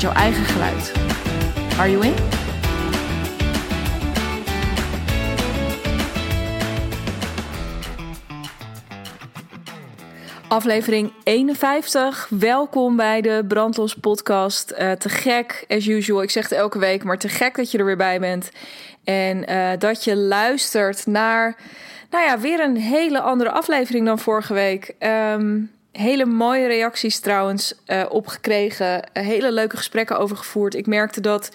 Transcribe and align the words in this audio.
jouw 0.00 0.12
eigen 0.12 0.44
geluid. 0.44 0.92
Are 1.78 1.90
you 1.90 2.06
in? 2.06 2.14
Aflevering 10.48 11.12
51. 11.24 12.28
Welkom 12.30 12.96
bij 12.96 13.20
de 13.20 13.44
Brandlos 13.48 13.94
podcast. 13.94 14.72
Uh, 14.72 14.92
te 14.92 15.08
gek, 15.08 15.64
as 15.68 15.86
usual. 15.86 16.22
Ik 16.22 16.30
zeg 16.30 16.42
het 16.42 16.52
elke 16.52 16.78
week, 16.78 17.04
maar 17.04 17.18
te 17.18 17.28
gek 17.28 17.56
dat 17.56 17.70
je 17.70 17.78
er 17.78 17.84
weer 17.84 17.96
bij 17.96 18.20
bent. 18.20 18.50
En 19.04 19.50
uh, 19.50 19.70
dat 19.78 20.04
je 20.04 20.16
luistert 20.16 21.06
naar, 21.06 21.56
nou 22.10 22.24
ja, 22.24 22.38
weer 22.38 22.60
een 22.60 22.76
hele 22.76 23.20
andere 23.20 23.50
aflevering 23.50 24.06
dan 24.06 24.18
vorige 24.18 24.54
week. 24.54 24.94
Um, 24.98 25.70
hele 25.92 26.24
mooie 26.24 26.66
reacties 26.66 27.20
trouwens 27.20 27.74
uh, 27.86 28.04
opgekregen. 28.08 29.08
hele 29.12 29.52
leuke 29.52 29.76
gesprekken 29.76 30.18
over 30.18 30.36
gevoerd. 30.36 30.74
Ik 30.74 30.86
merkte 30.86 31.20
dat 31.20 31.50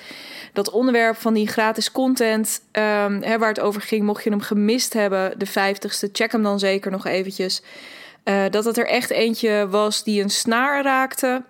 dat 0.53 0.69
onderwerp 0.69 1.17
van 1.17 1.33
die 1.33 1.47
gratis 1.47 1.91
content, 1.91 2.61
um, 2.71 3.21
hè, 3.21 3.37
waar 3.37 3.49
het 3.49 3.59
over 3.59 3.81
ging, 3.81 4.03
mocht 4.03 4.23
je 4.23 4.29
hem 4.29 4.41
gemist 4.41 4.93
hebben, 4.93 5.39
de 5.39 5.45
vijftigste, 5.45 6.09
check 6.11 6.31
hem 6.31 6.43
dan 6.43 6.59
zeker 6.59 6.91
nog 6.91 7.05
eventjes. 7.05 7.61
Uh, 8.23 8.43
dat 8.49 8.65
het 8.65 8.77
er 8.77 8.87
echt 8.87 9.09
eentje 9.09 9.67
was 9.69 10.03
die 10.03 10.21
een 10.21 10.29
snaar 10.29 10.83
raakte. 10.83 11.43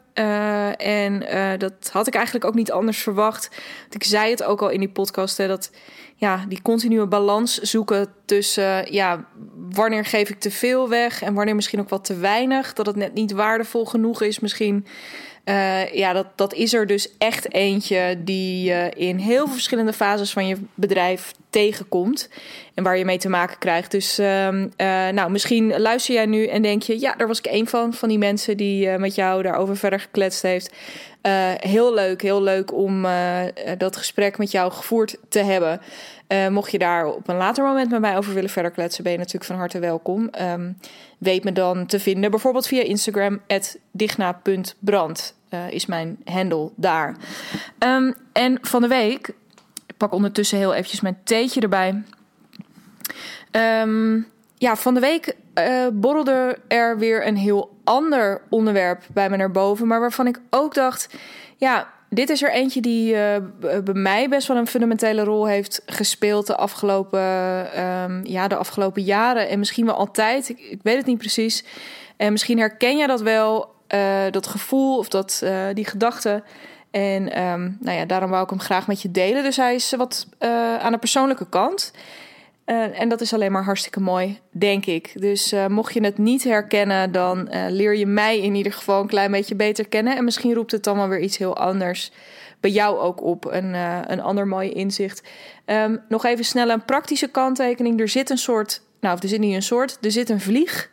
En 0.78 1.23
dat 1.58 1.89
had 1.91 2.08
ik 2.08 2.16
eigenlijk 2.16 2.45
ook 2.45 2.53
niet 2.53 2.72
anders 2.72 2.97
verwacht. 2.97 3.50
Ik 3.89 4.03
zei 4.03 4.30
het 4.30 4.44
ook 4.44 4.61
al 4.61 4.69
in 4.69 4.80
die 4.80 4.89
podcast, 4.89 5.38
dat 5.38 5.72
ja, 6.16 6.45
die 6.47 6.61
continue 6.61 7.05
balans 7.05 7.58
zoeken 7.58 8.08
tussen 8.25 8.94
ja, 8.94 9.25
wanneer 9.69 10.05
geef 10.05 10.30
ik 10.30 10.39
te 10.39 10.52
veel 10.52 10.89
weg 10.89 11.22
en 11.22 11.33
wanneer 11.33 11.55
misschien 11.55 11.80
ook 11.80 11.89
wat 11.89 12.05
te 12.05 12.17
weinig. 12.17 12.73
Dat 12.73 12.85
het 12.85 12.95
net 12.95 13.13
niet 13.13 13.31
waardevol 13.31 13.85
genoeg 13.85 14.22
is 14.22 14.39
misschien. 14.39 14.85
Uh, 15.45 15.94
ja, 15.94 16.13
dat, 16.13 16.27
dat 16.35 16.53
is 16.53 16.73
er 16.73 16.88
dus 16.88 17.17
echt 17.17 17.53
eentje 17.53 18.17
die 18.23 18.63
je 18.63 18.91
in 18.95 19.17
heel 19.17 19.45
veel 19.45 19.53
verschillende 19.53 19.94
fases 19.94 20.31
van 20.33 20.47
je 20.47 20.57
bedrijf 20.73 21.31
tegenkomt. 21.49 22.29
En 22.73 22.83
waar 22.83 22.97
je 22.97 23.05
mee 23.05 23.17
te 23.17 23.29
maken 23.29 23.57
krijgt. 23.57 23.91
Dus 23.91 24.19
uh, 24.19 24.47
uh, 24.52 24.67
nou, 25.09 25.31
misschien 25.31 25.79
luister 25.79 26.13
jij 26.13 26.25
nu 26.25 26.47
en 26.47 26.61
denk 26.61 26.83
je... 26.83 27.00
ja, 27.00 27.16
daar 27.16 27.27
was 27.27 27.39
ik 27.39 27.47
een 27.52 27.67
van, 27.67 27.94
van 27.94 28.09
die 28.09 28.17
mensen 28.17 28.57
die 28.57 28.88
uh, 28.88 28.95
met 28.95 29.16
jou 29.16 29.44
daarover 29.44 29.77
verder 29.77 30.00
gekletst 30.00 30.41
heeft. 30.41 30.73
Heel 31.59 31.94
leuk, 31.94 32.22
heel 32.22 32.42
leuk 32.42 32.73
om 32.73 33.06
dat 33.78 33.98
gesprek 33.98 34.38
met 34.38 34.52
jou 34.52 34.72
gevoerd 34.72 35.18
te 35.30 35.40
hebben. 35.40 35.81
mocht 36.50 36.72
je 36.72 36.78
daar 36.78 37.06
op 37.06 37.28
een 37.28 37.38
later 37.38 37.64
moment 37.64 37.90
met 37.92 38.02
mij 38.02 38.18
over 38.18 38.34
willen 38.34 38.50
verder 38.50 38.72
kletsen... 38.72 39.04
ben 39.04 39.12
je 39.12 39.18
natuurlijk 39.18 39.46
van 39.46 39.56
harte 39.56 39.80
welkom. 39.80 40.30
Um, 40.42 40.78
weet 41.18 41.44
me 41.44 41.52
dan 41.52 41.86
te 41.86 42.00
vinden, 42.00 42.31
bijvoorbeeld 42.31 42.68
via 42.68 42.81
Instagram... 42.81 43.41
digna.brand 43.91 45.35
is 45.69 45.85
mijn 45.85 46.18
handle 46.25 46.72
daar. 46.75 47.16
Um, 47.80 48.16
en 48.34 48.58
van 48.62 48.81
de 48.81 48.88
week 48.88 49.34
ik 49.88 49.97
pak 49.97 50.14
ondertussen 50.14 50.58
heel 50.58 50.74
eventjes 50.74 51.02
mijn 51.02 51.19
theetje 51.24 51.62
erbij. 51.62 52.03
Um, 53.81 54.28
ja, 54.58 54.75
van 54.75 54.94
de 54.94 55.00
week 55.00 55.35
borrelde 55.94 56.58
er 56.68 56.97
weer 56.97 57.28
een 57.28 57.38
heel 57.38 57.75
ander 57.85 58.41
onderwerp 58.50 59.03
bij 59.13 59.29
me 59.29 59.38
naar 59.38 59.51
boven. 59.51 59.88
Maar 59.88 60.00
waarvan 60.00 60.28
ik 60.28 60.40
ook 60.50 60.73
dacht, 60.73 61.09
ja, 61.57 61.88
dit 62.09 62.29
is 62.29 62.44
er 62.44 62.51
eentje 62.51 62.81
die 62.81 63.13
uh, 63.13 63.35
bij 63.59 63.94
mij 63.94 64.29
best 64.29 64.47
wel 64.47 64.57
een 64.57 64.68
fundamentele 64.68 65.23
rol 65.23 65.47
heeft 65.47 65.81
gespeeld 65.85 66.47
de 66.47 66.56
afgelopen, 66.56 67.22
um, 67.84 68.25
ja, 68.25 68.47
de 68.47 68.56
afgelopen 68.56 69.01
jaren. 69.01 69.50
En 69.50 69.59
misschien 69.59 69.85
wel 69.85 69.96
altijd, 69.96 70.50
ik, 70.50 70.79
weet 70.84 70.97
het 70.97 71.06
niet 71.06 71.18
precies. 71.18 71.63
En 72.18 72.31
misschien 72.31 72.57
herken 72.57 72.97
je 72.97 73.07
dat 73.07 73.22
wel, 73.22 73.73
uh, 73.90 74.22
dat 74.31 74.47
gevoel 74.47 74.97
of 74.97 75.07
dat, 75.07 75.44
die 75.73 75.85
gedachte. 75.85 76.44
En 76.91 77.41
um, 77.44 77.78
nou 77.79 77.97
ja, 77.97 78.06
daarom 78.06 78.29
wou 78.29 78.44
ik 78.44 78.50
hem 78.50 78.59
graag 78.59 78.88
met 78.88 79.02
je 79.02 79.12
delen. 79.12 79.44
Dus 79.44 79.57
hij 79.57 79.75
is 79.75 79.94
wat 79.97 80.28
aan 80.79 80.91
de 80.91 80.97
persoonlijke 80.97 81.50
kant. 81.50 81.91
Uh, 82.66 83.00
en 83.00 83.09
dat 83.09 83.22
is 83.22 83.34
alleen 83.34 83.52
maar 83.52 83.64
hartstikke 83.64 84.00
mooi, 84.00 84.40
denk 84.52 84.86
ik. 84.86 85.22
Dus 85.22 85.53
uh, 85.53 85.68
mocht 85.68 85.94
je 85.94 86.03
het 86.03 86.18
niet 86.18 86.44
herkennen, 86.44 87.12
dan 87.12 87.50
leer 87.70 87.96
je 87.96 88.06
mij 88.06 88.40
in 88.40 88.56
ieder 88.56 88.74
geval 88.74 89.02
een 89.02 89.08
klein 89.08 89.31
beetje 89.31 89.56
beter 89.56 89.88
kennen. 89.88 90.18
En 90.18 90.24
misschien 90.24 90.53
roept 90.53 90.72
het 90.72 90.84
dan 90.84 90.98
wel 90.98 91.08
weer 91.08 91.20
iets 91.20 91.38
heel 91.38 91.58
anders 91.58 92.12
bij 92.59 92.72
jou 92.72 93.00
ook 93.00 93.24
op. 93.24 93.46
Een, 93.46 93.74
een 94.12 94.22
ander 94.22 94.48
mooi 94.48 94.72
inzicht. 94.72 95.28
Um, 95.66 96.02
nog 96.09 96.26
even 96.26 96.46
snel 96.46 96.70
een 96.70 96.86
praktische 96.86 97.28
kanttekening. 97.28 98.00
Er 98.00 98.09
zit 98.09 98.30
een 98.30 98.38
soort, 98.38 98.82
nou, 99.00 99.18
er 99.22 99.28
zit 99.28 99.40
niet 99.40 99.56
een 99.56 99.64
soort, 99.64 99.97
er 100.02 100.12
zit 100.12 100.30
een 100.30 100.42
vlieg. 100.42 100.90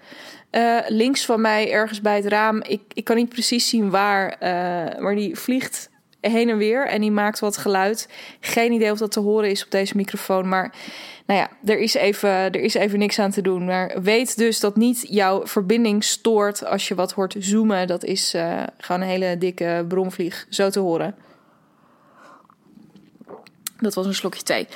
Links 0.88 1.24
van 1.24 1.40
mij, 1.40 1.70
ergens 1.70 2.00
bij 2.00 2.16
het 2.16 2.26
raam. 2.26 2.62
Ik, 2.62 2.82
ik 2.92 3.04
kan 3.04 3.16
niet 3.16 3.28
precies 3.28 3.68
zien 3.68 3.90
waar, 3.90 4.36
uh, 4.42 5.00
maar 5.02 5.14
die 5.14 5.36
vliegt 5.36 5.90
heen 6.20 6.48
en 6.48 6.56
weer 6.56 6.86
en 6.86 7.00
die 7.00 7.10
maakt 7.10 7.38
wat 7.38 7.56
geluid. 7.56 8.08
Geen 8.40 8.72
idee 8.72 8.90
of 8.90 8.98
dat 8.98 9.12
te 9.12 9.20
horen 9.20 9.50
is 9.50 9.64
op 9.64 9.70
deze 9.70 9.96
microfoon, 9.96 10.48
maar 10.48 10.74
nou 11.26 11.40
ja, 11.40 11.50
er 11.64 11.78
is 11.78 11.94
even, 11.94 12.30
er 12.30 12.60
is 12.60 12.74
even 12.74 12.98
niks 12.98 13.18
aan 13.18 13.30
te 13.30 13.42
doen. 13.42 13.64
Maar 13.64 14.02
weet 14.02 14.36
dus 14.36 14.60
dat 14.60 14.76
niet 14.76 15.06
jouw 15.08 15.46
verbinding 15.46 16.04
stoort 16.04 16.64
als 16.64 16.88
je 16.88 16.94
wat 16.94 17.12
hoort 17.12 17.34
zoomen. 17.38 17.86
Dat 17.86 18.04
is 18.04 18.34
uh, 18.34 18.62
gewoon 18.78 19.00
een 19.00 19.06
hele 19.06 19.38
dikke 19.38 19.84
bromvlieg, 19.88 20.46
zo 20.48 20.70
te 20.70 20.80
horen. 20.80 21.14
Dat 23.78 23.94
was 23.94 24.06
een 24.06 24.14
slokje 24.14 24.42
thee. 24.42 24.68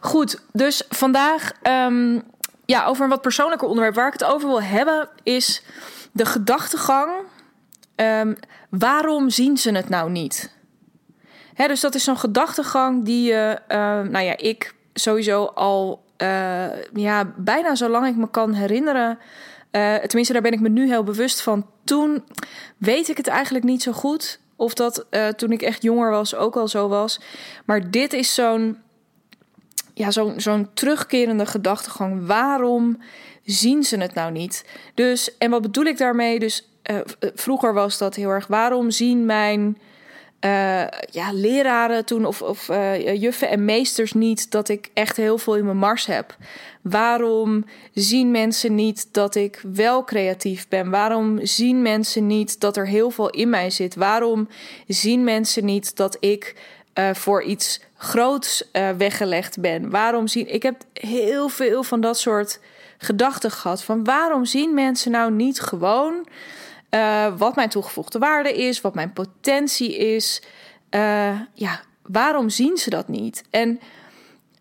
Goed, 0.00 0.42
dus 0.52 0.82
vandaag 0.88 1.52
um, 1.62 2.22
ja, 2.64 2.84
over 2.86 3.04
een 3.04 3.10
wat 3.10 3.22
persoonlijker 3.22 3.68
onderwerp. 3.68 3.94
Waar 3.94 4.06
ik 4.06 4.12
het 4.12 4.24
over 4.24 4.48
wil 4.48 4.62
hebben 4.62 5.08
is 5.22 5.62
de 6.12 6.24
gedachtegang. 6.24 7.10
Um, 7.96 8.36
waarom 8.70 9.30
zien 9.30 9.56
ze 9.56 9.72
het 9.72 9.88
nou 9.88 10.10
niet? 10.10 10.56
Dus 11.56 11.80
dat 11.80 11.94
is 11.94 12.04
zo'n 12.04 12.18
gedachtegang 12.18 13.04
die 13.04 13.22
je, 13.22 13.58
uh, 13.68 13.76
nou 14.00 14.20
ja, 14.20 14.36
ik 14.36 14.74
sowieso 14.94 15.44
al 15.44 16.02
uh, 16.22 16.82
ja, 16.94 17.32
bijna 17.36 17.74
zolang 17.74 18.06
ik 18.06 18.16
me 18.16 18.30
kan 18.30 18.52
herinneren. 18.52 19.18
Uh, 19.72 19.94
tenminste, 19.94 20.32
daar 20.32 20.42
ben 20.42 20.52
ik 20.52 20.60
me 20.60 20.68
nu 20.68 20.88
heel 20.88 21.02
bewust 21.02 21.40
van. 21.40 21.66
Toen 21.84 22.24
weet 22.76 23.08
ik 23.08 23.16
het 23.16 23.26
eigenlijk 23.26 23.64
niet 23.64 23.82
zo 23.82 23.92
goed. 23.92 24.40
Of 24.56 24.74
dat 24.74 25.06
toen 25.36 25.52
ik 25.52 25.62
echt 25.62 25.82
jonger 25.82 26.10
was 26.10 26.34
ook 26.34 26.56
al 26.56 26.68
zo 26.68 26.88
was. 26.88 27.20
Maar 27.64 27.90
dit 27.90 28.12
is 28.12 28.34
zo'n 28.34 28.78
ja, 29.94 30.10
zo'n 30.10 30.40
zo'n 30.40 30.68
terugkerende 30.74 31.46
gedachtegang. 31.46 32.26
Waarom 32.26 33.02
zien 33.44 33.84
ze 33.84 33.96
het 33.96 34.14
nou 34.14 34.32
niet? 34.32 34.64
Dus, 34.94 35.36
en 35.38 35.50
wat 35.50 35.62
bedoel 35.62 35.84
ik 35.84 35.98
daarmee? 35.98 36.38
Dus 36.38 36.68
vroeger 37.34 37.74
was 37.74 37.98
dat 37.98 38.14
heel 38.14 38.30
erg. 38.30 38.46
Waarom 38.46 38.90
zien 38.90 39.26
mijn 39.26 39.78
uh, 40.44 40.84
ja, 41.10 41.32
leraren 41.32 42.04
toen 42.04 42.24
of, 42.24 42.42
of 42.42 42.68
uh, 42.68 43.20
juffen 43.20 43.48
en 43.48 43.64
meesters 43.64 44.12
niet 44.12 44.50
dat 44.50 44.68
ik 44.68 44.90
echt 44.94 45.16
heel 45.16 45.38
veel 45.38 45.56
in 45.56 45.64
mijn 45.64 45.76
mars 45.76 46.06
heb? 46.06 46.36
Waarom 46.82 47.64
zien 47.94 48.30
mensen 48.30 48.74
niet 48.74 49.08
dat 49.12 49.34
ik 49.34 49.62
wel 49.72 50.04
creatief 50.04 50.68
ben? 50.68 50.90
Waarom 50.90 51.46
zien 51.46 51.82
mensen 51.82 52.26
niet 52.26 52.60
dat 52.60 52.76
er 52.76 52.86
heel 52.86 53.10
veel 53.10 53.30
in 53.30 53.50
mij 53.50 53.70
zit? 53.70 53.94
Waarom 53.94 54.48
zien 54.86 55.24
mensen 55.24 55.64
niet 55.64 55.96
dat 55.96 56.16
ik 56.20 56.54
uh, 56.98 57.14
voor 57.14 57.42
iets 57.42 57.80
groots 57.96 58.70
weggelegd 58.96 59.60
ben? 59.60 59.90
Waarom 59.90 60.26
zien 60.26 60.54
ik 60.54 60.62
heb 60.62 60.82
heel 60.92 61.48
veel 61.48 61.82
van 61.82 62.00
dat 62.00 62.18
soort 62.18 62.60
gedachten 62.98 63.50
gehad 63.50 63.82
van 63.82 64.04
waarom 64.04 64.44
zien 64.44 64.74
mensen 64.74 65.10
nou 65.10 65.32
niet 65.32 65.60
gewoon 65.60 66.26
uh, 66.94 67.26
wat 67.36 67.56
mijn 67.56 67.68
toegevoegde 67.68 68.18
waarde 68.18 68.54
is, 68.54 68.80
wat 68.80 68.94
mijn 68.94 69.12
potentie 69.12 69.96
is. 69.96 70.42
Uh, 70.90 71.40
ja, 71.54 71.80
waarom 72.02 72.48
zien 72.48 72.76
ze 72.76 72.90
dat 72.90 73.08
niet? 73.08 73.44
En 73.50 73.80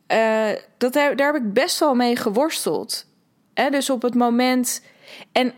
uh, 0.08 0.50
dat, 0.78 0.94
daar, 0.94 1.16
daar 1.16 1.34
heb 1.34 1.44
ik 1.44 1.54
best 1.54 1.80
wel 1.80 1.96
mee 1.96 2.16
geworsteld. 2.16 3.06
Hè, 3.54 3.70
dus 3.70 3.90
op 3.90 4.02
het 4.02 4.16
moment. 4.16 4.82
En 5.32 5.54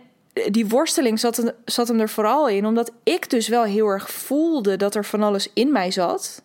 die 0.51 0.67
worsteling 0.67 1.19
zat, 1.19 1.53
zat 1.65 1.87
hem 1.87 1.99
er 1.99 2.09
vooral 2.09 2.47
in, 2.47 2.65
omdat 2.65 2.91
ik 3.03 3.29
dus 3.29 3.47
wel 3.47 3.63
heel 3.63 3.87
erg 3.87 4.11
voelde 4.11 4.75
dat 4.75 4.95
er 4.95 5.05
van 5.05 5.23
alles 5.23 5.49
in 5.53 5.71
mij 5.71 5.91
zat. 5.91 6.43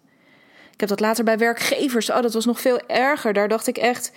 Ik 0.73 0.81
heb 0.81 0.89
dat 0.89 1.01
later 1.01 1.25
bij 1.25 1.39
werkgevers. 1.39 2.11
Oh, 2.11 2.23
dat 2.23 2.35
was 2.35 2.45
nog 2.45 2.61
veel 2.61 2.81
erger. 2.87 3.33
Daar 3.33 3.49
dacht 3.49 3.67
ik 3.67 3.79
echt. 3.79 4.13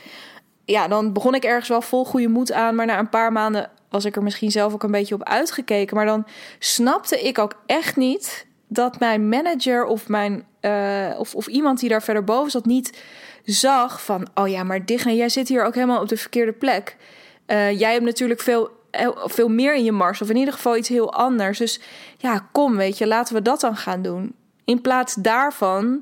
Ja, 0.66 0.88
dan 0.88 1.14
begon 1.14 1.36
ik 1.36 1.44
ergens 1.44 1.70
wel 1.70 1.82
vol 1.82 2.06
goede 2.06 2.28
moed 2.28 2.52
aan. 2.52 2.76
Maar 2.76 2.86
na 2.86 3.00
een 3.00 3.10
paar 3.10 3.32
maanden 3.32 3.70
was 3.92 4.06
ik 4.06 4.16
er 4.16 4.24
misschien 4.24 4.52
zelf 4.52 4.74
ook 4.74 4.84
een 4.84 4.92
beetje 4.92 5.16
op 5.16 5.24
uitgekeken. 5.24 5.96
Maar 5.96 6.06
dan 6.06 6.26
snapte 6.60 7.22
ik 7.22 7.40
ook 7.40 7.62
echt 7.66 7.96
niet 7.96 8.46
dat 8.68 9.00
mijn 9.00 9.30
manager 9.30 9.86
of, 9.86 10.08
mijn, 10.08 10.46
uh, 10.62 11.16
of, 11.18 11.36
of 11.36 11.48
iemand 11.48 11.80
die 11.80 11.90
daar 11.90 12.04
verder 12.04 12.24
boven 12.24 12.52
zat 12.52 12.66
niet 12.66 13.02
zag 13.44 14.04
van... 14.04 14.28
oh 14.36 14.48
ja, 14.48 14.64
maar 14.64 14.86
Digne, 14.86 15.16
jij 15.16 15.30
zit 15.30 15.48
hier 15.48 15.64
ook 15.64 15.76
helemaal 15.76 16.02
op 16.02 16.10
de 16.10 16.18
verkeerde 16.18 16.52
plek. 16.52 16.96
Uh, 17.48 17.80
jij 17.80 17.92
hebt 17.92 18.06
natuurlijk 18.06 18.42
veel, 18.42 18.70
veel 19.16 19.50
meer 19.50 19.76
in 19.76 19.84
je 19.84 19.92
mars, 19.92 20.22
of 20.22 20.30
in 20.30 20.36
ieder 20.36 20.54
geval 20.54 20.78
iets 20.78 20.90
heel 20.90 21.14
anders. 21.14 21.58
Dus 21.58 21.80
ja, 22.18 22.48
kom, 22.52 22.76
weet 22.76 22.98
je, 22.98 23.08
laten 23.08 23.36
we 23.36 23.42
dat 23.42 23.60
dan 23.60 23.76
gaan 23.76 24.02
doen. 24.02 24.36
In 24.66 24.82
plaats 24.82 25.16
daarvan... 25.16 26.02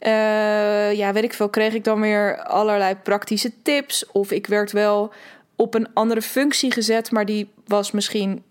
Uh, 0.00 0.92
ja, 0.92 1.12
weet 1.12 1.24
ik 1.24 1.32
veel, 1.32 1.48
kreeg 1.48 1.74
ik 1.74 1.84
dan 1.84 2.00
weer 2.00 2.42
allerlei 2.42 2.94
praktische 2.94 3.62
tips. 3.62 4.06
Of 4.12 4.30
ik 4.30 4.46
werd 4.46 4.72
wel 4.72 5.12
op 5.58 5.74
een 5.74 5.88
andere 5.94 6.22
functie 6.22 6.72
gezet, 6.72 7.10
maar 7.10 7.24
die 7.24 7.50
was 7.66 7.90
misschien 7.90 8.44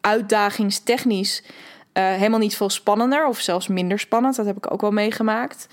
uitdagingstechnisch 0.00 1.42
uh, 1.42 1.52
helemaal 2.08 2.38
niet 2.38 2.56
veel 2.56 2.70
spannender 2.70 3.26
of 3.26 3.40
zelfs 3.40 3.68
minder 3.68 3.98
spannend. 3.98 4.36
Dat 4.36 4.46
heb 4.46 4.56
ik 4.56 4.72
ook 4.72 4.80
wel 4.80 4.90
meegemaakt. 4.90 5.66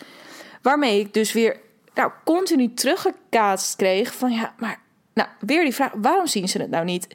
Waarmee 0.62 1.00
ik 1.00 1.14
dus 1.14 1.34
weer 1.34 1.60
nou, 1.94 2.12
continu 2.24 2.74
teruggekaatst 2.74 3.76
kreeg 3.76 4.14
van 4.14 4.32
ja, 4.32 4.54
maar 4.58 4.80
nou, 5.14 5.30
weer 5.40 5.64
die 5.64 5.74
vraag, 5.74 5.92
waarom 5.96 6.28
zien 6.28 6.50
ze 6.50 6.58
het 6.58 6.70
nou 6.70 6.86
niet? 6.86 7.08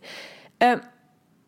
Uh, 0.59 0.71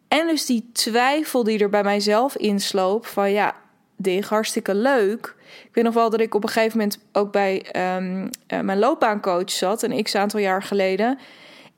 en 0.09 0.27
dus 0.27 0.47
die 0.47 0.71
twijfel 0.73 1.45
die 1.45 1.59
er 1.59 1.71
bij 1.71 1.83
mijzelf 1.83 2.37
insloop 2.37 3.07
van 3.07 3.33
ja, 3.33 3.55
dit 3.97 4.25
hartstikke 4.25 4.75
leuk. 4.75 5.35
Ik 5.65 5.75
weet 5.75 5.85
nog 5.85 5.95
wel 5.95 6.11
dat 6.11 6.21
ik 6.21 6.35
op 6.35 6.43
een 6.43 6.49
gegeven 6.49 6.79
moment 6.79 6.99
ook 7.13 7.33
bij 7.33 7.67
um, 7.97 8.31
uh, 8.49 8.61
mijn 8.61 8.79
loopbaancoach 8.79 9.51
zat, 9.51 9.83
een 9.83 10.03
x 10.03 10.15
aantal 10.15 10.41
jaar 10.41 10.63
geleden. 10.63 11.19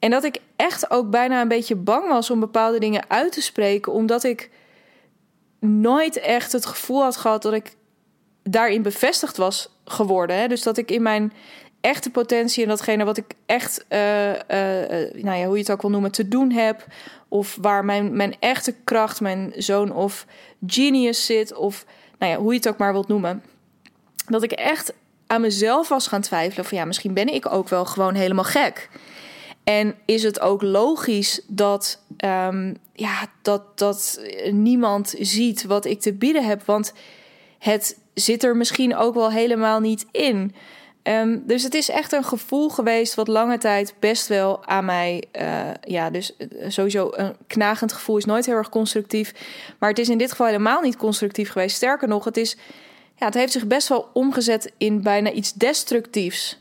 En 0.01 0.11
dat 0.11 0.25
ik 0.25 0.39
echt 0.57 0.91
ook 0.91 1.11
bijna 1.11 1.41
een 1.41 1.49
beetje 1.49 1.77
bang 1.77 2.09
was 2.09 2.31
om 2.31 2.41
bepaalde 2.41 2.79
dingen 2.79 3.05
uit 3.09 3.33
te 3.33 3.43
spreken, 3.43 3.93
omdat 3.93 4.25
ik 4.25 4.51
nooit 5.59 6.17
echt 6.17 6.53
het 6.53 6.67
gevoel 6.67 7.03
had 7.03 7.17
gehad 7.17 7.43
dat 7.43 7.53
ik 7.53 7.77
daarin 8.43 8.83
bevestigd 8.83 9.37
was 9.37 9.69
geworden. 9.85 10.37
Hè? 10.37 10.49
Dus 10.49 10.63
dat 10.63 10.77
ik 10.77 10.91
in 10.91 11.03
mijn 11.03 11.33
echte 11.81 12.11
potentie 12.11 12.63
en 12.63 12.69
datgene 12.69 13.05
wat 13.05 13.17
ik 13.17 13.35
echt, 13.47 13.85
uh, 13.89 14.29
uh, 14.29 14.37
nou 15.13 15.39
ja, 15.39 15.45
hoe 15.45 15.55
je 15.55 15.61
het 15.61 15.71
ook 15.71 15.81
wil 15.81 15.91
noemen, 15.91 16.13
te 16.13 16.29
doen 16.29 16.51
heb. 16.51 16.87
Of 17.29 17.59
waar 17.61 17.85
mijn, 17.85 18.17
mijn 18.17 18.37
echte 18.39 18.75
kracht, 18.85 19.21
mijn 19.21 19.53
zoon 19.57 19.93
of 19.93 20.27
genius 20.67 21.27
zit. 21.27 21.55
Of 21.55 21.85
nou 22.19 22.33
ja, 22.33 22.39
hoe 22.39 22.53
je 22.53 22.59
het 22.59 22.69
ook 22.69 22.79
maar 22.79 22.93
wilt 22.93 23.09
noemen. 23.09 23.43
Dat 24.27 24.43
ik 24.43 24.53
echt 24.53 24.93
aan 25.27 25.41
mezelf 25.41 25.89
was 25.89 26.07
gaan 26.07 26.21
twijfelen 26.21 26.65
van 26.65 26.79
ja, 26.79 26.85
misschien 26.85 27.15
ben 27.15 27.35
ik 27.35 27.53
ook 27.53 27.69
wel 27.69 27.85
gewoon 27.85 28.15
helemaal 28.15 28.45
gek. 28.45 28.89
En 29.71 29.95
is 30.05 30.23
het 30.23 30.41
ook 30.41 30.63
logisch 30.63 31.41
dat, 31.47 32.03
um, 32.25 32.77
ja, 32.93 33.27
dat, 33.43 33.79
dat 33.79 34.21
niemand 34.51 35.15
ziet 35.19 35.65
wat 35.65 35.85
ik 35.85 36.01
te 36.01 36.13
bieden 36.13 36.45
heb? 36.45 36.63
Want 36.65 36.93
het 37.59 37.99
zit 38.15 38.45
er 38.45 38.57
misschien 38.57 38.97
ook 38.97 39.15
wel 39.15 39.31
helemaal 39.31 39.81
niet 39.81 40.07
in. 40.11 40.55
Um, 41.03 41.43
dus 41.47 41.63
het 41.63 41.75
is 41.75 41.89
echt 41.89 42.13
een 42.13 42.25
gevoel 42.25 42.69
geweest 42.69 43.15
wat 43.15 43.29
lange 43.29 43.59
tijd 43.59 43.95
best 43.99 44.27
wel 44.27 44.67
aan 44.67 44.85
mij. 44.85 45.25
Uh, 45.41 45.71
ja, 45.83 46.11
dus 46.11 46.37
eh, 46.37 46.47
sowieso 46.69 47.11
een 47.13 47.37
knagend 47.47 47.93
gevoel 47.93 48.17
is 48.17 48.25
nooit 48.25 48.47
heel 48.47 48.55
erg 48.55 48.69
constructief. 48.69 49.35
Maar 49.79 49.89
het 49.89 49.99
is 49.99 50.09
in 50.09 50.19
dit 50.19 50.31
geval 50.31 50.47
helemaal 50.47 50.81
niet 50.81 50.97
constructief 50.97 51.51
geweest. 51.51 51.77
Sterker 51.77 52.09
nog, 52.09 52.25
het, 52.25 52.37
is, 52.37 52.57
ja, 53.17 53.27
het 53.27 53.35
heeft 53.35 53.53
zich 53.53 53.67
best 53.67 53.89
wel 53.89 54.09
omgezet 54.13 54.73
in 54.77 55.03
bijna 55.03 55.31
iets 55.31 55.53
destructiefs. 55.53 56.59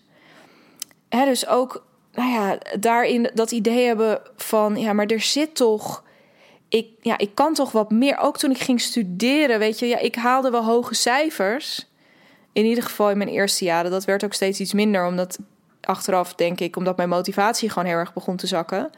Hè, 1.10 1.26
dus 1.26 1.48
ook 1.48 1.88
nou 2.20 2.32
ja, 2.32 2.58
daarin 2.80 3.32
dat 3.34 3.52
idee 3.52 3.86
hebben 3.86 4.22
van, 4.36 4.76
ja, 4.76 4.94
maar 4.94 5.06
er 5.06 5.22
zit 5.22 5.56
toch, 5.56 6.04
ik, 6.70 6.88
ja, 7.02 7.18
ik 7.18 7.36
kan 7.36 7.54
toch 7.54 7.72
wat 7.72 7.92
meer. 7.92 8.18
Ook 8.18 8.38
toen 8.38 8.52
ik 8.52 8.60
ging 8.60 8.82
studeren, 8.82 9.60
weet 9.60 9.80
je, 9.80 9.86
ja, 9.86 9.98
ik 9.98 10.16
haalde 10.16 10.50
wel 10.50 10.64
hoge 10.64 10.94
cijfers. 10.94 11.88
In 12.54 12.66
ieder 12.66 12.84
geval 12.84 13.10
in 13.10 13.18
mijn 13.18 13.30
eerste 13.30 13.66
jaren. 13.66 13.92
Dat 13.92 14.06
werd 14.06 14.24
ook 14.24 14.34
steeds 14.34 14.60
iets 14.60 14.74
minder, 14.74 15.06
omdat 15.06 15.40
achteraf 15.82 16.36
denk 16.36 16.60
ik, 16.60 16.76
omdat 16.76 16.98
mijn 16.98 17.10
motivatie 17.10 17.70
gewoon 17.70 17.88
heel 17.88 17.98
erg 17.98 18.14
begon 18.14 18.36
te 18.36 18.48
zakken. 18.48 18.90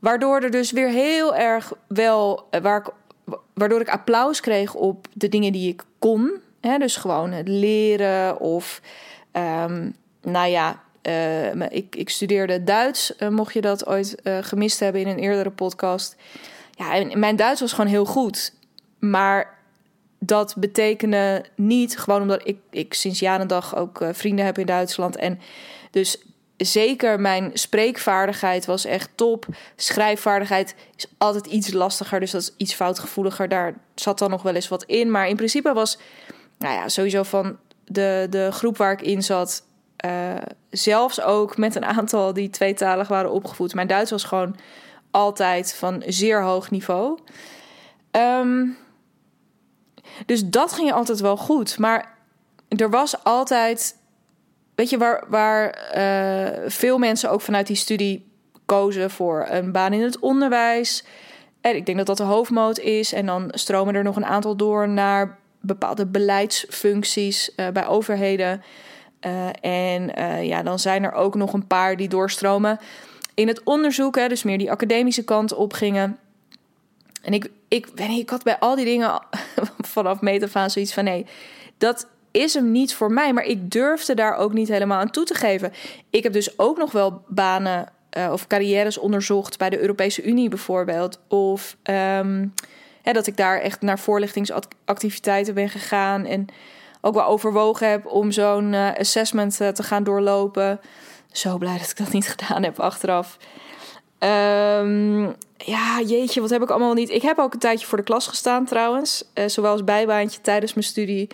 Waardoor 0.00 0.40
er 0.40 0.50
dus 0.50 0.70
weer 0.70 0.88
heel 0.88 1.34
erg 1.36 1.72
wel, 1.86 2.46
eh, 2.50 2.60
waar 2.60 2.78
ik, 2.78 2.92
waardoor 3.54 3.80
ik 3.80 3.88
applaus 3.88 4.40
kreeg 4.40 4.74
op 4.74 5.06
de 5.12 5.28
dingen 5.28 5.52
die 5.52 5.68
ik 5.68 5.82
kon. 5.98 6.40
Hè, 6.60 6.78
dus 6.78 6.96
gewoon 6.96 7.32
het 7.32 7.48
leren 7.48 8.40
of, 8.40 8.80
um, 9.32 9.96
nou 10.22 10.48
ja, 10.48 10.82
uh, 11.08 11.70
ik, 11.70 11.96
ik, 11.96 12.10
studeerde 12.10 12.64
Duits, 12.64 13.12
uh, 13.18 13.28
mocht 13.28 13.52
je 13.52 13.60
dat 13.60 13.86
ooit 13.86 14.16
uh, 14.22 14.38
gemist 14.40 14.80
hebben 14.80 15.00
in 15.00 15.08
een 15.08 15.18
eerdere 15.18 15.50
podcast. 15.50 16.16
Ja, 16.70 16.94
en 16.94 17.18
mijn 17.18 17.36
Duits 17.36 17.60
was 17.60 17.72
gewoon 17.72 17.90
heel 17.90 18.04
goed. 18.04 18.52
Maar 18.98 19.58
dat 20.18 20.54
betekende 20.58 21.44
niet, 21.56 21.98
gewoon 21.98 22.22
omdat 22.22 22.48
ik, 22.48 22.58
ik 22.70 22.94
sinds 22.94 23.18
jaren 23.18 23.48
dag 23.48 23.76
ook 23.76 24.04
vrienden 24.12 24.44
heb 24.44 24.58
in 24.58 24.66
Duitsland. 24.66 25.16
En 25.16 25.40
dus 25.90 26.18
zeker 26.56 27.20
mijn 27.20 27.50
spreekvaardigheid 27.54 28.66
was 28.66 28.84
echt 28.84 29.10
top. 29.14 29.46
Schrijfvaardigheid 29.76 30.74
is 30.96 31.06
altijd 31.18 31.46
iets 31.46 31.72
lastiger, 31.72 32.20
dus 32.20 32.30
dat 32.30 32.40
is 32.40 32.54
iets 32.56 32.74
foutgevoeliger. 32.74 33.48
Daar 33.48 33.74
zat 33.94 34.18
dan 34.18 34.30
nog 34.30 34.42
wel 34.42 34.54
eens 34.54 34.68
wat 34.68 34.84
in. 34.84 35.10
Maar 35.10 35.28
in 35.28 35.36
principe 35.36 35.72
was, 35.72 35.98
nou 36.58 36.74
ja, 36.74 36.88
sowieso 36.88 37.22
van 37.22 37.58
de, 37.84 38.26
de 38.30 38.48
groep 38.52 38.76
waar 38.76 38.92
ik 38.92 39.02
in 39.02 39.22
zat 39.22 39.62
uh, 40.04 40.34
zelfs 40.70 41.20
ook 41.20 41.56
met 41.56 41.74
een 41.74 41.84
aantal 41.84 42.32
die 42.32 42.50
tweetalig 42.50 43.08
waren 43.08 43.30
opgevoed. 43.30 43.74
Mijn 43.74 43.86
Duits 43.86 44.10
was 44.10 44.24
gewoon 44.24 44.56
altijd 45.10 45.74
van 45.74 46.02
zeer 46.06 46.42
hoog 46.42 46.70
niveau. 46.70 47.18
Um, 48.10 48.76
dus 50.26 50.44
dat 50.44 50.72
ging 50.72 50.92
altijd 50.92 51.20
wel 51.20 51.36
goed. 51.36 51.78
Maar 51.78 52.18
er 52.68 52.90
was 52.90 53.24
altijd. 53.24 54.02
Weet 54.74 54.90
je, 54.90 54.98
waar, 54.98 55.24
waar 55.28 55.92
uh, 55.96 56.70
veel 56.70 56.98
mensen 56.98 57.30
ook 57.30 57.40
vanuit 57.40 57.66
die 57.66 57.76
studie 57.76 58.32
kozen 58.66 59.10
voor 59.10 59.46
een 59.48 59.72
baan 59.72 59.92
in 59.92 60.02
het 60.02 60.18
onderwijs. 60.18 61.04
En 61.60 61.76
ik 61.76 61.86
denk 61.86 61.98
dat 61.98 62.06
dat 62.06 62.16
de 62.16 62.22
hoofdmoot 62.22 62.78
is. 62.78 63.12
En 63.12 63.26
dan 63.26 63.48
stromen 63.50 63.94
er 63.94 64.02
nog 64.02 64.16
een 64.16 64.26
aantal 64.26 64.56
door 64.56 64.88
naar 64.88 65.38
bepaalde 65.60 66.06
beleidsfuncties 66.06 67.50
uh, 67.56 67.68
bij 67.68 67.86
overheden. 67.86 68.62
Uh, 69.26 69.46
en 69.60 70.10
uh, 70.18 70.44
ja, 70.44 70.62
dan 70.62 70.78
zijn 70.78 71.04
er 71.04 71.12
ook 71.12 71.34
nog 71.34 71.52
een 71.52 71.66
paar 71.66 71.96
die 71.96 72.08
doorstromen 72.08 72.78
in 73.34 73.48
het 73.48 73.62
onderzoek, 73.62 74.16
hè, 74.16 74.28
dus 74.28 74.42
meer 74.42 74.58
die 74.58 74.70
academische 74.70 75.24
kant 75.24 75.54
op 75.54 75.72
gingen. 75.72 76.18
En 77.22 77.32
ik, 77.32 77.50
ik, 77.68 77.86
ik 77.94 78.30
had 78.30 78.42
bij 78.42 78.58
al 78.58 78.76
die 78.76 78.84
dingen 78.84 79.22
vanaf 79.94 80.20
metafaan 80.20 80.70
zoiets 80.70 80.94
van: 80.94 81.04
nee, 81.04 81.26
dat 81.78 82.06
is 82.30 82.54
hem 82.54 82.70
niet 82.70 82.94
voor 82.94 83.12
mij. 83.12 83.32
Maar 83.32 83.44
ik 83.44 83.70
durfde 83.70 84.14
daar 84.14 84.36
ook 84.36 84.52
niet 84.52 84.68
helemaal 84.68 85.00
aan 85.00 85.10
toe 85.10 85.24
te 85.24 85.34
geven. 85.34 85.72
Ik 86.10 86.22
heb 86.22 86.32
dus 86.32 86.58
ook 86.58 86.76
nog 86.78 86.92
wel 86.92 87.22
banen 87.26 87.88
uh, 88.18 88.28
of 88.32 88.46
carrières 88.46 88.98
onderzocht 88.98 89.58
bij 89.58 89.70
de 89.70 89.80
Europese 89.80 90.22
Unie 90.22 90.48
bijvoorbeeld. 90.48 91.20
Of 91.28 91.76
um, 91.82 92.54
hè, 93.02 93.12
dat 93.12 93.26
ik 93.26 93.36
daar 93.36 93.60
echt 93.60 93.80
naar 93.80 93.98
voorlichtingsactiviteiten 93.98 95.54
ben 95.54 95.68
gegaan. 95.68 96.24
En 96.24 96.46
ook 97.04 97.14
wel 97.14 97.24
overwogen 97.24 97.90
heb 97.90 98.06
om 98.06 98.30
zo'n 98.30 98.72
uh, 98.72 98.94
assessment 98.94 99.60
uh, 99.60 99.68
te 99.68 99.82
gaan 99.82 100.04
doorlopen. 100.04 100.80
Zo 101.32 101.58
blij 101.58 101.78
dat 101.78 101.90
ik 101.90 101.96
dat 101.96 102.12
niet 102.12 102.28
gedaan 102.36 102.62
heb 102.62 102.80
achteraf. 102.80 103.36
Um, 104.18 105.34
ja, 105.56 106.00
jeetje, 106.06 106.40
wat 106.40 106.50
heb 106.50 106.62
ik 106.62 106.70
allemaal 106.70 106.94
niet. 106.94 107.10
Ik 107.10 107.22
heb 107.22 107.38
ook 107.38 107.52
een 107.52 107.58
tijdje 107.58 107.86
voor 107.86 107.98
de 107.98 108.04
klas 108.04 108.26
gestaan 108.26 108.64
trouwens. 108.64 109.24
Uh, 109.34 109.48
zowel 109.48 109.70
als 109.70 109.84
bijbaantje 109.84 110.40
tijdens 110.40 110.74
mijn 110.74 110.86
studie 110.86 111.28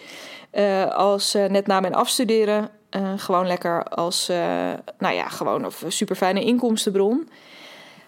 als 0.93 1.33
net 1.33 1.67
na 1.67 1.81
mijn 1.81 1.95
afstuderen. 1.95 2.71
gewoon 3.17 3.47
lekker 3.47 3.85
als, 3.85 4.29
nou 4.99 5.15
ja, 5.15 5.29
gewoon 5.29 5.65
of 5.67 5.85
super 5.89 6.17
fijne 6.17 6.45
inkomstenbron. 6.45 7.29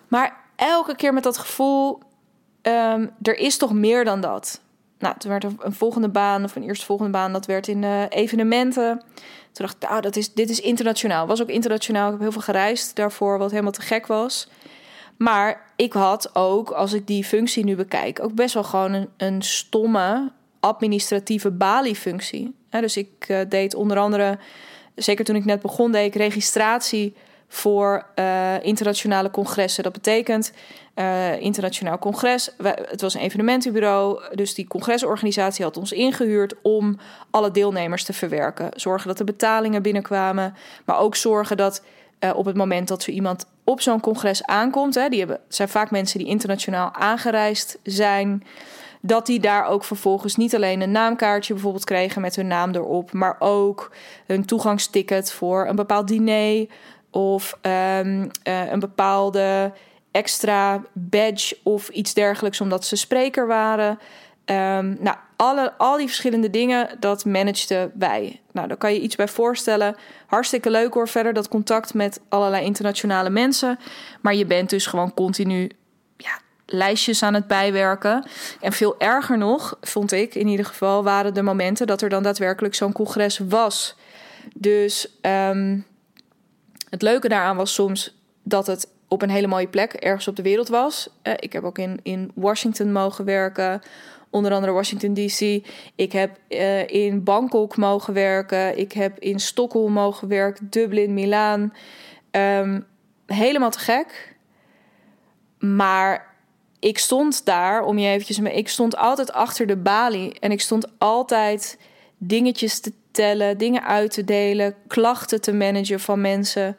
Maar 0.08 0.36
elke 0.56 0.96
keer 0.96 1.12
met 1.12 1.22
dat 1.22 1.38
gevoel, 1.38 2.00
um, 2.62 3.10
er 3.22 3.36
is 3.36 3.56
toch 3.56 3.72
meer 3.72 4.04
dan 4.04 4.20
dat. 4.20 4.60
Nou, 5.02 5.14
toen 5.18 5.30
werd 5.30 5.44
er 5.44 5.52
een 5.58 5.72
volgende 5.72 6.08
baan, 6.08 6.44
of 6.44 6.56
een 6.56 6.62
eerste 6.62 6.86
volgende 6.86 7.12
baan, 7.12 7.32
dat 7.32 7.46
werd 7.46 7.68
in 7.68 7.82
uh, 7.82 8.02
evenementen. 8.08 8.98
Toen 9.52 9.66
dacht 9.66 9.74
ik, 9.82 9.88
nou, 9.88 10.00
dat 10.00 10.16
is, 10.16 10.32
dit 10.32 10.50
is 10.50 10.60
internationaal. 10.60 11.26
Was 11.26 11.42
ook 11.42 11.48
internationaal. 11.48 12.06
Ik 12.06 12.12
heb 12.12 12.20
heel 12.20 12.32
veel 12.32 12.40
gereisd 12.40 12.96
daarvoor, 12.96 13.38
wat 13.38 13.50
helemaal 13.50 13.72
te 13.72 13.80
gek 13.80 14.06
was. 14.06 14.48
Maar 15.16 15.72
ik 15.76 15.92
had 15.92 16.34
ook, 16.34 16.70
als 16.70 16.92
ik 16.92 17.06
die 17.06 17.24
functie 17.24 17.64
nu 17.64 17.76
bekijk, 17.76 18.22
ook 18.22 18.34
best 18.34 18.54
wel 18.54 18.64
gewoon 18.64 18.92
een, 18.92 19.08
een 19.16 19.42
stomme 19.42 20.32
administratieve 20.60 21.50
baliefunctie. 21.50 22.54
Ja, 22.70 22.80
dus 22.80 22.96
ik 22.96 23.28
uh, 23.28 23.38
deed 23.48 23.74
onder 23.74 23.98
andere, 23.98 24.38
zeker 24.94 25.24
toen 25.24 25.36
ik 25.36 25.44
net 25.44 25.62
begon, 25.62 25.92
deed 25.92 26.06
ik 26.06 26.14
registratie 26.14 27.14
voor 27.52 28.06
uh, 28.14 28.64
internationale 28.64 29.30
congressen. 29.30 29.82
Dat 29.82 29.92
betekent 29.92 30.52
uh, 30.94 31.40
internationaal 31.40 31.98
congres. 31.98 32.50
Het 32.62 33.00
was 33.00 33.14
een 33.14 33.20
evenementenbureau, 33.20 34.22
dus 34.34 34.54
die 34.54 34.66
congresorganisatie 34.66 35.64
had 35.64 35.76
ons 35.76 35.92
ingehuurd 35.92 36.54
om 36.62 36.98
alle 37.30 37.50
deelnemers 37.50 38.04
te 38.04 38.12
verwerken. 38.12 38.68
Zorgen 38.74 39.08
dat 39.08 39.18
de 39.18 39.24
betalingen 39.24 39.82
binnenkwamen, 39.82 40.54
maar 40.84 40.98
ook 40.98 41.16
zorgen 41.16 41.56
dat 41.56 41.82
uh, 42.20 42.36
op 42.36 42.44
het 42.44 42.56
moment 42.56 42.88
dat 42.88 43.02
zo 43.02 43.10
iemand 43.10 43.46
op 43.64 43.80
zo'n 43.80 44.00
congres 44.00 44.44
aankomt, 44.44 44.94
hè, 44.94 45.08
die 45.08 45.18
hebben, 45.18 45.40
zijn 45.48 45.68
vaak 45.68 45.90
mensen 45.90 46.18
die 46.18 46.28
internationaal 46.28 46.92
aangereisd 46.92 47.78
zijn. 47.82 48.42
dat 49.04 49.26
die 49.26 49.40
daar 49.40 49.66
ook 49.66 49.84
vervolgens 49.84 50.36
niet 50.36 50.54
alleen 50.54 50.80
een 50.80 50.90
naamkaartje 50.90 51.52
bijvoorbeeld 51.52 51.84
kregen 51.84 52.20
met 52.20 52.36
hun 52.36 52.46
naam 52.46 52.74
erop, 52.74 53.12
maar 53.12 53.36
ook 53.38 53.90
een 54.26 54.44
toegangsticket 54.44 55.32
voor 55.32 55.66
een 55.66 55.76
bepaald 55.76 56.08
diner 56.08 56.66
of 57.12 57.58
um, 57.62 58.22
uh, 58.22 58.70
een 58.70 58.80
bepaalde 58.80 59.72
extra 60.10 60.82
badge 60.92 61.56
of 61.62 61.88
iets 61.88 62.14
dergelijks 62.14 62.60
omdat 62.60 62.84
ze 62.84 62.96
spreker 62.96 63.46
waren. 63.46 63.98
Um, 64.44 64.96
nou, 65.00 65.16
alle, 65.36 65.72
al 65.78 65.96
die 65.96 66.06
verschillende 66.06 66.50
dingen, 66.50 66.96
dat 67.00 67.24
manageden 67.24 67.92
wij. 67.94 68.40
Nou, 68.52 68.68
daar 68.68 68.76
kan 68.76 68.92
je 68.92 69.00
iets 69.00 69.16
bij 69.16 69.28
voorstellen. 69.28 69.96
Hartstikke 70.26 70.70
leuk 70.70 70.94
hoor, 70.94 71.08
verder 71.08 71.32
dat 71.32 71.48
contact 71.48 71.94
met 71.94 72.20
allerlei 72.28 72.64
internationale 72.64 73.30
mensen. 73.30 73.78
Maar 74.20 74.34
je 74.34 74.46
bent 74.46 74.70
dus 74.70 74.86
gewoon 74.86 75.14
continu 75.14 75.70
ja, 76.16 76.38
lijstjes 76.66 77.22
aan 77.22 77.34
het 77.34 77.46
bijwerken. 77.46 78.26
En 78.60 78.72
veel 78.72 78.94
erger 78.98 79.38
nog, 79.38 79.76
vond 79.80 80.12
ik 80.12 80.34
in 80.34 80.46
ieder 80.46 80.66
geval, 80.66 81.04
waren 81.04 81.34
de 81.34 81.42
momenten 81.42 81.86
dat 81.86 82.02
er 82.02 82.08
dan 82.08 82.22
daadwerkelijk 82.22 82.74
zo'n 82.74 82.92
congres 82.92 83.38
was. 83.38 83.96
Dus 84.54 85.08
um, 85.22 85.86
het 86.92 87.02
leuke 87.02 87.28
daaraan 87.28 87.56
was 87.56 87.74
soms 87.74 88.16
dat 88.42 88.66
het 88.66 88.88
op 89.08 89.22
een 89.22 89.30
hele 89.30 89.46
mooie 89.46 89.68
plek 89.68 89.92
ergens 89.92 90.28
op 90.28 90.36
de 90.36 90.42
wereld 90.42 90.68
was. 90.68 91.08
Uh, 91.22 91.32
ik 91.36 91.52
heb 91.52 91.64
ook 91.64 91.78
in, 91.78 92.00
in 92.02 92.30
Washington 92.34 92.92
mogen 92.92 93.24
werken 93.24 93.80
onder 94.30 94.52
andere 94.52 94.72
Washington 94.72 95.14
DC. 95.14 95.66
Ik 95.94 96.12
heb 96.12 96.38
uh, 96.48 96.88
in 96.88 97.24
Bangkok 97.24 97.76
mogen 97.76 98.14
werken. 98.14 98.78
Ik 98.78 98.92
heb 98.92 99.18
in 99.18 99.40
Stockholm 99.40 99.92
mogen 99.92 100.28
werken, 100.28 100.66
Dublin, 100.70 101.14
Milaan. 101.14 101.72
Um, 102.30 102.86
helemaal 103.26 103.70
te 103.70 103.78
gek. 103.78 104.36
Maar 105.58 106.34
ik 106.78 106.98
stond 106.98 107.44
daar, 107.44 107.84
om 107.84 107.98
je 107.98 108.08
eventjes... 108.08 108.38
Ik 108.38 108.68
stond 108.68 108.96
altijd 108.96 109.32
achter 109.32 109.66
de 109.66 109.76
balie. 109.76 110.38
En 110.40 110.50
ik 110.50 110.60
stond 110.60 110.86
altijd 110.98 111.78
dingetjes 112.18 112.80
te 112.80 112.92
tellen, 113.12 113.58
dingen 113.58 113.84
uit 113.84 114.10
te 114.10 114.24
delen... 114.24 114.74
klachten 114.86 115.40
te 115.40 115.52
managen 115.52 116.00
van 116.00 116.20
mensen... 116.20 116.76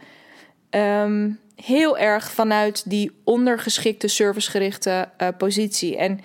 Um, 0.69 1.41
heel 1.55 1.97
erg 1.97 2.31
vanuit 2.31 2.89
die 2.89 3.11
ondergeschikte 3.23 4.07
servicegerichte 4.07 5.09
uh, 5.21 5.27
positie. 5.37 5.97
En 5.97 6.19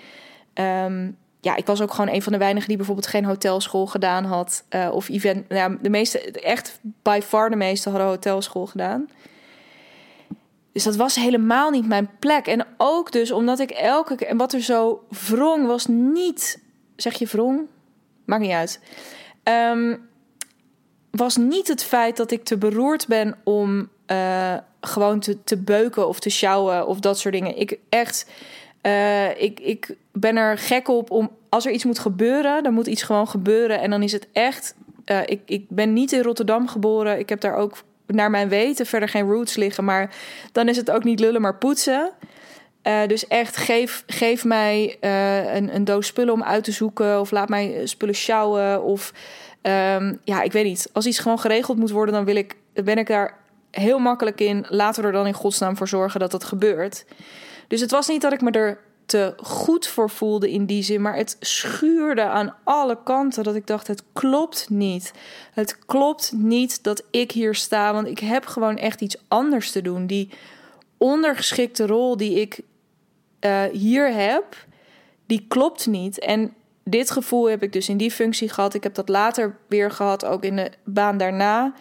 um, 0.85 1.17
ja, 1.41 1.55
ik 1.55 1.65
was 1.65 1.81
ook 1.81 1.93
gewoon 1.93 2.13
een 2.13 2.21
van 2.21 2.31
de 2.31 2.37
weinigen 2.37 2.67
die 2.67 2.77
bijvoorbeeld 2.77 3.07
geen 3.07 3.25
hotelschool 3.25 3.85
gedaan 3.85 4.25
had. 4.25 4.63
Uh, 4.69 4.89
of 4.91 5.09
event. 5.09 5.45
Ja, 5.49 5.77
de 5.81 5.89
meeste, 5.89 6.19
echt 6.31 6.79
by 6.81 7.19
far 7.23 7.49
de 7.49 7.55
meeste 7.55 7.89
hadden 7.89 8.07
hotelschool 8.07 8.65
gedaan. 8.65 9.09
Dus 10.71 10.83
dat 10.83 10.95
was 10.95 11.15
helemaal 11.15 11.69
niet 11.69 11.87
mijn 11.87 12.09
plek. 12.19 12.47
En 12.47 12.65
ook 12.77 13.11
dus 13.11 13.31
omdat 13.31 13.59
ik 13.59 13.71
elke 13.71 14.15
keer. 14.15 14.27
En 14.27 14.37
wat 14.37 14.53
er 14.53 14.61
zo 14.61 15.03
wrong 15.27 15.65
was 15.65 15.85
niet. 15.85 16.61
Zeg 16.95 17.19
je 17.19 17.25
wrong? 17.25 17.61
Maakt 18.25 18.41
niet 18.41 18.51
uit. 18.51 18.79
Um, 19.49 20.07
was 21.11 21.37
niet 21.37 21.67
het 21.67 21.83
feit 21.83 22.17
dat 22.17 22.31
ik 22.31 22.43
te 22.43 22.57
beroerd 22.57 23.07
ben 23.07 23.35
om 23.43 23.89
uh, 24.11 24.57
gewoon 24.81 25.19
te, 25.19 25.43
te 25.43 25.57
beuken 25.57 26.07
of 26.07 26.19
te 26.19 26.29
sjouwen 26.29 26.87
of 26.87 26.99
dat 26.99 27.19
soort 27.19 27.33
dingen. 27.33 27.57
Ik 27.57 27.79
echt 27.89 28.25
uh, 28.81 29.41
ik, 29.41 29.59
ik 29.59 29.95
ben 30.11 30.35
er 30.35 30.57
gek 30.57 30.87
op 30.87 31.11
om 31.11 31.31
als 31.49 31.65
er 31.65 31.71
iets 31.71 31.83
moet 31.83 31.99
gebeuren, 31.99 32.63
dan 32.63 32.73
moet 32.73 32.87
iets 32.87 33.03
gewoon 33.03 33.27
gebeuren. 33.27 33.79
En 33.79 33.89
dan 33.89 34.03
is 34.03 34.11
het 34.11 34.27
echt. 34.31 34.75
Uh, 35.05 35.19
ik, 35.25 35.41
ik 35.45 35.65
ben 35.69 35.93
niet 35.93 36.11
in 36.11 36.21
Rotterdam 36.21 36.67
geboren. 36.67 37.19
Ik 37.19 37.29
heb 37.29 37.41
daar 37.41 37.55
ook 37.55 37.77
naar 38.05 38.29
mijn 38.29 38.49
weten 38.49 38.85
verder 38.85 39.09
geen 39.09 39.29
roots 39.29 39.55
liggen. 39.55 39.85
Maar 39.85 40.15
dan 40.51 40.67
is 40.67 40.77
het 40.77 40.91
ook 40.91 41.03
niet 41.03 41.19
lullen, 41.19 41.41
maar 41.41 41.55
poetsen. 41.55 42.11
Uh, 42.89 43.07
dus 43.07 43.27
echt, 43.27 43.57
geef, 43.57 44.03
geef 44.07 44.45
mij 44.45 44.97
uh, 45.01 45.53
een, 45.55 45.75
een 45.75 45.83
doos 45.83 46.07
spullen 46.07 46.33
om 46.33 46.43
uit 46.43 46.63
te 46.63 46.71
zoeken. 46.71 47.19
Of 47.19 47.31
laat 47.31 47.49
mij 47.49 47.81
spullen 47.83 48.15
sjouwen. 48.15 48.83
Of 48.83 49.13
um, 49.61 50.19
ja, 50.23 50.41
ik 50.41 50.51
weet 50.51 50.65
niet. 50.65 50.89
Als 50.93 51.05
iets 51.05 51.19
gewoon 51.19 51.39
geregeld 51.39 51.77
moet 51.77 51.91
worden, 51.91 52.13
dan 52.13 52.25
wil 52.25 52.35
ik, 52.35 52.55
ben 52.73 52.97
ik 52.97 53.07
daar 53.07 53.37
heel 53.71 53.99
makkelijk 53.99 54.41
in. 54.41 54.65
Laten 54.69 55.01
we 55.01 55.07
er 55.07 55.13
dan 55.13 55.27
in 55.27 55.33
godsnaam 55.33 55.77
voor 55.77 55.87
zorgen 55.87 56.19
dat 56.19 56.31
dat 56.31 56.43
gebeurt. 56.43 57.05
Dus 57.67 57.81
het 57.81 57.91
was 57.91 58.07
niet 58.07 58.21
dat 58.21 58.33
ik 58.33 58.41
me 58.41 58.51
er 58.51 58.79
te 59.05 59.33
goed 59.37 59.87
voor 59.87 60.09
voelde 60.09 60.51
in 60.51 60.65
die 60.65 60.83
zin, 60.83 61.01
maar 61.01 61.15
het 61.15 61.37
schuurde 61.39 62.23
aan 62.23 62.55
alle 62.63 62.97
kanten 63.03 63.43
dat 63.43 63.55
ik 63.55 63.67
dacht: 63.67 63.87
het 63.87 64.03
klopt 64.13 64.69
niet. 64.69 65.11
Het 65.53 65.79
klopt 65.85 66.31
niet 66.35 66.83
dat 66.83 67.03
ik 67.11 67.31
hier 67.31 67.55
sta, 67.55 67.93
want 67.93 68.07
ik 68.07 68.19
heb 68.19 68.45
gewoon 68.45 68.77
echt 68.77 69.01
iets 69.01 69.17
anders 69.27 69.71
te 69.71 69.81
doen. 69.81 70.07
Die 70.07 70.29
ondergeschikte 70.97 71.85
rol 71.85 72.17
die 72.17 72.41
ik 72.41 72.59
uh, 73.41 73.63
hier 73.63 74.13
heb, 74.13 74.43
die 75.25 75.45
klopt 75.47 75.87
niet. 75.87 76.19
En 76.19 76.53
dit 76.83 77.11
gevoel 77.11 77.49
heb 77.49 77.63
ik 77.63 77.73
dus 77.73 77.89
in 77.89 77.97
die 77.97 78.11
functie 78.11 78.49
gehad. 78.49 78.73
Ik 78.73 78.83
heb 78.83 78.93
dat 78.93 79.09
later 79.09 79.57
weer 79.67 79.91
gehad, 79.91 80.25
ook 80.25 80.43
in 80.43 80.55
de 80.55 80.71
baan 80.83 81.17
daarna. 81.17 81.73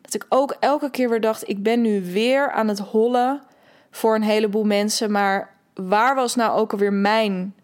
Dat 0.00 0.14
ik 0.14 0.26
ook 0.28 0.56
elke 0.60 0.90
keer 0.90 1.08
weer 1.08 1.20
dacht: 1.20 1.48
ik 1.48 1.62
ben 1.62 1.80
nu 1.80 2.12
weer 2.12 2.50
aan 2.50 2.68
het 2.68 2.78
hollen 2.78 3.42
voor 3.90 4.14
een 4.14 4.22
heleboel 4.22 4.64
mensen. 4.64 5.10
Maar 5.10 5.54
waar 5.74 6.14
was 6.14 6.34
nou 6.34 6.58
ook 6.58 6.72
alweer 6.72 6.92
mijn 6.92 7.54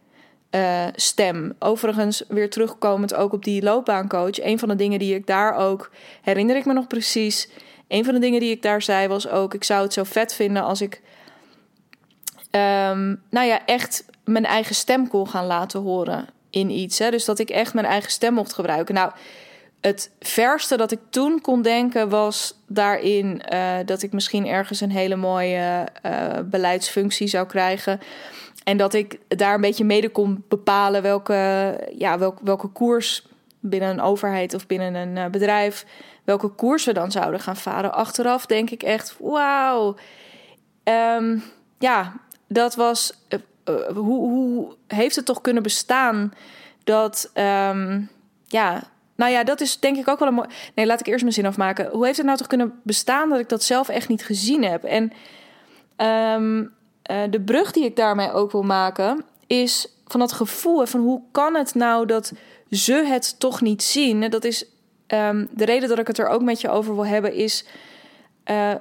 uh, 0.50 0.84
stem? 0.94 1.54
Overigens, 1.58 2.24
weer 2.28 2.50
terugkomend 2.50 3.14
ook 3.14 3.32
op 3.32 3.44
die 3.44 3.62
loopbaancoach. 3.62 4.42
Een 4.42 4.58
van 4.58 4.68
de 4.68 4.76
dingen 4.76 4.98
die 4.98 5.14
ik 5.14 5.26
daar 5.26 5.54
ook, 5.54 5.90
herinner 6.22 6.56
ik 6.56 6.64
me 6.64 6.72
nog 6.72 6.86
precies. 6.86 7.48
Een 7.88 8.04
van 8.04 8.14
de 8.14 8.20
dingen 8.20 8.40
die 8.40 8.50
ik 8.50 8.62
daar 8.62 8.82
zei 8.82 9.08
was 9.08 9.28
ook: 9.28 9.54
ik 9.54 9.64
zou 9.64 9.82
het 9.82 9.92
zo 9.92 10.04
vet 10.04 10.34
vinden 10.34 10.62
als 10.62 10.80
ik, 10.80 11.02
um, 12.56 13.22
nou 13.30 13.46
ja, 13.46 13.66
echt 13.66 14.04
mijn 14.25 14.44
eigen 14.44 14.75
stem 14.75 15.08
kon 15.08 15.28
gaan 15.28 15.46
laten 15.46 15.80
horen 15.80 16.26
in 16.50 16.70
iets. 16.70 16.98
Hè? 16.98 17.10
Dus 17.10 17.25
dat 17.25 17.38
ik 17.38 17.50
echt 17.50 17.75
mijn 17.75 17.86
eigen 17.86 18.10
stem 18.10 18.34
mocht 18.34 18.52
gebruiken. 18.52 18.94
Nou 18.94 19.12
het 19.80 20.10
verste 20.20 20.76
dat 20.76 20.92
ik 20.92 20.98
toen 21.10 21.40
kon 21.40 21.62
denken 21.62 22.08
was 22.08 22.54
daarin 22.66 23.42
uh, 23.52 23.75
dat 23.84 24.02
ik 24.02 24.12
misschien 24.12 24.46
ergens 24.46 24.80
een 24.80 24.90
hele 24.90 25.16
mooie 25.16 25.88
uh, 26.06 26.38
beleidsfunctie 26.44 27.26
zou 27.26 27.46
krijgen. 27.46 28.00
En 28.64 28.76
dat 28.76 28.94
ik 28.94 29.18
daar 29.28 29.54
een 29.54 29.60
beetje 29.60 29.84
mede 29.84 30.08
kon 30.08 30.44
bepalen 30.48 31.02
welke, 31.02 31.34
ja, 31.98 32.18
welke, 32.42 32.68
koers 32.68 33.26
binnen 33.60 33.88
een 33.88 34.00
overheid 34.00 34.54
of 34.54 34.66
binnen 34.66 34.94
een 34.94 35.16
uh, 35.16 35.26
bedrijf, 35.26 35.86
welke 36.25 36.48
koers 36.48 36.84
we 36.84 36.92
dan 36.92 37.10
zouden 37.10 37.40
gaan 37.40 37.56
varen. 37.56 37.92
Achteraf 37.92 38.46
denk 38.46 38.70
ik 38.70 38.82
echt, 38.82 39.16
wauw. 39.18 39.96
Um, 40.84 41.42
ja, 41.78 42.12
dat 42.48 42.74
was. 42.74 43.12
hoe, 43.94 44.30
hoe 44.30 44.74
heeft 44.86 45.16
het 45.16 45.24
toch 45.24 45.40
kunnen 45.40 45.62
bestaan 45.62 46.32
dat. 46.84 47.30
Um, 47.34 48.08
ja, 48.46 48.82
nou 49.16 49.32
ja, 49.32 49.44
dat 49.44 49.60
is 49.60 49.80
denk 49.80 49.96
ik 49.96 50.08
ook 50.08 50.18
wel 50.18 50.28
een 50.28 50.34
mooi. 50.34 50.48
Nee, 50.74 50.86
laat 50.86 51.00
ik 51.00 51.06
eerst 51.06 51.22
mijn 51.22 51.34
zin 51.34 51.46
afmaken. 51.46 51.88
Hoe 51.90 52.04
heeft 52.04 52.16
het 52.16 52.26
nou 52.26 52.38
toch 52.38 52.46
kunnen 52.46 52.80
bestaan 52.82 53.28
dat 53.28 53.38
ik 53.38 53.48
dat 53.48 53.62
zelf 53.62 53.88
echt 53.88 54.08
niet 54.08 54.24
gezien 54.24 54.64
heb? 54.64 54.84
En 54.84 55.12
um, 56.36 56.74
uh, 57.10 57.22
de 57.30 57.40
brug 57.40 57.72
die 57.72 57.84
ik 57.84 57.96
daarmee 57.96 58.32
ook 58.32 58.52
wil 58.52 58.62
maken 58.62 59.24
is 59.46 59.88
van 60.06 60.20
dat 60.20 60.32
gevoel 60.32 60.86
van 60.86 61.00
hoe 61.00 61.22
kan 61.30 61.54
het 61.54 61.74
nou 61.74 62.06
dat 62.06 62.32
ze 62.70 62.92
het 62.92 63.40
toch 63.40 63.60
niet 63.60 63.82
zien? 63.82 64.30
Dat 64.30 64.44
is 64.44 64.64
um, 65.06 65.48
de 65.50 65.64
reden 65.64 65.88
dat 65.88 65.98
ik 65.98 66.06
het 66.06 66.18
er 66.18 66.28
ook 66.28 66.42
met 66.42 66.60
je 66.60 66.68
over 66.68 66.94
wil 66.94 67.06
hebben 67.06 67.34
is. 67.34 67.64
Uh, 68.50 68.74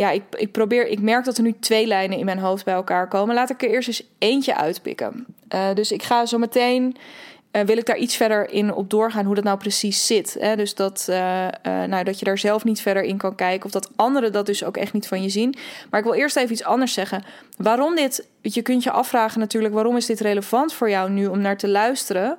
ja, 0.00 0.10
ik, 0.10 0.22
ik 0.30 0.52
probeer. 0.52 0.86
Ik 0.86 1.00
merk 1.00 1.24
dat 1.24 1.36
er 1.36 1.42
nu 1.42 1.54
twee 1.60 1.86
lijnen 1.86 2.18
in 2.18 2.24
mijn 2.24 2.38
hoofd 2.38 2.64
bij 2.64 2.74
elkaar 2.74 3.08
komen. 3.08 3.34
Laat 3.34 3.50
ik 3.50 3.62
er 3.62 3.70
eerst 3.70 3.88
eens 3.88 4.02
eentje 4.18 4.56
uitpikken. 4.56 5.26
Uh, 5.54 5.74
dus 5.74 5.92
ik 5.92 6.02
ga 6.02 6.26
zo 6.26 6.38
meteen 6.38 6.96
uh, 7.52 7.62
wil 7.62 7.76
ik 7.76 7.86
daar 7.86 7.96
iets 7.96 8.16
verder 8.16 8.50
in 8.50 8.74
op 8.74 8.90
doorgaan 8.90 9.24
hoe 9.24 9.34
dat 9.34 9.44
nou 9.44 9.58
precies 9.58 10.06
zit. 10.06 10.36
Hè? 10.38 10.56
Dus 10.56 10.74
dat, 10.74 11.06
uh, 11.10 11.16
nou, 11.62 12.04
dat 12.04 12.18
je 12.18 12.24
daar 12.24 12.38
zelf 12.38 12.64
niet 12.64 12.80
verder 12.80 13.02
in 13.02 13.16
kan 13.16 13.34
kijken. 13.34 13.64
Of 13.66 13.70
dat 13.70 13.90
anderen 13.96 14.32
dat 14.32 14.46
dus 14.46 14.64
ook 14.64 14.76
echt 14.76 14.92
niet 14.92 15.08
van 15.08 15.22
je 15.22 15.28
zien. 15.28 15.54
Maar 15.90 16.00
ik 16.00 16.06
wil 16.06 16.14
eerst 16.14 16.36
even 16.36 16.52
iets 16.52 16.64
anders 16.64 16.92
zeggen. 16.92 17.24
Waarom 17.56 17.94
dit, 17.94 18.26
je 18.40 18.62
kunt 18.62 18.82
je 18.82 18.90
afvragen 18.90 19.40
natuurlijk... 19.40 19.74
waarom 19.74 19.96
is 19.96 20.06
dit 20.06 20.20
relevant 20.20 20.72
voor 20.72 20.90
jou 20.90 21.10
nu 21.10 21.26
om 21.26 21.40
naar 21.40 21.56
te 21.56 21.68
luisteren... 21.68 22.38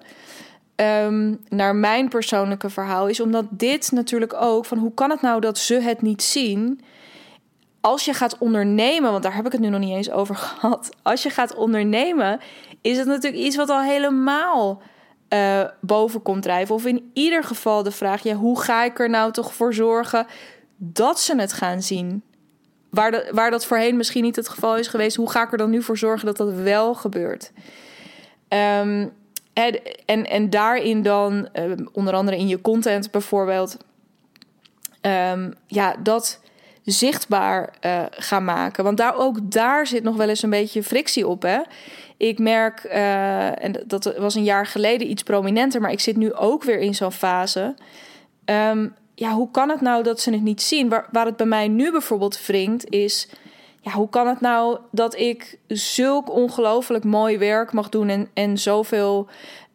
Um, 0.76 1.40
naar 1.50 1.76
mijn 1.76 2.10
persoonlijke 2.10 2.70
verhaal... 2.70 3.08
is 3.08 3.20
omdat 3.20 3.46
dit 3.50 3.92
natuurlijk 3.92 4.34
ook... 4.34 4.66
van 4.66 4.78
hoe 4.78 4.94
kan 4.94 5.10
het 5.10 5.22
nou 5.22 5.42
dat 5.42 5.58
ze 5.58 5.74
het 5.74 6.02
niet 6.02 6.24
zien... 6.24 6.82
Als 7.82 8.06
je 8.06 8.14
gaat 8.14 8.38
ondernemen, 8.38 9.12
want 9.12 9.24
daar 9.24 9.36
heb 9.36 9.46
ik 9.46 9.52
het 9.52 9.62
nu 9.62 9.70
nog 9.70 9.80
niet 9.80 9.96
eens 9.96 10.12
over 10.12 10.36
gehad. 10.46 10.90
Als 11.02 11.24
je 11.24 11.30
gaat 11.30 11.56
ondernemen, 11.56 12.40
is 12.82 12.98
het 12.98 13.08
natuurlijk 13.08 13.44
iets 13.44 13.56
wat 13.56 13.70
al 13.70 13.82
helemaal 13.82 14.82
uh, 15.34 15.64
boven 15.82 16.22
komt 16.22 16.44
drijven. 16.44 16.76
Of 16.76 16.86
in 16.86 17.12
ieder 17.14 17.44
geval 17.44 17.84
de 17.84 17.92
vraag: 17.92 18.24
ja, 18.24 18.34
hoe 18.34 18.62
ga 18.62 18.84
ik 18.84 19.00
er 19.00 19.10
nou 19.10 19.32
toch 19.32 19.54
voor 19.54 19.74
zorgen 19.74 20.28
dat 20.78 21.20
ze 21.20 21.36
het 21.36 21.54
gaan 21.54 21.82
zien? 21.82 22.24
Waar, 22.90 23.28
waar 23.32 23.52
dat 23.52 23.66
voorheen 23.66 23.98
misschien 23.98 24.24
niet 24.24 24.36
het 24.36 24.50
geval 24.50 24.78
is 24.78 24.88
geweest, 24.88 25.16
hoe 25.16 25.32
ga 25.32 25.44
ik 25.44 25.52
er 25.52 25.58
dan 25.58 25.70
nu 25.70 25.82
voor 25.82 25.98
zorgen 25.98 26.26
dat 26.26 26.38
dat 26.38 26.54
wel 26.54 26.94
gebeurt? 26.94 27.52
En, 28.48 29.14
en, 30.06 30.26
en 30.26 30.50
daarin 30.50 31.02
dan, 31.02 31.50
uh, 31.54 31.72
onder 31.92 32.14
andere 32.14 32.38
in 32.38 32.48
je 32.48 32.62
content 32.62 33.12
bijvoorbeeld, 33.12 33.78
um, 35.02 35.54
ja, 35.68 35.96
dat 36.04 36.41
zichtbaar 36.84 37.74
uh, 37.86 38.04
gaan 38.10 38.44
maken. 38.44 38.84
Want 38.84 38.98
daar, 38.98 39.16
ook 39.16 39.52
daar 39.52 39.88
zit 39.88 40.04
nog 40.04 40.16
wel 40.16 40.30
eens 40.30 40.44
een 40.44 40.50
beetje 40.50 40.84
frictie 40.84 41.28
op. 41.28 41.42
Hè? 41.42 41.60
Ik 42.18 42.40
merk, 42.40 42.84
uh, 42.84 43.64
en 43.64 43.84
dat 43.86 44.14
was 44.18 44.36
een 44.36 44.44
jaar 44.44 44.66
geleden 44.66 45.10
iets 45.10 45.24
prominenter, 45.24 45.82
maar 45.82 45.92
ik 45.92 46.00
zit 46.00 46.18
nu 46.18 46.34
ook 46.34 46.64
weer 46.64 46.80
in 46.80 46.96
zo'n 46.96 47.12
fase. 47.12 47.76
Um, 48.46 48.94
ja, 49.16 49.32
hoe 49.32 49.52
kan 49.52 49.70
het 49.70 49.82
nou 49.82 50.04
dat 50.04 50.20
ze 50.20 50.32
het 50.32 50.42
niet 50.42 50.62
zien? 50.62 50.90
Waar, 50.90 51.08
waar 51.12 51.26
het 51.26 51.38
bij 51.38 51.46
mij 51.46 51.68
nu 51.68 51.92
bijvoorbeeld 51.92 52.46
wringt, 52.46 52.90
is 52.90 53.30
ja, 53.82 53.92
hoe 53.92 54.10
kan 54.10 54.28
het 54.28 54.42
nou 54.42 54.78
dat 54.92 55.18
ik 55.18 55.60
zulk 55.68 56.32
ongelooflijk 56.32 57.04
mooi 57.04 57.38
werk 57.38 57.72
mag 57.72 57.90
doen 57.90 58.10
en, 58.10 58.30
en 58.34 58.58
zoveel 58.58 59.28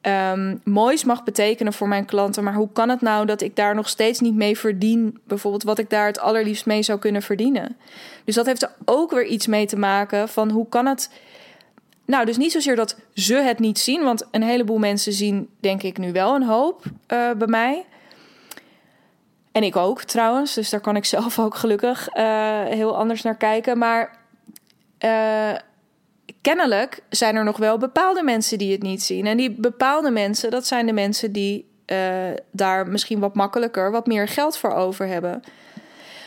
um, 0.07 0.61
moois 0.65 1.05
mag 1.05 1.25
betekenen 1.25 1.73
voor 1.73 1.89
mijn 1.89 2.05
klanten. 2.05 2.45
Maar 2.45 2.55
hoe 2.55 2.69
kan 2.73 2.89
het 2.89 3.01
nou 3.01 3.27
dat 3.27 3.41
ik 3.41 3.57
daar 3.57 3.75
nog 3.75 3.89
steeds 3.89 4.21
niet 4.21 4.35
mee 4.35 4.59
verdien? 4.59 5.19
Bijvoorbeeld 5.25 5.63
wat 5.63 5.79
ik 5.79 5.91
daar 5.91 6.07
het 6.07 6.19
allerliefst 6.19 6.67
mee 6.67 6.83
zou 6.83 6.99
kunnen 6.99 7.23
verdienen. 7.23 7.77
Dus 8.25 8.35
dat 8.35 8.47
heeft 8.47 8.63
er 8.63 8.73
ook 8.85 9.11
weer 9.11 9.27
iets 9.27 9.47
mee 9.47 9.67
te 9.67 9.79
maken 9.79 10.29
van 10.29 10.51
hoe 10.51 10.69
kan 10.69 10.87
het. 10.87 11.11
Nou, 12.05 12.25
dus 12.25 12.37
niet 12.37 12.53
zozeer 12.53 12.77
dat 12.77 12.97
ze 13.15 13.35
het 13.35 13.59
niet 13.59 13.79
zien, 13.79 14.03
want 14.03 14.27
een 14.31 14.43
heleboel 14.43 14.79
mensen 14.79 15.13
zien, 15.13 15.49
denk 15.61 15.83
ik, 15.83 15.99
nu 15.99 16.13
wel 16.13 16.35
een 16.35 16.43
hoop 16.43 16.83
uh, 16.85 17.31
bij 17.33 17.47
mij. 17.47 17.85
En 19.53 19.63
ik 19.63 19.77
ook 19.77 20.03
trouwens, 20.03 20.55
dus 20.55 20.71
daar 20.71 20.81
kan 20.81 20.97
ik 20.97 21.05
zelf 21.15 21.39
ook 21.39 21.55
gelukkig 21.55 22.09
uh, 22.17 22.63
heel 22.65 22.97
anders 22.97 23.23
naar 23.23 23.37
kijken. 23.37 23.79
Maar 23.79 24.19
uh, 25.05 25.55
kennelijk 26.47 27.03
zijn 27.09 27.37
er 27.37 27.45
nog 27.45 27.57
wel 27.57 27.79
bepaalde 27.79 28.23
mensen 28.23 28.59
die 28.59 28.73
het 28.73 28.83
niet 28.83 29.03
zien. 29.03 29.27
En 29.27 29.37
die 29.37 29.51
bepaalde 29.51 30.11
mensen, 30.11 30.51
dat 30.51 30.67
zijn 30.67 30.87
de 30.87 30.93
mensen 30.93 31.33
die 31.33 31.69
uh, 31.87 31.99
daar 32.51 32.89
misschien 32.89 33.19
wat 33.19 33.35
makkelijker, 33.35 33.91
wat 33.91 34.07
meer 34.07 34.29
geld 34.29 34.57
voor 34.57 34.73
over 34.73 35.07
hebben. 35.07 35.43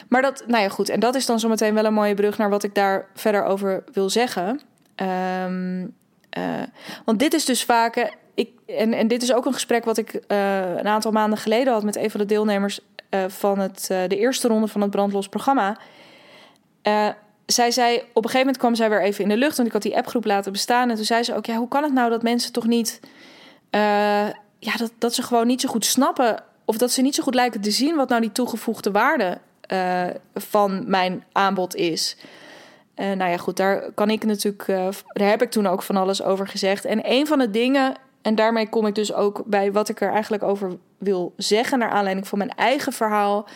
Maar 0.09 0.21
dat, 0.21 0.43
nou 0.47 0.63
ja, 0.63 0.69
goed. 0.69 0.89
En 0.89 0.99
dat 0.99 1.15
is 1.15 1.25
dan 1.25 1.39
zometeen 1.39 1.73
wel 1.73 1.85
een 1.85 1.93
mooie 1.93 2.13
brug 2.13 2.37
naar 2.37 2.49
wat 2.49 2.63
ik 2.63 2.75
daar 2.75 3.05
verder 3.13 3.43
over 3.43 3.83
wil 3.93 4.09
zeggen. 4.09 4.61
Um, 4.95 5.81
uh, 6.37 6.43
want 7.05 7.19
dit 7.19 7.33
is 7.33 7.45
dus 7.45 7.63
vaak. 7.63 8.11
Ik, 8.33 8.49
en, 8.65 8.93
en 8.93 9.07
dit 9.07 9.21
is 9.21 9.33
ook 9.33 9.45
een 9.45 9.53
gesprek 9.53 9.85
wat 9.85 9.97
ik 9.97 10.21
een 10.27 10.87
aantal 10.87 11.11
maanden 11.11 11.39
geleden 11.39 11.73
had 11.73 11.83
met 11.83 11.95
een 11.95 12.11
van 12.11 12.19
de 12.19 12.25
deelnemers 12.25 12.79
van 13.27 13.59
het, 13.59 13.85
de 13.87 14.17
eerste 14.17 14.47
ronde 14.47 14.67
van 14.67 14.81
het 14.81 14.91
Brandlos 14.91 15.29
programma 15.29 15.77
zij 17.53 17.71
zei, 17.71 17.97
op 17.97 18.03
een 18.03 18.29
gegeven 18.29 18.39
moment 18.39 18.57
kwam 18.57 18.75
zij 18.75 18.89
weer 18.89 19.01
even 19.01 19.23
in 19.23 19.29
de 19.29 19.37
lucht. 19.37 19.55
Want 19.55 19.67
ik 19.67 19.73
had 19.73 19.81
die 19.81 19.97
appgroep 19.97 20.25
laten 20.25 20.51
bestaan. 20.51 20.89
En 20.89 20.95
toen 20.95 21.05
zei 21.05 21.23
ze 21.23 21.35
ook, 21.35 21.45
ja, 21.45 21.55
hoe 21.55 21.67
kan 21.67 21.83
het 21.83 21.93
nou 21.93 22.09
dat 22.09 22.23
mensen 22.23 22.51
toch 22.51 22.67
niet... 22.67 22.99
Uh, 23.71 24.27
ja, 24.59 24.77
dat, 24.77 24.91
dat 24.97 25.13
ze 25.13 25.23
gewoon 25.23 25.47
niet 25.47 25.61
zo 25.61 25.69
goed 25.69 25.85
snappen... 25.85 26.43
of 26.65 26.77
dat 26.77 26.91
ze 26.91 27.01
niet 27.01 27.15
zo 27.15 27.23
goed 27.23 27.35
lijken 27.35 27.61
te 27.61 27.71
zien... 27.71 27.95
wat 27.95 28.09
nou 28.09 28.21
die 28.21 28.31
toegevoegde 28.31 28.91
waarde 28.91 29.37
uh, 29.73 30.03
van 30.33 30.83
mijn 30.89 31.23
aanbod 31.31 31.75
is. 31.75 32.17
Uh, 32.95 33.05
nou 33.11 33.31
ja, 33.31 33.37
goed, 33.37 33.57
daar 33.57 33.91
kan 33.91 34.09
ik 34.09 34.25
natuurlijk... 34.25 34.65
daar 35.13 35.29
heb 35.29 35.41
ik 35.41 35.51
toen 35.51 35.67
ook 35.67 35.83
van 35.83 35.97
alles 35.97 36.23
over 36.23 36.47
gezegd. 36.47 36.85
En 36.85 37.11
een 37.11 37.27
van 37.27 37.39
de 37.39 37.49
dingen... 37.49 37.93
en 38.21 38.35
daarmee 38.35 38.69
kom 38.69 38.85
ik 38.85 38.95
dus 38.95 39.13
ook 39.13 39.43
bij 39.45 39.71
wat 39.71 39.89
ik 39.89 40.01
er 40.01 40.11
eigenlijk 40.11 40.43
over 40.43 40.77
wil 40.97 41.33
zeggen... 41.37 41.79
naar 41.79 41.89
aanleiding 41.89 42.27
van 42.27 42.37
mijn 42.37 42.55
eigen 42.55 42.93
verhaal... 42.93 43.47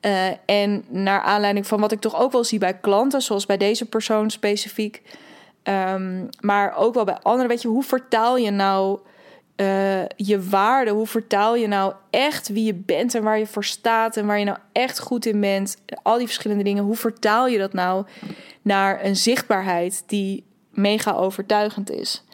Uh, 0.00 0.26
en 0.46 0.84
naar 0.88 1.20
aanleiding 1.20 1.66
van 1.66 1.80
wat 1.80 1.92
ik 1.92 2.00
toch 2.00 2.20
ook 2.20 2.32
wel 2.32 2.44
zie 2.44 2.58
bij 2.58 2.78
klanten, 2.78 3.22
zoals 3.22 3.46
bij 3.46 3.56
deze 3.56 3.84
persoon 3.84 4.30
specifiek. 4.30 5.02
Um, 5.62 6.28
maar 6.40 6.76
ook 6.76 6.94
wel 6.94 7.04
bij 7.04 7.18
anderen. 7.22 7.48
Weet 7.48 7.62
je, 7.62 7.68
hoe 7.68 7.82
vertaal 7.82 8.36
je 8.36 8.50
nou 8.50 9.00
uh, 9.56 10.06
je 10.16 10.48
waarde? 10.48 10.90
Hoe 10.90 11.06
vertaal 11.06 11.56
je 11.56 11.66
nou 11.66 11.94
echt 12.10 12.48
wie 12.48 12.64
je 12.64 12.74
bent 12.74 13.14
en 13.14 13.22
waar 13.22 13.38
je 13.38 13.46
voor 13.46 13.64
staat 13.64 14.16
en 14.16 14.26
waar 14.26 14.38
je 14.38 14.44
nou 14.44 14.58
echt 14.72 14.98
goed 14.98 15.26
in 15.26 15.40
bent? 15.40 15.76
Al 16.02 16.16
die 16.18 16.26
verschillende 16.26 16.64
dingen. 16.64 16.84
Hoe 16.84 16.96
vertaal 16.96 17.46
je 17.46 17.58
dat 17.58 17.72
nou 17.72 18.06
naar 18.62 19.04
een 19.04 19.16
zichtbaarheid 19.16 20.02
die 20.06 20.44
mega 20.70 21.12
overtuigend 21.12 21.90
is? 21.90 22.24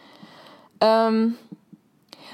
Um, 0.79 1.37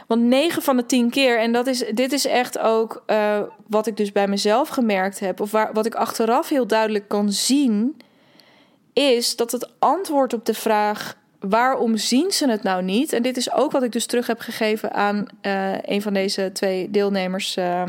want 0.09 0.23
9 0.23 0.63
van 0.63 0.77
de 0.77 0.87
10 0.87 1.11
keer, 1.11 1.39
en 1.39 1.53
dat 1.53 1.67
is, 1.67 1.85
dit 1.95 2.13
is 2.13 2.27
echt 2.27 2.59
ook 2.59 3.03
uh, 3.07 3.41
wat 3.67 3.87
ik 3.87 3.97
dus 3.97 4.13
bij 4.13 4.29
mezelf 4.29 4.69
gemerkt 4.69 5.19
heb, 5.19 5.41
of 5.41 5.51
waar, 5.51 5.73
wat 5.73 5.87
ik 5.87 5.95
achteraf 5.95 6.49
heel 6.49 6.67
duidelijk 6.67 7.09
kan 7.09 7.33
zien, 7.33 7.97
is 8.93 9.37
dat 9.37 9.53
het 9.53 9.71
antwoord 9.79 10.33
op 10.33 10.45
de 10.45 10.55
vraag 10.55 11.17
waarom 11.41 11.97
zien 11.97 12.31
ze 12.31 12.51
het 12.51 12.63
nou 12.63 12.83
niet? 12.83 13.13
En 13.13 13.23
dit 13.23 13.37
is 13.37 13.53
ook 13.53 13.73
wat 13.73 13.83
ik 13.83 13.93
dus 13.93 14.07
terug 14.07 14.27
heb 14.27 14.41
gegeven 14.41 14.93
aan 14.93 15.27
uh, 15.43 15.83
een 15.83 16.03
van 16.03 16.13
deze 16.13 16.51
twee 16.53 16.91
deelnemers 16.91 17.57
uh, 17.57 17.83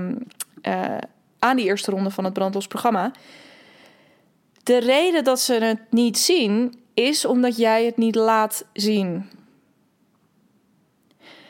uh, 0.61 0.97
aan 1.39 1.55
die 1.55 1.65
eerste 1.65 1.91
ronde 1.91 2.09
van 2.09 2.23
het 2.23 2.33
brandlos 2.33 2.67
programma. 2.67 3.11
De 4.63 4.77
reden 4.77 5.23
dat 5.23 5.39
ze 5.39 5.53
het 5.53 5.79
niet 5.89 6.17
zien 6.17 6.79
is 6.93 7.25
omdat 7.25 7.57
jij 7.57 7.85
het 7.85 7.97
niet 7.97 8.15
laat 8.15 8.65
zien. 8.73 9.29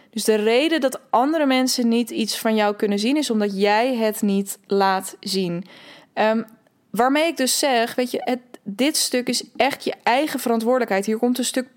Dus 0.09 0.23
de 0.23 0.35
reden 0.35 0.81
dat 0.81 0.99
andere 1.09 1.45
mensen 1.45 1.87
niet 1.87 2.09
iets 2.09 2.39
van 2.39 2.55
jou 2.55 2.75
kunnen 2.75 2.99
zien, 2.99 3.17
is 3.17 3.29
omdat 3.29 3.59
jij 3.59 3.95
het 3.95 4.21
niet 4.21 4.59
laat 4.67 5.15
zien. 5.19 5.65
Um, 6.13 6.45
waarmee 6.89 7.27
ik 7.27 7.37
dus 7.37 7.59
zeg, 7.59 7.95
weet 7.95 8.11
je, 8.11 8.37
dit 8.63 8.97
stuk 8.97 9.27
is 9.27 9.43
echt 9.55 9.83
je 9.83 9.93
eigen 10.03 10.39
verantwoordelijkheid. 10.39 11.05
Hier 11.05 11.17
komt 11.17 11.37
een 11.37 11.45
stuk 11.45 11.67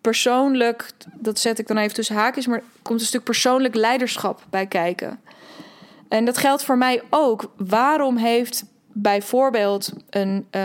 persoonlijk, 0.00 0.90
dat 1.14 1.38
zet 1.38 1.58
ik 1.58 1.66
dan 1.66 1.76
even 1.76 1.94
tussen 1.94 2.16
haakjes, 2.16 2.46
maar 2.46 2.62
komt 2.82 3.00
een 3.00 3.06
stuk 3.06 3.22
persoonlijk 3.22 3.74
leiderschap 3.74 4.46
bij 4.50 4.66
kijken. 4.66 5.20
En 6.08 6.24
dat 6.24 6.38
geldt 6.38 6.64
voor 6.64 6.78
mij 6.78 7.02
ook. 7.10 7.52
Waarom 7.56 8.16
heeft 8.16 8.64
bijvoorbeeld 8.92 9.92
een, 10.10 10.46
uh, 10.50 10.62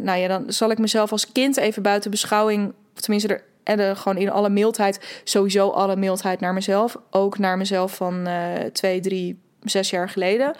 nou 0.00 0.18
ja, 0.18 0.28
dan 0.28 0.52
zal 0.52 0.70
ik 0.70 0.78
mezelf 0.78 1.12
als 1.12 1.32
kind 1.32 1.56
even 1.56 1.82
buiten 1.82 2.10
beschouwing, 2.10 2.72
of 2.94 3.00
tenminste 3.00 3.34
er 3.34 3.44
en 3.78 3.96
gewoon 3.96 4.18
in 4.18 4.30
alle 4.30 4.50
mildheid, 4.50 5.20
sowieso 5.24 5.68
alle 5.68 5.96
mildheid 5.96 6.40
naar 6.40 6.52
mezelf. 6.52 6.96
Ook 7.10 7.38
naar 7.38 7.56
mezelf 7.56 7.94
van 7.94 8.28
uh, 8.28 8.52
twee, 8.72 9.00
drie, 9.00 9.40
zes 9.62 9.90
jaar 9.90 10.08
geleden. 10.08 10.54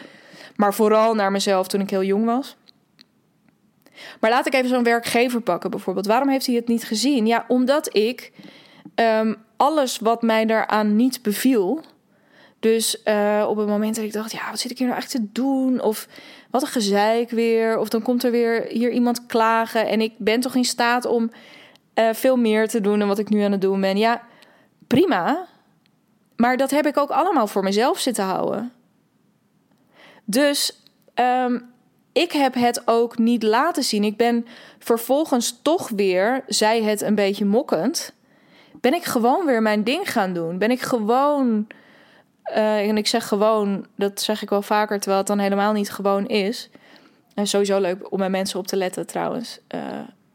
Maar 0.57 0.75
vooral 0.75 1.15
naar 1.15 1.31
mezelf 1.31 1.69
toen 1.69 1.81
ik 1.81 1.91
heel 1.91 2.03
jong 2.03 2.25
was. 2.25 2.57
Maar 4.21 4.31
laat 4.31 4.47
ik 4.47 4.55
even 4.55 4.69
zo'n 4.69 4.83
werkgever 4.83 5.41
pakken 5.41 5.71
bijvoorbeeld. 5.71 6.07
Waarom 6.07 6.29
heeft 6.29 6.47
hij 6.47 6.55
het 6.55 6.69
niet 6.69 6.85
gezien? 6.85 7.27
Ja, 7.27 7.45
omdat 7.49 7.97
ik 7.97 8.33
um, 8.95 9.37
alles 9.57 9.99
wat 9.99 10.23
mij 10.23 10.47
daaraan 10.47 10.97
niet 10.97 11.23
beviel. 11.23 11.81
Dus 12.61 13.01
uh, 13.05 13.47
op 13.49 13.57
het 13.57 13.67
moment 13.67 13.95
dat 13.95 14.05
ik 14.05 14.13
dacht, 14.13 14.33
ja, 14.33 14.51
wat 14.51 14.61
zit 14.61 14.71
ik 14.71 14.79
hier 14.79 14.87
nou 14.87 14.99
echt 14.99 15.11
te 15.11 15.27
doen? 15.33 15.81
Of 15.81 16.09
wat 16.51 16.63
een 16.63 16.69
gezeik 16.69 17.31
weer. 17.31 17.79
Of 17.79 17.89
dan 17.89 18.03
komt 18.03 18.25
er 18.25 18.31
weer 18.31 18.67
hier 18.69 18.91
iemand 18.91 19.27
klagen. 19.27 19.89
En 19.89 20.01
ik 20.01 20.13
ben 20.19 20.41
toch 20.41 20.55
in 20.55 20.65
staat 20.65 21.05
om 21.05 21.31
uh, 22.01 22.09
veel 22.13 22.37
meer 22.37 22.69
te 22.69 22.81
doen 22.81 22.99
dan 22.99 23.09
wat 23.09 23.19
ik 23.19 23.29
nu 23.29 23.41
aan 23.41 23.53
het 23.53 23.61
doen 23.61 23.81
ben. 23.81 23.97
Ja, 23.97 24.23
prima. 24.87 25.47
Maar 26.37 26.57
dat 26.57 26.71
heb 26.71 26.87
ik 26.87 26.97
ook 26.97 27.11
allemaal 27.11 27.47
voor 27.47 27.63
mezelf 27.63 27.99
zitten 27.99 28.25
houden. 28.25 28.73
Dus 30.25 30.83
um, 31.15 31.71
ik 32.13 32.33
heb 32.33 32.55
het 32.55 32.83
ook 32.85 33.19
niet 33.19 33.43
laten 33.43 33.83
zien. 33.83 34.05
Ik 34.05 34.17
ben 34.17 34.47
vervolgens 34.79 35.59
toch 35.63 35.89
weer, 35.89 36.45
zij 36.47 36.83
het 36.83 37.01
een 37.01 37.15
beetje 37.15 37.45
mokkend, 37.45 38.13
ben 38.81 38.95
ik 38.95 39.05
gewoon 39.05 39.47
weer 39.47 39.63
mijn 39.63 39.85
ding 39.85 40.13
gaan 40.13 40.33
doen. 40.33 40.59
Ben 40.59 40.71
ik 40.71 40.81
gewoon, 40.81 41.67
uh, 42.51 42.89
en 42.89 42.97
ik 42.97 43.07
zeg 43.07 43.29
gewoon, 43.29 43.87
dat 43.97 44.21
zeg 44.21 44.43
ik 44.43 44.51
wel 44.51 44.63
vaker, 44.63 44.97
terwijl 44.97 45.19
het 45.19 45.27
dan 45.27 45.39
helemaal 45.39 45.73
niet 45.73 45.91
gewoon 45.91 46.27
is. 46.27 46.71
En 47.35 47.47
sowieso 47.47 47.81
leuk 47.81 48.13
om 48.13 48.19
bij 48.19 48.31
mensen 48.31 48.59
op 48.59 48.67
te 48.67 48.77
letten 48.77 49.07
trouwens. 49.07 49.61
Uh, 49.75 49.81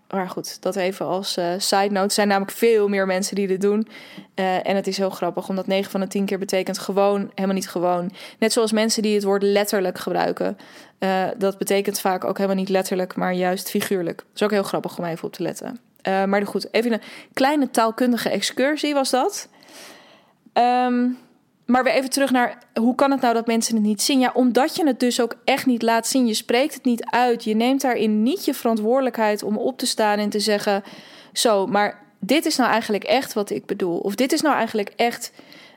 maar 0.10 0.30
goed, 0.30 0.62
dat 0.62 0.76
even 0.76 1.06
als 1.06 1.38
uh, 1.38 1.54
side 1.58 1.91
note. 1.91 2.06
Er 2.06 2.12
zijn 2.12 2.28
namelijk 2.28 2.58
veel 2.58 2.88
meer 2.88 3.06
mensen 3.06 3.36
die 3.36 3.48
dit 3.48 3.62
doen. 3.62 3.88
Uh, 4.36 4.68
en 4.68 4.76
het 4.76 4.88
is 4.88 4.98
heel 4.98 5.10
grappig, 5.10 5.50
omdat 5.50 5.68
9 5.68 5.91
van 5.91 6.00
de 6.00 6.08
10 6.08 6.26
keer 6.26 6.39
betekent 6.39 6.80
gewoon, 6.80 7.32
helemaal 7.34 7.56
niet 7.56 7.70
gewoon. 7.70 8.12
Net 8.39 8.54
zoals 8.54 8.72
mensen 8.72 9.02
die 9.02 9.15
het 9.15 9.24
woord 9.24 9.44
letterlijk 9.44 9.98
gebruiken. 9.98 10.58
Uh, 11.00 11.24
dat 11.38 11.58
betekent 11.58 12.00
vaak 12.00 12.24
ook 12.24 12.38
helemaal 12.38 12.58
niet 12.58 12.70
letterlijk, 12.70 13.15
maar 13.15 13.34
juist 13.34 13.70
figuurlijk. 13.70 14.18
Dat 14.18 14.36
is 14.36 14.44
ook 14.44 14.52
heel 14.52 14.63
grappig 14.63 14.98
om 14.98 15.06
even 15.06 15.28
op 15.28 15.34
te 15.34 15.44
letten. 15.44 15.80
maar 16.04 16.48
goed, 16.48 16.74
even 16.74 16.94
een 16.94 17.02
kleine 17.34 17.70
taalkundige 17.70 18.30
excursie 18.30 18.94
was 18.94 19.10
dat. 19.10 19.50
Um, 20.54 21.18
maar 21.65 21.84
weer 21.84 21.93
even 21.93 22.10
terug 22.10 22.32
naar 22.32 22.58
hoe 22.73 22.95
kan 22.95 23.12
het 23.12 23.21
nou 23.21 23.34
dat 23.34 23.47
mensen 23.47 23.75
het 23.75 23.84
niet 23.84 24.01
zien? 24.01 24.19
Ja, 24.19 24.32
omdat 24.34 24.75
je 24.75 24.88
het 24.88 24.99
dus 24.99 25.21
ook 25.21 25.36
echt 25.43 25.65
niet 25.65 25.82
laat 25.82 26.08
zien. 26.08 26.28
Je 26.28 26.34
spreekt 26.34 26.73
het 26.73 26.84
niet 26.84 27.06
uit. 27.06 27.43
Je 27.43 27.56
neemt 27.56 27.82
daarin 27.82 28.23
niet 28.23 28.45
je 28.45 28.54
verantwoordelijkheid 28.54 29.43
om 29.43 29.58
op 29.58 29.78
te 29.78 29.86
staan 29.86 30.19
en 30.19 30.30
te 30.30 30.39
zeggen: 30.39 30.84
Zo, 31.34 31.67
maar 31.67 32.04
dit 32.19 32.45
is 32.45 32.56
nou 32.56 32.71
eigenlijk 32.71 33.04
echt 33.04 33.34
wat 33.34 33.49
ik 33.49 33.65
bedoel. 33.65 33.97
Of 33.97 34.15
dit 34.15 34.34
is 34.34 34.41
nou 34.41 34.56
eigenlijk 34.56 34.93
echt 34.95 35.32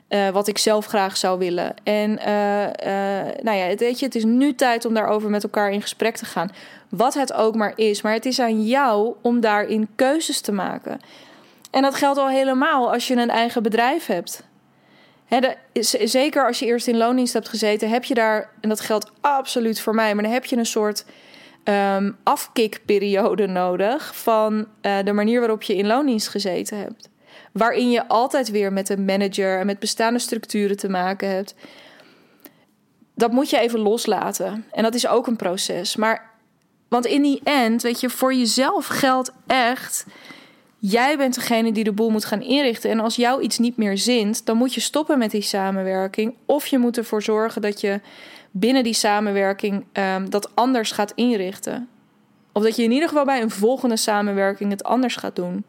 uh, 0.09 0.29
wat 0.29 0.47
ik 0.47 0.57
zelf 0.57 0.85
graag 0.85 1.17
zou 1.17 1.39
willen. 1.39 1.73
En 1.83 2.09
uh, 2.11 2.61
uh, 2.63 3.33
nou 3.41 3.57
ja, 3.57 3.75
weet 3.75 3.99
je, 3.99 4.05
het 4.05 4.15
is 4.15 4.25
nu 4.25 4.55
tijd 4.55 4.85
om 4.85 4.93
daarover 4.93 5.29
met 5.29 5.43
elkaar 5.43 5.71
in 5.71 5.81
gesprek 5.81 6.15
te 6.15 6.25
gaan. 6.25 6.51
Wat 6.89 7.13
het 7.13 7.33
ook 7.33 7.55
maar 7.55 7.73
is. 7.75 8.01
Maar 8.01 8.13
het 8.13 8.25
is 8.25 8.39
aan 8.39 8.63
jou 8.63 9.15
om 9.21 9.39
daarin 9.39 9.87
keuzes 9.95 10.41
te 10.41 10.51
maken. 10.51 10.99
En 11.71 11.81
dat 11.81 11.95
geldt 11.95 12.19
al 12.19 12.29
helemaal 12.29 12.93
als 12.93 13.07
je 13.07 13.15
een 13.15 13.29
eigen 13.29 13.63
bedrijf 13.63 14.05
hebt 14.05 14.43
zeker 16.03 16.45
als 16.45 16.59
je 16.59 16.65
eerst 16.65 16.87
in 16.87 16.97
loondienst 16.97 17.33
hebt 17.33 17.49
gezeten, 17.49 17.89
heb 17.89 18.03
je 18.03 18.13
daar, 18.13 18.49
en 18.61 18.69
dat 18.69 18.79
geldt 18.79 19.11
absoluut 19.21 19.79
voor 19.81 19.95
mij, 19.95 20.13
maar 20.13 20.23
dan 20.23 20.33
heb 20.33 20.45
je 20.45 20.57
een 20.57 20.65
soort 20.65 21.05
um, 21.63 22.17
afkikperiode 22.23 23.47
nodig 23.47 24.15
van 24.15 24.67
uh, 24.81 24.97
de 25.03 25.13
manier 25.13 25.39
waarop 25.39 25.61
je 25.61 25.75
in 25.75 25.87
loondienst 25.87 26.27
gezeten 26.27 26.77
hebt. 26.77 27.09
Waarin 27.51 27.89
je 27.89 28.07
altijd 28.07 28.49
weer 28.49 28.73
met 28.73 28.89
een 28.89 29.05
manager 29.05 29.59
en 29.59 29.65
met 29.65 29.79
bestaande 29.79 30.19
structuren 30.19 30.77
te 30.77 30.89
maken 30.89 31.29
hebt. 31.29 31.55
Dat 33.15 33.31
moet 33.31 33.49
je 33.49 33.59
even 33.59 33.79
loslaten. 33.79 34.65
En 34.71 34.83
dat 34.83 34.93
is 34.93 35.07
ook 35.07 35.27
een 35.27 35.35
proces. 35.35 35.95
Maar, 35.95 36.29
want 36.87 37.05
in 37.05 37.21
die 37.21 37.41
end, 37.43 37.81
weet 37.81 37.99
je, 37.99 38.09
voor 38.09 38.33
jezelf 38.33 38.85
geldt 38.87 39.31
echt. 39.47 40.05
Jij 40.79 41.17
bent 41.17 41.35
degene 41.35 41.71
die 41.71 41.83
de 41.83 41.91
boel 41.91 42.09
moet 42.09 42.25
gaan 42.25 42.41
inrichten. 42.41 42.89
En 42.89 42.99
als 42.99 43.15
jou 43.15 43.41
iets 43.41 43.57
niet 43.57 43.77
meer 43.77 43.97
zint, 43.97 44.45
dan 44.45 44.57
moet 44.57 44.73
je 44.73 44.81
stoppen 44.81 45.17
met 45.17 45.31
die 45.31 45.41
samenwerking. 45.41 46.33
Of 46.45 46.65
je 46.65 46.77
moet 46.77 46.97
ervoor 46.97 47.23
zorgen 47.23 47.61
dat 47.61 47.81
je 47.81 47.99
binnen 48.51 48.83
die 48.83 48.93
samenwerking 48.93 49.85
um, 49.93 50.29
dat 50.29 50.55
anders 50.55 50.91
gaat 50.91 51.11
inrichten. 51.15 51.89
Of 52.51 52.63
dat 52.63 52.75
je 52.75 52.83
in 52.83 52.91
ieder 52.91 53.07
geval 53.07 53.25
bij 53.25 53.41
een 53.41 53.49
volgende 53.49 53.97
samenwerking 53.97 54.71
het 54.71 54.83
anders 54.83 55.15
gaat 55.15 55.35
doen. 55.35 55.65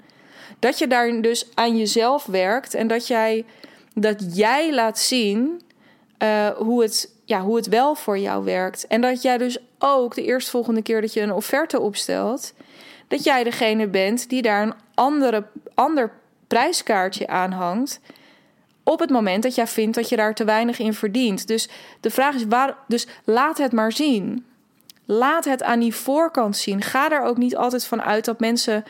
Dat 0.59 0.79
je 0.79 0.87
daar 0.87 1.23
dus 1.23 1.47
aan 1.55 1.77
jezelf 1.77 2.27
werkt 2.27 2.75
en 2.75 2.87
dat 2.87 3.07
jij, 3.07 3.45
dat 3.95 4.37
jij 4.37 4.75
laat 4.75 4.99
zien 4.99 5.61
uh, 6.23 6.49
hoe, 6.49 6.83
het, 6.83 7.15
ja, 7.25 7.41
hoe 7.41 7.57
het 7.57 7.69
wel 7.69 7.95
voor 7.95 8.19
jou 8.19 8.45
werkt. 8.45 8.87
En 8.87 9.01
dat 9.01 9.23
jij 9.23 9.39
dus 9.39 9.59
ook 9.79 10.15
de 10.15 10.25
eerstvolgende 10.25 10.83
keer 10.83 11.01
dat 11.01 11.13
je 11.13 11.21
een 11.21 11.33
offerte 11.33 11.81
opstelt, 11.81 12.53
dat 13.09 13.25
jij 13.25 13.45
degene 13.45 13.89
bent 13.89 14.29
die 14.29 14.43
daar 14.43 14.63
een 14.63 14.75
andere, 15.01 15.47
ander 15.75 16.13
prijskaartje 16.47 17.27
aan 17.27 17.53
hangt 17.53 18.01
op 18.83 19.01
het 19.01 19.11
moment 19.11 19.43
dat 19.43 19.55
jij 19.55 19.67
vindt 19.67 19.97
dat 19.97 20.09
je 20.09 20.17
daar 20.17 20.35
te 20.35 20.45
weinig 20.45 20.79
in 20.79 20.95
verdient. 20.95 21.47
Dus 21.47 21.69
de 22.01 22.11
vraag 22.11 22.35
is, 22.35 22.45
waar, 22.45 22.77
dus 22.89 23.07
laat 23.25 23.59
het 23.59 23.73
maar 23.73 23.93
zien. 23.93 24.47
Laat 25.05 25.45
het 25.45 25.63
aan 25.63 25.81
die 25.81 25.95
voorkant 25.95 26.57
zien. 26.57 26.83
Ga 26.83 27.11
er 27.11 27.23
ook 27.23 27.37
niet 27.37 27.57
altijd 27.57 27.87
van 27.87 28.03
uit 28.03 28.25
dat 28.25 28.41
mensen, 28.41 28.85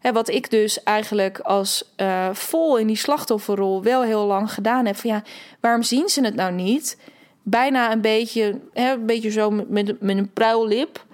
hè, 0.00 0.12
wat 0.12 0.28
ik 0.28 0.50
dus 0.50 0.82
eigenlijk 0.82 1.38
als 1.38 1.92
uh, 1.96 2.28
vol 2.32 2.76
in 2.76 2.86
die 2.86 2.96
slachtofferrol 2.96 3.82
wel 3.82 4.02
heel 4.02 4.26
lang 4.26 4.52
gedaan 4.52 4.86
heb. 4.86 4.96
Van 4.96 5.10
ja, 5.10 5.22
waarom 5.60 5.82
zien 5.82 6.08
ze 6.08 6.24
het 6.24 6.34
nou 6.34 6.52
niet? 6.52 6.98
Bijna 7.42 7.92
een 7.92 8.00
beetje, 8.00 8.60
hè, 8.72 8.92
een 8.92 9.06
beetje 9.06 9.30
zo 9.30 9.50
met, 9.50 10.00
met 10.00 10.16
een 10.16 10.32
pruillip. 10.32 11.04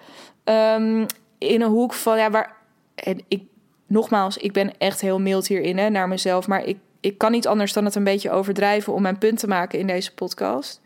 Um, 0.44 1.06
in 1.38 1.60
een 1.60 1.70
hoek 1.70 1.92
van 1.92 2.18
ja, 2.18 2.30
waar. 2.30 2.56
En 2.94 3.24
ik, 3.28 3.42
nogmaals, 3.90 4.36
ik 4.36 4.52
ben 4.52 4.78
echt 4.78 5.00
heel 5.00 5.20
mild 5.20 5.46
hierin 5.46 5.78
hè, 5.78 5.88
naar 5.88 6.08
mezelf. 6.08 6.46
Maar 6.46 6.64
ik 6.64 6.76
ik 7.00 7.18
kan 7.18 7.30
niet 7.32 7.46
anders 7.46 7.72
dan 7.72 7.84
het 7.84 7.94
een 7.94 8.04
beetje 8.04 8.30
overdrijven 8.30 8.92
om 8.92 9.02
mijn 9.02 9.18
punt 9.18 9.38
te 9.38 9.46
maken 9.46 9.78
in 9.78 9.86
deze 9.86 10.14
podcast. 10.14 10.80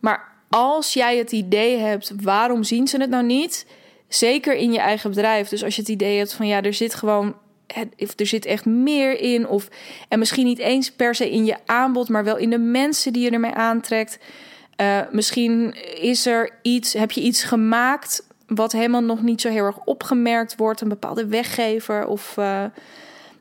Maar 0.00 0.32
als 0.48 0.92
jij 0.92 1.16
het 1.16 1.32
idee 1.32 1.78
hebt, 1.78 2.12
waarom 2.22 2.64
zien 2.64 2.88
ze 2.88 3.00
het 3.00 3.10
nou 3.10 3.24
niet? 3.24 3.66
Zeker 4.08 4.54
in 4.54 4.72
je 4.72 4.78
eigen 4.78 5.10
bedrijf. 5.10 5.48
Dus 5.48 5.64
als 5.64 5.74
je 5.74 5.80
het 5.80 5.90
idee 5.90 6.18
hebt 6.18 6.32
van 6.32 6.46
ja, 6.46 6.62
er 6.62 6.74
zit 6.74 6.94
gewoon. 6.94 7.36
Er 8.16 8.26
zit 8.26 8.46
echt 8.46 8.64
meer 8.64 9.20
in. 9.20 9.48
Of, 9.48 9.68
en 10.08 10.18
misschien 10.18 10.44
niet 10.44 10.58
eens 10.58 10.92
per 10.92 11.14
se 11.14 11.30
in 11.30 11.44
je 11.44 11.56
aanbod, 11.66 12.08
maar 12.08 12.24
wel 12.24 12.36
in 12.36 12.50
de 12.50 12.58
mensen 12.58 13.12
die 13.12 13.22
je 13.22 13.30
ermee 13.30 13.54
aantrekt. 13.54 14.18
Uh, 14.80 15.00
misschien 15.10 15.74
is 16.00 16.26
er 16.26 16.50
iets, 16.62 16.92
heb 16.92 17.10
je 17.10 17.20
iets 17.20 17.42
gemaakt 17.42 18.26
wat 18.48 18.72
helemaal 18.72 19.02
nog 19.02 19.22
niet 19.22 19.40
zo 19.40 19.48
heel 19.48 19.64
erg 19.64 19.78
opgemerkt 19.84 20.56
wordt. 20.56 20.80
Een 20.80 20.88
bepaalde 20.88 21.26
weggever 21.26 22.06
of. 22.06 22.36
Uh, 22.36 22.64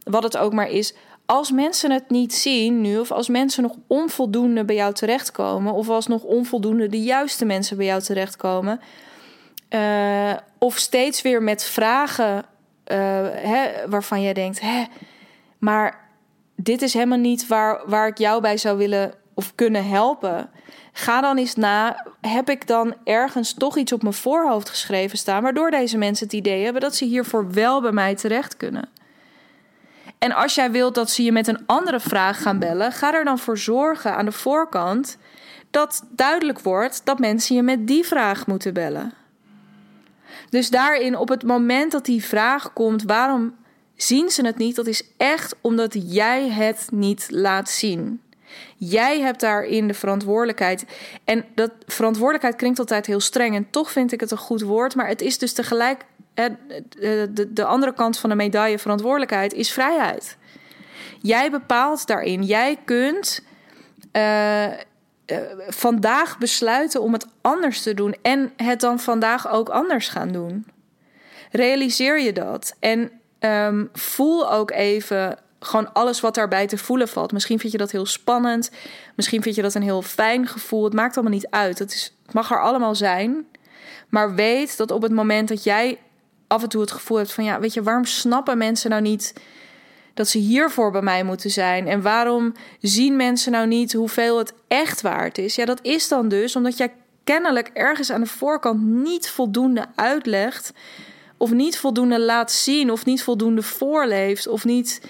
wat 0.10 0.24
het 0.24 0.38
ook 0.38 0.54
maar 0.54 0.70
is. 0.70 0.94
Als 1.26 1.52
mensen 1.52 1.92
het 1.92 2.10
niet 2.10 2.34
zien 2.34 2.82
nu, 2.82 2.98
of 2.98 3.12
als 3.12 3.28
mensen 3.28 3.64
nog 3.64 3.76
onvoldoende 3.88 4.66
bij 4.66 4.76
jou 4.76 4.94
terechtkomen, 4.94 5.74
of 5.74 5.90
als 5.90 6.08
nog 6.08 6.24
onvoldoende 6.24 6.88
de 6.88 7.02
juiste 7.02 7.46
mensen 7.46 7.78
bij 7.78 7.86
jou 7.86 8.02
terechtkomen, 8.02 8.80
uh, 9.70 10.34
of 10.58 10.78
steeds 10.78 11.22
weer 11.22 11.44
met 11.44 11.64
vragen 11.64 12.36
uh, 12.38 12.46
hè, 13.32 13.90
waarvan 13.90 14.22
jij 14.22 14.34
denkt: 14.34 14.60
hè, 14.60 14.84
maar 15.58 16.10
dit 16.56 16.82
is 16.82 16.94
helemaal 16.94 17.18
niet 17.18 17.48
waar, 17.48 17.82
waar 17.86 18.08
ik 18.08 18.18
jou 18.18 18.42
bij 18.42 18.58
zou 18.58 18.78
willen 18.78 19.14
of 19.34 19.56
kunnen 19.56 19.88
helpen. 19.88 20.50
Ga 20.98 21.22
dan 21.22 21.38
eens 21.38 21.56
na, 21.56 22.06
heb 22.22 22.50
ik 22.50 22.68
dan 22.68 22.96
ergens 23.04 23.54
toch 23.54 23.78
iets 23.78 23.92
op 23.92 24.02
mijn 24.02 24.14
voorhoofd 24.14 24.70
geschreven 24.70 25.18
staan, 25.18 25.44
waardoor 25.44 25.72
deze 25.72 25.98
mensen 25.98 26.26
het 26.26 26.36
idee 26.36 26.64
hebben 26.64 26.82
dat 26.82 26.96
ze 26.96 27.06
hiervoor 27.06 27.52
wel 27.52 27.82
bij 27.82 27.92
mij 27.92 28.16
terecht 28.16 28.58
kunnen. 28.58 28.90
En 30.18 30.32
als 30.32 30.56
jij 30.56 30.72
wilt 30.72 30.96
dat 30.96 31.10
ze 31.10 31.24
je 31.24 31.32
met 31.32 31.48
een 31.48 31.66
andere 31.66 32.00
vraag 32.00 32.42
gaan 32.42 32.60
bellen, 32.60 32.92
ga 32.92 33.14
er 33.14 33.24
dan 33.24 33.40
voor 33.40 33.58
zorgen 33.58 34.16
aan 34.16 34.26
de 34.26 34.32
voorkant 34.32 35.18
dat 35.72 36.04
duidelijk 36.10 36.60
wordt 36.60 37.02
dat 37.04 37.20
mensen 37.20 37.56
je 37.56 37.62
met 37.62 37.88
die 37.88 38.06
vraag 38.06 38.48
moeten 38.48 38.74
bellen. 38.74 39.14
Dus 40.50 40.70
daarin, 40.70 41.18
op 41.18 41.30
het 41.30 41.44
moment 41.44 41.92
dat 41.92 42.06
die 42.06 42.24
vraag 42.24 42.74
komt, 42.74 43.04
waarom 43.04 43.56
zien 43.96 44.30
ze 44.30 44.46
het 44.46 44.58
niet? 44.58 44.76
Dat 44.76 44.88
is 44.88 45.04
echt 45.18 45.56
omdat 45.62 45.96
jij 46.14 46.50
het 46.50 46.88
niet 46.92 47.28
laat 47.30 47.70
zien. 47.70 48.22
Jij 48.78 49.20
hebt 49.20 49.40
daarin 49.40 49.88
de 49.88 49.94
verantwoordelijkheid. 49.94 50.86
En 51.24 51.46
dat 51.56 51.72
verantwoordelijkheid 51.86 52.56
klinkt 52.56 52.80
altijd 52.80 53.06
heel 53.06 53.20
streng. 53.20 53.56
En 53.56 53.70
toch 53.70 53.92
vind 53.92 54.12
ik 54.12 54.20
het 54.20 54.32
een 54.32 54.38
goed 54.38 54.62
woord. 54.62 54.96
Maar 54.96 55.08
het 55.08 55.22
is 55.22 55.38
dus 55.38 55.54
tegelijk 55.54 56.06
de, 56.34 57.48
de 57.50 57.64
andere 57.64 57.94
kant 57.94 58.18
van 58.18 58.30
de 58.30 58.36
medaille 58.36 58.80
verantwoordelijkheid 58.80 59.54
is 59.54 59.72
vrijheid. 59.72 60.38
Jij 61.22 61.52
bepaalt 61.52 62.08
daarin. 62.08 62.44
Jij 62.44 62.78
kunt 62.86 63.44
uh, 64.14 64.66
uh, 64.66 64.74
vandaag 65.68 66.38
besluiten 66.38 67.02
om 67.02 67.14
het 67.14 67.28
anders 67.42 67.82
te 67.82 67.94
doen 67.94 68.16
en 68.22 68.54
het 68.58 68.80
dan 68.80 69.00
vandaag 69.00 69.50
ook 69.50 69.70
anders 69.70 70.10
gaan 70.10 70.32
doen. 70.32 70.66
Realiseer 71.52 72.20
je 72.20 72.34
dat 72.34 72.76
en 72.80 73.12
um, 73.40 73.90
voel 73.94 74.52
ook 74.52 74.72
even 74.72 75.40
gewoon 75.60 75.94
alles 75.94 76.20
wat 76.20 76.36
daarbij 76.36 76.68
te 76.68 76.78
voelen 76.78 77.08
valt. 77.08 77.32
Misschien 77.32 77.60
vind 77.60 77.72
je 77.72 77.78
dat 77.78 77.92
heel 77.92 78.06
spannend, 78.06 78.72
misschien 79.16 79.42
vind 79.42 79.56
je 79.56 79.62
dat 79.62 79.74
een 79.74 79.82
heel 79.82 80.02
fijn 80.02 80.48
gevoel. 80.48 80.84
Het 80.84 80.94
maakt 80.94 81.16
allemaal 81.16 81.34
niet 81.34 81.50
uit. 81.50 81.80
Het, 81.80 81.94
is, 81.94 82.16
het 82.26 82.34
mag 82.34 82.52
er 82.52 82.62
allemaal 82.62 82.96
zijn. 82.96 83.46
Maar 84.10 84.36
weet 84.36 84.78
dat 84.78 84.92
op 84.92 85.02
het 85.02 85.12
moment 85.12 85.48
dat 85.48 85.64
jij 85.64 86.00
af 86.48 86.64
en 86.64 86.70
toe 86.70 86.82
het 86.82 86.92
gevoel 86.92 87.18
hebt 87.18 87.34
van 87.34 87.44
ja, 87.44 87.60
weet 87.60 87.74
je, 87.74 87.84
waarom 87.84 88.06
snappen 88.06 88.58
mensen 88.58 88.90
nou 88.90 89.02
niet 89.02 89.34
dat 90.14 90.28
ze 90.28 90.38
hiervoor 90.38 90.92
bij 90.92 91.02
mij 91.02 91.24
moeten 91.24 91.50
zijn? 91.50 91.88
En 91.88 92.02
waarom 92.02 92.54
zien 92.82 93.16
mensen 93.16 93.52
nou 93.52 93.68
niet 93.68 93.94
hoeveel 93.94 94.38
het 94.38 94.54
echt 94.68 95.02
waard 95.02 95.38
is? 95.38 95.56
Ja, 95.56 95.66
dat 95.66 95.80
is 95.82 96.08
dan 96.08 96.28
dus 96.28 96.56
omdat 96.56 96.78
jij 96.78 96.94
kennelijk 97.24 97.70
ergens 97.74 98.12
aan 98.12 98.22
de 98.22 98.28
voorkant 98.28 98.82
niet 98.82 99.30
voldoende 99.30 99.86
uitlegt, 99.96 100.74
of 101.38 101.52
niet 101.52 101.78
voldoende 101.78 102.20
laat 102.20 102.52
zien, 102.52 102.92
of 102.92 103.06
niet 103.06 103.24
voldoende 103.24 103.62
voorleeft, 103.62 104.48
of 104.48 104.66
niet 104.66 105.02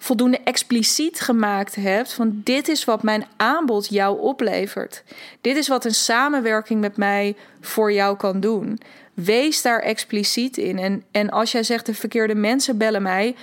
voldoende 0.00 0.40
expliciet 0.44 1.20
gemaakt 1.20 1.74
hebt 1.74 2.12
van 2.12 2.40
dit 2.44 2.68
is 2.68 2.84
wat 2.84 3.02
mijn 3.02 3.26
aanbod 3.36 3.88
jou 3.88 4.20
oplevert. 4.20 5.02
Dit 5.40 5.56
is 5.56 5.68
wat 5.68 5.84
een 5.84 5.94
samenwerking 5.94 6.80
met 6.80 6.96
mij 6.96 7.36
voor 7.60 7.92
jou 7.92 8.16
kan 8.16 8.40
doen. 8.40 8.80
Wees 9.14 9.62
daar 9.62 9.80
expliciet 9.80 10.56
in. 10.56 10.78
En, 10.78 11.04
en 11.10 11.30
als 11.30 11.52
jij 11.52 11.62
zegt 11.62 11.86
de 11.86 11.94
verkeerde 11.94 12.34
mensen 12.34 12.78
bellen 12.78 13.02
mij, 13.02 13.36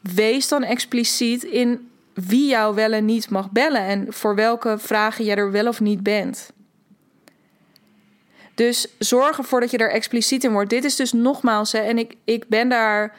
wees 0.00 0.48
dan 0.48 0.62
expliciet 0.62 1.42
in 1.42 1.90
wie 2.14 2.48
jou 2.48 2.74
wel 2.74 2.92
en 2.92 3.04
niet 3.04 3.30
mag 3.30 3.50
bellen 3.50 3.80
en 3.80 4.06
voor 4.08 4.34
welke 4.34 4.78
vragen 4.78 5.24
jij 5.24 5.36
er 5.36 5.50
wel 5.50 5.66
of 5.66 5.80
niet 5.80 6.02
bent. 6.02 6.50
Dus 8.54 8.86
zorg 8.98 9.38
ervoor 9.38 9.60
dat 9.60 9.70
je 9.70 9.78
er 9.78 9.90
expliciet 9.90 10.44
in 10.44 10.52
wordt. 10.52 10.70
Dit 10.70 10.84
is 10.84 10.96
dus 10.96 11.12
nogmaals, 11.12 11.72
hè, 11.72 11.78
en 11.78 11.98
ik, 11.98 12.14
ik 12.24 12.48
ben 12.48 12.68
daar. 12.68 13.14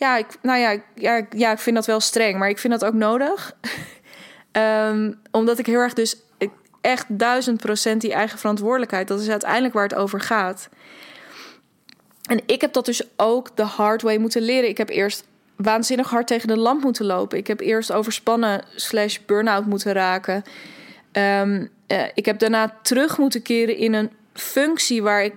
Ja, 0.00 0.16
ik, 0.16 0.26
nou 0.42 0.58
ja, 0.58 0.76
ja, 0.94 1.26
ja, 1.30 1.52
ik 1.52 1.58
vind 1.58 1.76
dat 1.76 1.86
wel 1.86 2.00
streng, 2.00 2.38
maar 2.38 2.48
ik 2.48 2.58
vind 2.58 2.72
dat 2.72 2.84
ook 2.84 2.94
nodig. 2.94 3.56
um, 4.52 5.20
omdat 5.30 5.58
ik 5.58 5.66
heel 5.66 5.78
erg 5.78 5.92
dus 5.92 6.16
echt 6.80 7.04
duizend 7.08 7.60
procent 7.60 8.00
die 8.00 8.12
eigen 8.12 8.38
verantwoordelijkheid, 8.38 9.08
dat 9.08 9.20
is 9.20 9.28
uiteindelijk 9.28 9.74
waar 9.74 9.82
het 9.82 9.94
over 9.94 10.20
gaat. 10.20 10.68
En 12.28 12.40
ik 12.46 12.60
heb 12.60 12.72
dat 12.72 12.84
dus 12.84 13.02
ook 13.16 13.56
de 13.56 13.62
hard 13.62 14.02
way 14.02 14.16
moeten 14.16 14.42
leren. 14.42 14.68
Ik 14.68 14.78
heb 14.78 14.88
eerst 14.88 15.24
waanzinnig 15.56 16.10
hard 16.10 16.26
tegen 16.26 16.48
de 16.48 16.56
lamp 16.56 16.82
moeten 16.82 17.06
lopen. 17.06 17.38
Ik 17.38 17.46
heb 17.46 17.60
eerst 17.60 17.92
overspannen 17.92 18.64
slash 18.74 19.18
burn-out 19.26 19.66
moeten 19.66 19.92
raken. 19.92 20.42
Um, 21.12 21.70
uh, 21.88 22.04
ik 22.14 22.26
heb 22.26 22.38
daarna 22.38 22.76
terug 22.82 23.18
moeten 23.18 23.42
keren 23.42 23.76
in 23.76 23.94
een 23.94 24.10
functie 24.32 25.02
waar 25.02 25.24
ik 25.24 25.34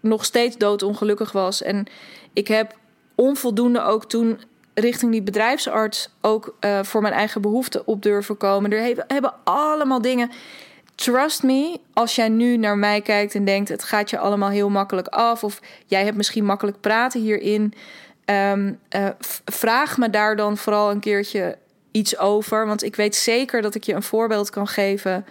nog 0.00 0.24
steeds 0.24 0.56
doodongelukkig 0.56 1.32
was. 1.32 1.62
En 1.62 1.86
ik 2.32 2.48
heb 2.48 2.80
onvoldoende 3.14 3.82
ook 3.82 4.04
toen 4.04 4.40
richting 4.74 5.12
die 5.12 5.22
bedrijfsarts 5.22 6.08
ook 6.20 6.54
uh, 6.60 6.82
voor 6.82 7.02
mijn 7.02 7.14
eigen 7.14 7.40
behoeften 7.40 7.86
op 7.86 8.02
durven 8.02 8.36
komen. 8.36 8.72
Er 8.72 9.04
hebben 9.06 9.34
allemaal 9.44 10.02
dingen 10.02 10.30
Trust 10.94 11.42
me, 11.42 11.80
als 11.92 12.14
jij 12.14 12.28
nu 12.28 12.56
naar 12.56 12.78
mij 12.78 13.00
kijkt 13.00 13.34
en 13.34 13.44
denkt: 13.44 13.68
het 13.68 13.84
gaat 13.84 14.10
je 14.10 14.18
allemaal 14.18 14.48
heel 14.48 14.68
makkelijk 14.68 15.08
af, 15.08 15.44
of 15.44 15.60
jij 15.86 16.04
hebt 16.04 16.16
misschien 16.16 16.44
makkelijk 16.44 16.80
praten 16.80 17.20
hierin, 17.20 17.74
um, 18.24 18.78
uh, 18.96 19.08
vraag 19.44 19.98
me 19.98 20.10
daar 20.10 20.36
dan 20.36 20.56
vooral 20.56 20.90
een 20.90 21.00
keertje 21.00 21.58
iets 21.90 22.18
over. 22.18 22.66
Want 22.66 22.82
ik 22.82 22.96
weet 22.96 23.16
zeker 23.16 23.62
dat 23.62 23.74
ik 23.74 23.84
je 23.84 23.94
een 23.94 24.02
voorbeeld 24.02 24.50
kan 24.50 24.66
geven 24.66 25.26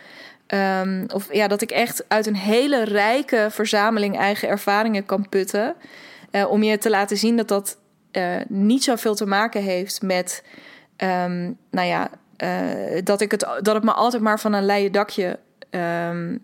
ehm, 0.48 1.06
of 1.14 1.34
ja, 1.34 1.48
dat 1.48 1.62
ik 1.62 1.72
echt 1.72 2.04
uit 2.08 2.26
een 2.28 2.36
hele 2.36 2.84
rijke 2.84 3.48
verzameling 3.52 4.18
eigen 4.18 4.48
ervaringen 4.48 5.06
kan 5.06 5.30
putten. 5.30 5.76
Uh, 6.32 6.52
om 6.52 6.64
je 6.64 6.78
te 6.78 6.90
laten 6.90 7.18
zien 7.18 7.38
dat 7.38 7.48
dat 7.48 7.78
uh, 8.12 8.36
niet 8.48 8.84
zoveel 8.84 9.16
te 9.16 9.26
maken 9.26 9.62
heeft 9.62 10.02
met, 10.02 10.44
um, 10.98 11.58
nou 11.72 11.88
ja, 11.88 12.10
uh, 12.44 13.02
dat, 13.04 13.22
ik 13.22 13.32
het, 13.32 13.40
dat 13.40 13.76
het 13.76 13.84
me 13.84 13.92
altijd 13.92 14.24
maar 14.24 14.40
van 14.40 14.54
een 14.54 14.66
leien 14.66 14.92
dakje. 14.92 15.40
Um, 16.10 16.44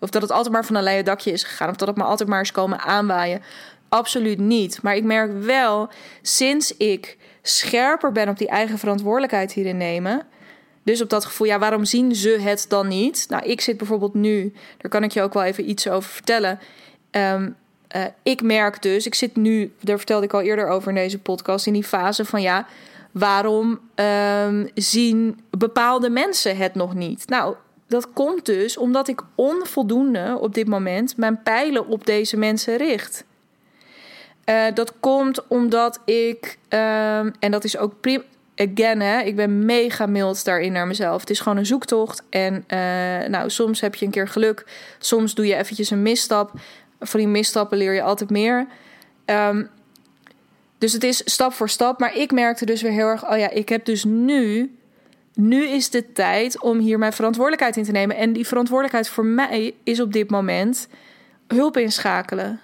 of 0.00 0.10
dat 0.10 0.22
het 0.22 0.30
altijd 0.30 0.54
maar 0.54 0.64
van 0.64 0.74
een 0.74 0.82
leien 0.82 1.04
dakje 1.04 1.32
is 1.32 1.42
gegaan. 1.42 1.68
Of 1.68 1.76
dat 1.76 1.88
het 1.88 1.96
me 1.96 2.02
altijd 2.02 2.28
maar 2.28 2.40
is 2.40 2.52
komen 2.52 2.80
aanwaaien. 2.80 3.42
Absoluut 3.88 4.38
niet. 4.38 4.82
Maar 4.82 4.96
ik 4.96 5.04
merk 5.04 5.42
wel, 5.42 5.88
sinds 6.22 6.76
ik 6.76 7.18
scherper 7.42 8.12
ben 8.12 8.28
op 8.28 8.38
die 8.38 8.48
eigen 8.48 8.78
verantwoordelijkheid 8.78 9.52
hierin 9.52 9.76
nemen. 9.76 10.26
Dus 10.82 11.00
op 11.00 11.10
dat 11.10 11.24
gevoel, 11.24 11.46
ja, 11.46 11.58
waarom 11.58 11.84
zien 11.84 12.14
ze 12.14 12.38
het 12.40 12.64
dan 12.68 12.88
niet? 12.88 13.26
Nou, 13.28 13.44
ik 13.44 13.60
zit 13.60 13.76
bijvoorbeeld 13.76 14.14
nu, 14.14 14.52
daar 14.78 14.90
kan 14.90 15.02
ik 15.02 15.10
je 15.10 15.22
ook 15.22 15.34
wel 15.34 15.42
even 15.42 15.70
iets 15.70 15.88
over 15.88 16.10
vertellen. 16.10 16.58
Um, 17.10 17.56
uh, 17.96 18.04
ik 18.22 18.42
merk 18.42 18.82
dus, 18.82 19.06
ik 19.06 19.14
zit 19.14 19.36
nu, 19.36 19.72
daar 19.80 19.96
vertelde 19.96 20.26
ik 20.26 20.34
al 20.34 20.40
eerder 20.40 20.68
over 20.68 20.88
in 20.88 20.94
deze 20.94 21.18
podcast, 21.18 21.66
in 21.66 21.72
die 21.72 21.84
fase 21.84 22.24
van 22.24 22.42
ja, 22.42 22.66
waarom 23.10 23.80
um, 23.94 24.68
zien 24.74 25.40
bepaalde 25.50 26.10
mensen 26.10 26.56
het 26.56 26.74
nog 26.74 26.94
niet? 26.94 27.28
Nou, 27.28 27.54
dat 27.86 28.12
komt 28.12 28.46
dus 28.46 28.76
omdat 28.76 29.08
ik 29.08 29.20
onvoldoende 29.34 30.36
op 30.40 30.54
dit 30.54 30.68
moment 30.68 31.16
mijn 31.16 31.42
pijlen 31.42 31.86
op 31.86 32.06
deze 32.06 32.36
mensen 32.36 32.76
richt. 32.76 33.24
Uh, 34.44 34.64
dat 34.74 34.92
komt 35.00 35.46
omdat 35.48 36.00
ik, 36.04 36.58
um, 36.68 37.32
en 37.38 37.50
dat 37.50 37.64
is 37.64 37.76
ook. 37.76 37.94
Again, 38.56 39.00
hè, 39.00 39.20
ik 39.20 39.36
ben 39.36 39.64
mega 39.64 40.06
mild 40.06 40.44
daarin 40.44 40.72
naar 40.72 40.86
mezelf. 40.86 41.20
Het 41.20 41.30
is 41.30 41.40
gewoon 41.40 41.58
een 41.58 41.66
zoektocht. 41.66 42.22
En 42.30 42.54
uh, 42.54 42.78
nou, 43.28 43.50
soms 43.50 43.80
heb 43.80 43.94
je 43.94 44.04
een 44.04 44.10
keer 44.10 44.28
geluk. 44.28 44.66
Soms 44.98 45.34
doe 45.34 45.46
je 45.46 45.56
eventjes 45.56 45.90
een 45.90 46.02
misstap. 46.02 46.52
Van 47.00 47.20
die 47.20 47.28
misstappen 47.28 47.78
leer 47.78 47.94
je 47.94 48.02
altijd 48.02 48.30
meer. 48.30 48.66
Um, 49.26 49.70
dus 50.78 50.92
het 50.92 51.04
is 51.04 51.22
stap 51.24 51.52
voor 51.52 51.68
stap. 51.68 52.00
Maar 52.00 52.16
ik 52.16 52.32
merkte 52.32 52.64
dus 52.64 52.82
weer 52.82 52.92
heel 52.92 53.06
erg: 53.06 53.30
oh 53.30 53.38
ja, 53.38 53.50
ik 53.50 53.68
heb 53.68 53.84
dus 53.84 54.04
nu. 54.04 54.74
Nu 55.34 55.64
is 55.64 55.90
de 55.90 56.12
tijd 56.12 56.60
om 56.60 56.78
hier 56.78 56.98
mijn 56.98 57.12
verantwoordelijkheid 57.12 57.76
in 57.76 57.84
te 57.84 57.90
nemen. 57.90 58.16
En 58.16 58.32
die 58.32 58.46
verantwoordelijkheid 58.46 59.08
voor 59.08 59.24
mij 59.24 59.74
is 59.84 60.00
op 60.00 60.12
dit 60.12 60.30
moment 60.30 60.88
hulp 61.46 61.76
inschakelen. 61.76 62.60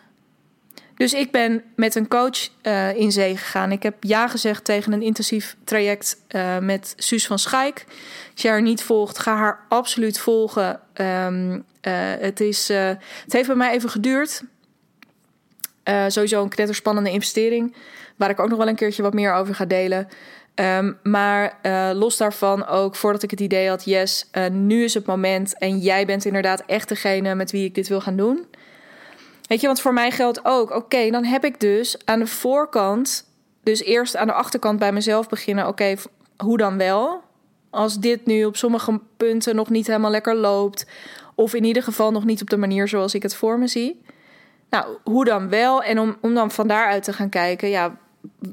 Dus 0.96 1.12
ik 1.12 1.30
ben 1.30 1.62
met 1.74 1.94
een 1.94 2.08
coach 2.08 2.48
uh, 2.62 2.96
in 2.96 3.12
zee 3.12 3.36
gegaan. 3.36 3.72
Ik 3.72 3.82
heb 3.82 3.94
ja 4.00 4.28
gezegd 4.28 4.64
tegen 4.64 4.92
een 4.92 5.02
intensief 5.02 5.56
traject 5.64 6.20
uh, 6.30 6.58
met 6.58 6.94
Suus 6.96 7.26
van 7.26 7.38
Schaik. 7.38 7.84
Als 8.32 8.42
je 8.42 8.48
haar 8.48 8.62
niet 8.62 8.82
volgt, 8.82 9.18
ga 9.18 9.36
haar 9.36 9.64
absoluut 9.68 10.18
volgen. 10.18 10.80
Um, 10.94 11.52
uh, 11.52 11.62
het, 12.18 12.40
is, 12.40 12.68
het 12.68 13.32
heeft 13.32 13.46
bij 13.46 13.56
mij 13.56 13.72
even 13.72 13.90
geduurd. 13.90 14.42
sowieso 16.06 16.42
een 16.42 16.48
knetterspannende 16.48 17.10
investering. 17.10 17.74
Waar 18.16 18.30
ik 18.30 18.40
ook 18.40 18.48
nog 18.48 18.58
wel 18.58 18.68
een 18.68 18.74
keertje 18.74 19.02
wat 19.02 19.14
meer 19.14 19.32
over 19.32 19.54
ga 19.54 19.64
delen. 19.64 20.08
Um, 20.54 20.98
maar 21.02 21.58
los 21.94 22.16
daarvan 22.16 22.66
ook, 22.66 22.96
voordat 22.96 23.22
ik 23.22 23.30
het 23.30 23.40
idee 23.40 23.68
had... 23.68 23.84
yes, 23.84 24.30
nu 24.50 24.84
is 24.84 24.94
het 24.94 25.06
moment 25.06 25.58
en 25.58 25.78
jij 25.78 26.06
bent 26.06 26.24
inderdaad 26.24 26.62
echt 26.66 26.88
degene 26.88 27.34
met 27.34 27.50
wie 27.50 27.64
ik 27.64 27.74
dit 27.74 27.88
wil 27.88 28.00
gaan 28.00 28.16
doen... 28.16 28.46
Weet 29.46 29.60
je, 29.60 29.66
want 29.66 29.80
voor 29.80 29.92
mij 29.92 30.10
geldt 30.10 30.40
ook, 30.44 30.70
oké, 30.70 31.10
dan 31.10 31.24
heb 31.24 31.44
ik 31.44 31.60
dus 31.60 31.96
aan 32.04 32.18
de 32.18 32.26
voorkant, 32.26 33.30
dus 33.62 33.82
eerst 33.82 34.16
aan 34.16 34.26
de 34.26 34.32
achterkant 34.32 34.78
bij 34.78 34.92
mezelf 34.92 35.28
beginnen, 35.28 35.68
oké, 35.68 35.94
hoe 36.36 36.56
dan 36.56 36.78
wel? 36.78 37.22
Als 37.70 37.98
dit 37.98 38.26
nu 38.26 38.44
op 38.44 38.56
sommige 38.56 39.00
punten 39.16 39.56
nog 39.56 39.70
niet 39.70 39.86
helemaal 39.86 40.10
lekker 40.10 40.34
loopt, 40.34 40.86
of 41.34 41.54
in 41.54 41.64
ieder 41.64 41.82
geval 41.82 42.10
nog 42.10 42.24
niet 42.24 42.42
op 42.42 42.50
de 42.50 42.56
manier 42.56 42.88
zoals 42.88 43.14
ik 43.14 43.22
het 43.22 43.34
voor 43.34 43.58
me 43.58 43.66
zie. 43.66 44.02
Nou, 44.70 44.96
hoe 45.04 45.24
dan 45.24 45.48
wel? 45.48 45.82
En 45.82 45.98
om, 45.98 46.16
om 46.20 46.34
dan 46.34 46.50
van 46.50 46.66
daaruit 46.68 47.04
te 47.04 47.12
gaan 47.12 47.28
kijken, 47.28 47.68
ja, 47.68 47.98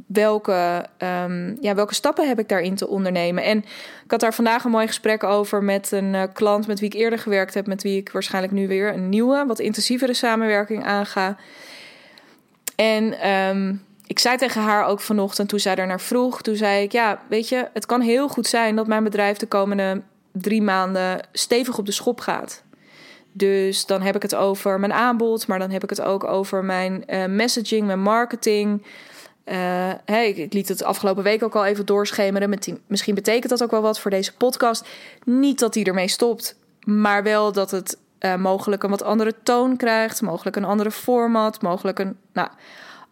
welke, 0.08 0.86
um, 0.98 1.58
ja, 1.62 1.76
welke 1.76 1.94
stappen 1.94 2.28
heb 2.28 2.40
ik 2.40 2.50
daarin 2.50 2.76
te 2.76 2.88
ondernemen? 2.88 3.44
En 3.44 3.58
ik 4.04 4.12
had 4.12 4.20
daar 4.20 4.34
vandaag 4.34 4.64
een 4.64 4.72
mooi 4.72 4.88
gesprek 4.88 5.24
over 5.24 5.64
met 5.64 5.92
een 5.92 6.14
uh, 6.14 6.24
klant 6.34 6.68
met 6.68 6.80
wie 6.80 6.90
ik 6.90 7.00
eerder 7.00 7.20
gewerkt 7.20 7.54
heb, 7.54 7.68
met 7.68 7.84
wie 7.84 7.98
ik 7.98 8.12
waarschijnlijk 8.12 8.54
nu 8.54 8.68
weer 8.68 8.94
een 8.94 9.10
nieuwe, 9.10 9.46
wat 9.48 9.60
intensievere 9.60 10.14
samenwerking 10.14 10.86
aanga. 10.86 11.38
En 12.76 13.30
um, 13.30 13.82
ik 14.08 14.20
zei 14.20 14.38
tegen 14.38 14.62
haar 14.62 14.86
ook 14.86 15.00
vanochtend, 15.00 15.50
toen 15.50 15.60
zij 15.60 15.76
er 15.76 15.88
naar 15.88 16.02
vroeg, 16.02 16.42
toen 16.42 16.56
zei 16.56 16.84
ik: 16.84 16.92
Ja, 16.92 17.22
weet 17.30 17.50
je, 17.50 17.70
het 17.74 17.86
kan 17.86 18.02
heel 18.02 18.28
goed 18.28 18.48
zijn 18.48 18.76
dat 18.76 18.88
mijn 18.88 19.04
bedrijf 19.04 19.38
de 19.38 19.46
komende 19.46 20.02
drie 20.32 20.62
maanden 20.62 21.28
stevig 21.32 21.78
op 21.78 21.86
de 21.86 21.92
schop 21.92 22.20
gaat. 22.20 22.64
Dus 23.32 23.86
dan 23.86 24.02
heb 24.02 24.16
ik 24.16 24.22
het 24.22 24.36
over 24.36 24.80
mijn 24.80 24.94
aanbod, 24.94 25.48
maar 25.48 25.60
dan 25.60 25.70
heb 25.70 25.84
ik 25.84 25.90
het 25.90 26.02
ook 26.02 26.24
over 26.24 26.64
mijn 26.64 27.04
uh, 27.08 27.26
messaging, 27.26 27.86
mijn 27.86 28.02
marketing. 28.02 28.84
Uh, 29.46 30.28
ik 30.38 30.54
liet 30.54 30.68
het 30.68 30.84
afgelopen 30.84 31.24
week 31.24 31.44
ook 31.44 31.56
al 31.56 31.66
even 31.66 31.86
doorschemeren. 31.86 32.50
Met 32.50 32.74
misschien 32.88 33.16
betekent 33.16 33.50
dat 33.50 33.64
ook 33.64 33.72
wel 33.72 33.82
wat 33.82 34.00
voor 34.00 34.12
deze 34.12 34.34
podcast. 34.34 34.88
Niet 35.24 35.60
dat 35.60 35.74
die 35.74 35.86
ermee 35.86 36.08
stopt, 36.08 36.56
maar 36.84 37.24
wel 37.24 37.52
dat 37.52 37.72
het 37.72 37.98
uh, 38.20 38.36
mogelijk 38.36 38.84
een 38.84 38.90
wat 38.90 39.04
andere 39.04 39.34
toon 39.44 39.78
krijgt. 39.78 40.22
Mogelijk 40.22 40.56
een 40.56 40.64
andere 40.64 40.92
format. 40.92 41.62
Mogelijk 41.62 42.00
een. 42.00 42.18
Nou, 42.34 42.50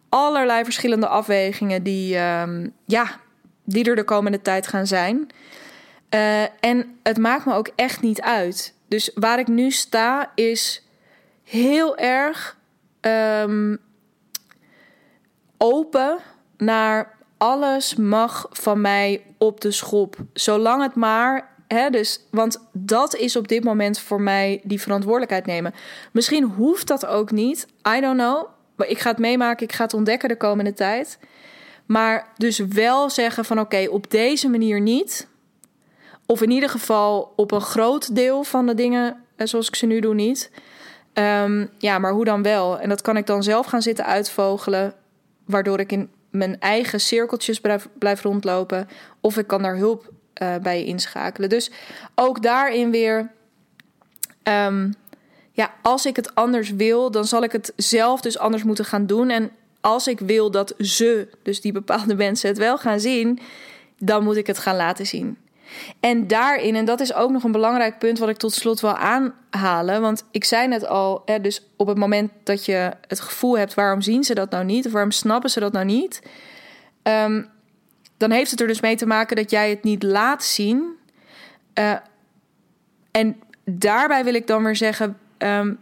allerlei 0.08 0.64
verschillende 0.64 1.06
afwegingen 1.06 1.82
die, 1.82 2.18
um, 2.18 2.72
ja, 2.84 3.20
die 3.64 3.84
er 3.84 3.96
de 3.96 4.04
komende 4.04 4.42
tijd 4.42 4.66
gaan 4.66 4.86
zijn. 4.86 5.30
Uh, 6.14 6.42
en 6.42 6.98
het 7.02 7.18
maakt 7.18 7.44
me 7.44 7.54
ook 7.54 7.70
echt 7.74 8.00
niet 8.00 8.20
uit. 8.20 8.74
Dus 8.88 9.10
waar 9.14 9.38
ik 9.38 9.46
nu 9.46 9.70
sta 9.70 10.32
is 10.34 10.86
heel 11.44 11.96
erg. 11.96 12.56
Um, 13.00 13.78
open 15.62 16.18
naar 16.56 17.14
alles 17.36 17.94
mag 17.94 18.46
van 18.50 18.80
mij 18.80 19.22
op 19.38 19.60
de 19.60 19.70
schop. 19.70 20.16
Zolang 20.32 20.82
het 20.82 20.94
maar. 20.94 21.50
Hè, 21.68 21.90
dus, 21.90 22.26
want 22.30 22.68
dat 22.72 23.14
is 23.14 23.36
op 23.36 23.48
dit 23.48 23.64
moment 23.64 23.98
voor 23.98 24.20
mij 24.20 24.60
die 24.64 24.80
verantwoordelijkheid 24.80 25.46
nemen. 25.46 25.74
Misschien 26.12 26.44
hoeft 26.44 26.86
dat 26.86 27.06
ook 27.06 27.30
niet. 27.30 27.66
I 27.96 28.00
don't 28.00 28.18
know. 28.18 28.48
Ik 28.90 28.98
ga 28.98 29.10
het 29.10 29.18
meemaken. 29.18 29.66
Ik 29.66 29.72
ga 29.72 29.84
het 29.84 29.94
ontdekken 29.94 30.28
de 30.28 30.36
komende 30.36 30.72
tijd. 30.72 31.18
Maar 31.86 32.28
dus 32.36 32.58
wel 32.58 33.10
zeggen 33.10 33.44
van 33.44 33.60
oké, 33.60 33.86
op 33.90 34.10
deze 34.10 34.48
manier 34.48 34.80
niet. 34.80 35.28
Of 36.26 36.42
in 36.42 36.50
ieder 36.50 36.68
geval 36.68 37.32
op 37.36 37.50
een 37.50 37.60
groot 37.60 38.14
deel 38.14 38.44
van 38.44 38.66
de 38.66 38.74
dingen 38.74 39.24
zoals 39.36 39.68
ik 39.68 39.74
ze 39.74 39.86
nu 39.86 40.00
doe 40.00 40.14
niet. 40.14 40.50
Um, 41.14 41.70
ja, 41.78 41.98
maar 41.98 42.12
hoe 42.12 42.24
dan 42.24 42.42
wel? 42.42 42.78
En 42.78 42.88
dat 42.88 43.02
kan 43.02 43.16
ik 43.16 43.26
dan 43.26 43.42
zelf 43.42 43.66
gaan 43.66 43.82
zitten 43.82 44.04
uitvogelen 44.04 44.94
waardoor 45.52 45.80
ik 45.80 45.92
in 45.92 46.10
mijn 46.30 46.60
eigen 46.60 47.00
cirkeltjes 47.00 47.60
blijf, 47.98 48.22
rondlopen. 48.22 48.88
Of 49.20 49.36
ik 49.36 49.46
kan 49.46 49.62
daar 49.62 49.76
hulp 49.76 50.12
uh, 50.42 50.56
bij 50.56 50.84
inschakelen. 50.84 51.48
Dus 51.48 51.70
ook 52.14 52.42
daarin 52.42 52.90
weer. 52.90 53.30
Um, 54.42 54.94
ja, 55.52 55.74
als 55.82 56.06
ik 56.06 56.16
het 56.16 56.34
anders 56.34 56.70
wil, 56.70 57.10
dan 57.10 57.24
zal 57.24 57.42
ik 57.42 57.52
het 57.52 57.72
zelf 57.76 58.20
dus 58.20 58.38
anders 58.38 58.62
moeten 58.62 58.84
gaan 58.84 59.06
doen. 59.06 59.30
En 59.30 59.50
als 59.80 60.06
ik 60.06 60.18
wil 60.20 60.50
dat 60.50 60.74
ze, 60.78 61.28
dus 61.42 61.60
die 61.60 61.72
bepaalde 61.72 62.14
mensen, 62.26 62.48
het 62.48 62.58
wel 62.58 62.78
gaan 62.78 63.00
zien, 63.00 63.38
dan 63.98 64.24
moet 64.24 64.36
ik 64.36 64.46
het 64.46 64.58
gaan 64.58 64.76
laten 64.76 65.06
zien. 65.06 65.38
En 66.00 66.26
daarin, 66.26 66.76
en 66.76 66.84
dat 66.84 67.00
is 67.00 67.14
ook 67.14 67.30
nog 67.30 67.44
een 67.44 67.52
belangrijk 67.52 67.98
punt 67.98 68.18
wat 68.18 68.28
ik 68.28 68.36
tot 68.36 68.52
slot 68.52 68.80
wil 68.80 68.96
aanhalen. 68.96 70.00
Want 70.00 70.24
ik 70.30 70.44
zei 70.44 70.68
net 70.68 70.86
al, 70.86 71.22
hè, 71.24 71.40
dus 71.40 71.66
op 71.76 71.86
het 71.86 71.98
moment 71.98 72.30
dat 72.42 72.64
je 72.64 72.90
het 73.06 73.20
gevoel 73.20 73.58
hebt, 73.58 73.74
waarom 73.74 74.00
zien 74.00 74.24
ze 74.24 74.34
dat 74.34 74.50
nou 74.50 74.64
niet? 74.64 74.86
Of 74.86 74.92
waarom 74.92 75.10
snappen 75.10 75.50
ze 75.50 75.60
dat 75.60 75.72
nou 75.72 75.84
niet? 75.84 76.22
Um, 77.02 77.48
dan 78.16 78.30
heeft 78.30 78.50
het 78.50 78.60
er 78.60 78.66
dus 78.66 78.80
mee 78.80 78.96
te 78.96 79.06
maken 79.06 79.36
dat 79.36 79.50
jij 79.50 79.70
het 79.70 79.82
niet 79.82 80.02
laat 80.02 80.44
zien. 80.44 80.96
Uh, 81.78 81.96
en 83.10 83.40
daarbij 83.64 84.24
wil 84.24 84.34
ik 84.34 84.46
dan 84.46 84.64
weer 84.64 84.76
zeggen. 84.76 85.18
Um, 85.38 85.78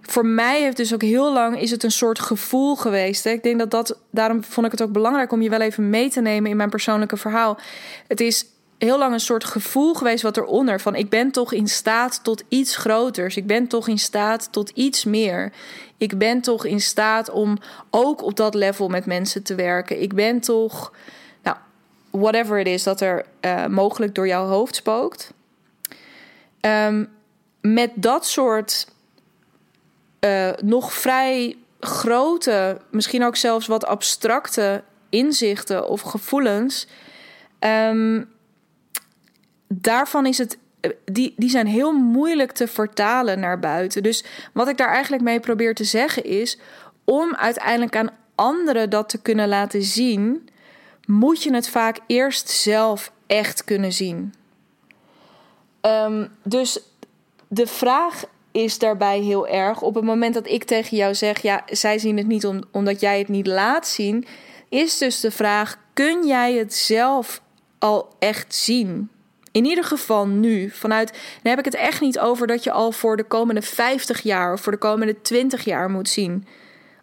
voor 0.00 0.26
mij 0.26 0.60
heeft 0.60 0.76
dus 0.76 0.94
ook 0.94 1.02
heel 1.02 1.32
lang 1.32 1.60
is 1.60 1.70
het 1.70 1.82
een 1.82 1.90
soort 1.90 2.18
gevoel 2.18 2.76
geweest. 2.76 3.24
Hè? 3.24 3.30
Ik 3.30 3.42
denk 3.42 3.58
dat 3.58 3.70
dat 3.70 3.98
daarom 4.10 4.44
vond 4.44 4.66
ik 4.66 4.72
het 4.72 4.82
ook 4.82 4.92
belangrijk 4.92 5.32
om 5.32 5.42
je 5.42 5.50
wel 5.50 5.60
even 5.60 5.90
mee 5.90 6.10
te 6.10 6.20
nemen 6.20 6.50
in 6.50 6.56
mijn 6.56 6.70
persoonlijke 6.70 7.16
verhaal. 7.16 7.58
Het 8.08 8.20
is 8.20 8.46
heel 8.78 8.98
lang 8.98 9.12
een 9.12 9.20
soort 9.20 9.44
gevoel 9.44 9.94
geweest 9.94 10.22
wat 10.22 10.36
eronder. 10.36 10.80
Van 10.80 10.94
ik 10.94 11.08
ben 11.08 11.30
toch 11.30 11.52
in 11.52 11.68
staat 11.68 12.24
tot 12.24 12.42
iets 12.48 12.76
groters. 12.76 13.36
Ik 13.36 13.46
ben 13.46 13.66
toch 13.66 13.88
in 13.88 13.98
staat 13.98 14.52
tot 14.52 14.70
iets 14.70 15.04
meer. 15.04 15.52
Ik 15.96 16.18
ben 16.18 16.40
toch 16.40 16.64
in 16.64 16.80
staat 16.80 17.30
om 17.30 17.58
ook 17.90 18.22
op 18.22 18.36
dat 18.36 18.54
level 18.54 18.88
met 18.88 19.06
mensen 19.06 19.42
te 19.42 19.54
werken. 19.54 20.02
Ik 20.02 20.14
ben 20.14 20.40
toch, 20.40 20.92
nou, 21.42 21.56
whatever 22.10 22.58
it 22.58 22.66
is 22.66 22.82
dat 22.82 23.00
er 23.00 23.26
uh, 23.40 23.66
mogelijk 23.66 24.14
door 24.14 24.26
jouw 24.26 24.46
hoofd 24.46 24.74
spookt. 24.74 25.32
Um, 26.60 27.08
met 27.60 27.90
dat 27.94 28.26
soort 28.26 28.86
uh, 30.20 30.50
nog 30.62 30.92
vrij 30.92 31.56
grote, 31.80 32.80
misschien 32.90 33.24
ook 33.24 33.36
zelfs 33.36 33.66
wat 33.66 33.86
abstracte 33.86 34.82
inzichten 35.08 35.88
of 35.88 36.00
gevoelens. 36.00 36.86
Um, 37.60 38.32
daarvan 39.80 40.26
is 40.26 40.38
het 40.38 40.58
die, 41.04 41.34
die 41.36 41.50
zijn 41.50 41.66
heel 41.66 41.92
moeilijk 41.92 42.52
te 42.52 42.66
vertalen 42.68 43.40
naar 43.40 43.58
buiten. 43.58 44.02
Dus 44.02 44.24
wat 44.52 44.68
ik 44.68 44.76
daar 44.76 44.88
eigenlijk 44.92 45.22
mee 45.22 45.40
probeer 45.40 45.74
te 45.74 45.84
zeggen 45.84 46.24
is: 46.24 46.58
om 47.04 47.34
uiteindelijk 47.34 47.96
aan 47.96 48.10
anderen 48.34 48.90
dat 48.90 49.08
te 49.08 49.22
kunnen 49.22 49.48
laten 49.48 49.82
zien, 49.82 50.48
moet 51.06 51.42
je 51.42 51.54
het 51.54 51.68
vaak 51.68 51.98
eerst 52.06 52.48
zelf 52.48 53.12
echt 53.26 53.64
kunnen 53.64 53.92
zien. 53.92 54.34
Um, 55.80 56.28
dus 56.42 56.80
de 57.48 57.66
vraag 57.66 58.24
is 58.52 58.78
daarbij 58.78 59.20
heel 59.20 59.48
erg. 59.48 59.82
Op 59.82 59.94
het 59.94 60.04
moment 60.04 60.34
dat 60.34 60.48
ik 60.48 60.64
tegen 60.64 60.96
jou 60.96 61.14
zeg, 61.14 61.42
ja, 61.42 61.62
zij 61.66 61.98
zien 61.98 62.16
het 62.16 62.26
niet 62.26 62.46
omdat 62.70 63.00
jij 63.00 63.18
het 63.18 63.28
niet 63.28 63.46
laat 63.46 63.86
zien, 63.86 64.26
is 64.68 64.98
dus 64.98 65.20
de 65.20 65.30
vraag: 65.30 65.78
kun 65.92 66.26
jij 66.26 66.54
het 66.54 66.74
zelf 66.74 67.42
al 67.78 68.08
echt 68.18 68.54
zien? 68.54 69.10
In 69.54 69.64
ieder 69.64 69.84
geval 69.84 70.26
nu. 70.26 70.70
Vanuit, 70.70 71.12
dan 71.12 71.50
heb 71.50 71.58
ik 71.58 71.64
het 71.64 71.74
echt 71.74 72.00
niet 72.00 72.18
over 72.18 72.46
dat 72.46 72.64
je 72.64 72.70
al 72.70 72.92
voor 72.92 73.16
de 73.16 73.24
komende 73.24 73.62
50 73.62 74.20
jaar 74.20 74.52
of 74.52 74.60
voor 74.60 74.72
de 74.72 74.78
komende 74.78 75.20
20 75.20 75.64
jaar 75.64 75.90
moet 75.90 76.08
zien. 76.08 76.46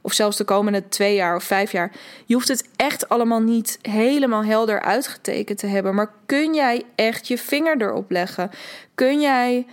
Of 0.02 0.14
zelfs 0.14 0.38
de 0.38 0.44
komende 0.44 0.88
twee 0.88 1.16
jaar 1.16 1.36
of 1.36 1.44
vijf 1.44 1.72
jaar. 1.72 1.92
Je 2.26 2.34
hoeft 2.34 2.48
het 2.48 2.70
echt 2.76 3.10
allemaal 3.10 3.42
niet 3.42 3.80
helemaal 3.82 4.44
helder 4.44 4.82
uitgetekend 4.82 5.58
te 5.58 5.68
hebben. 5.68 5.96
Maar 5.96 6.14
kun 6.26 6.54
jij 6.54 6.84
echt 6.96 7.28
je 7.28 7.38
vinger 7.38 7.82
erop 7.82 8.12
leggen? 8.12 8.52
Kun 8.96 9.22
jij 9.22 9.66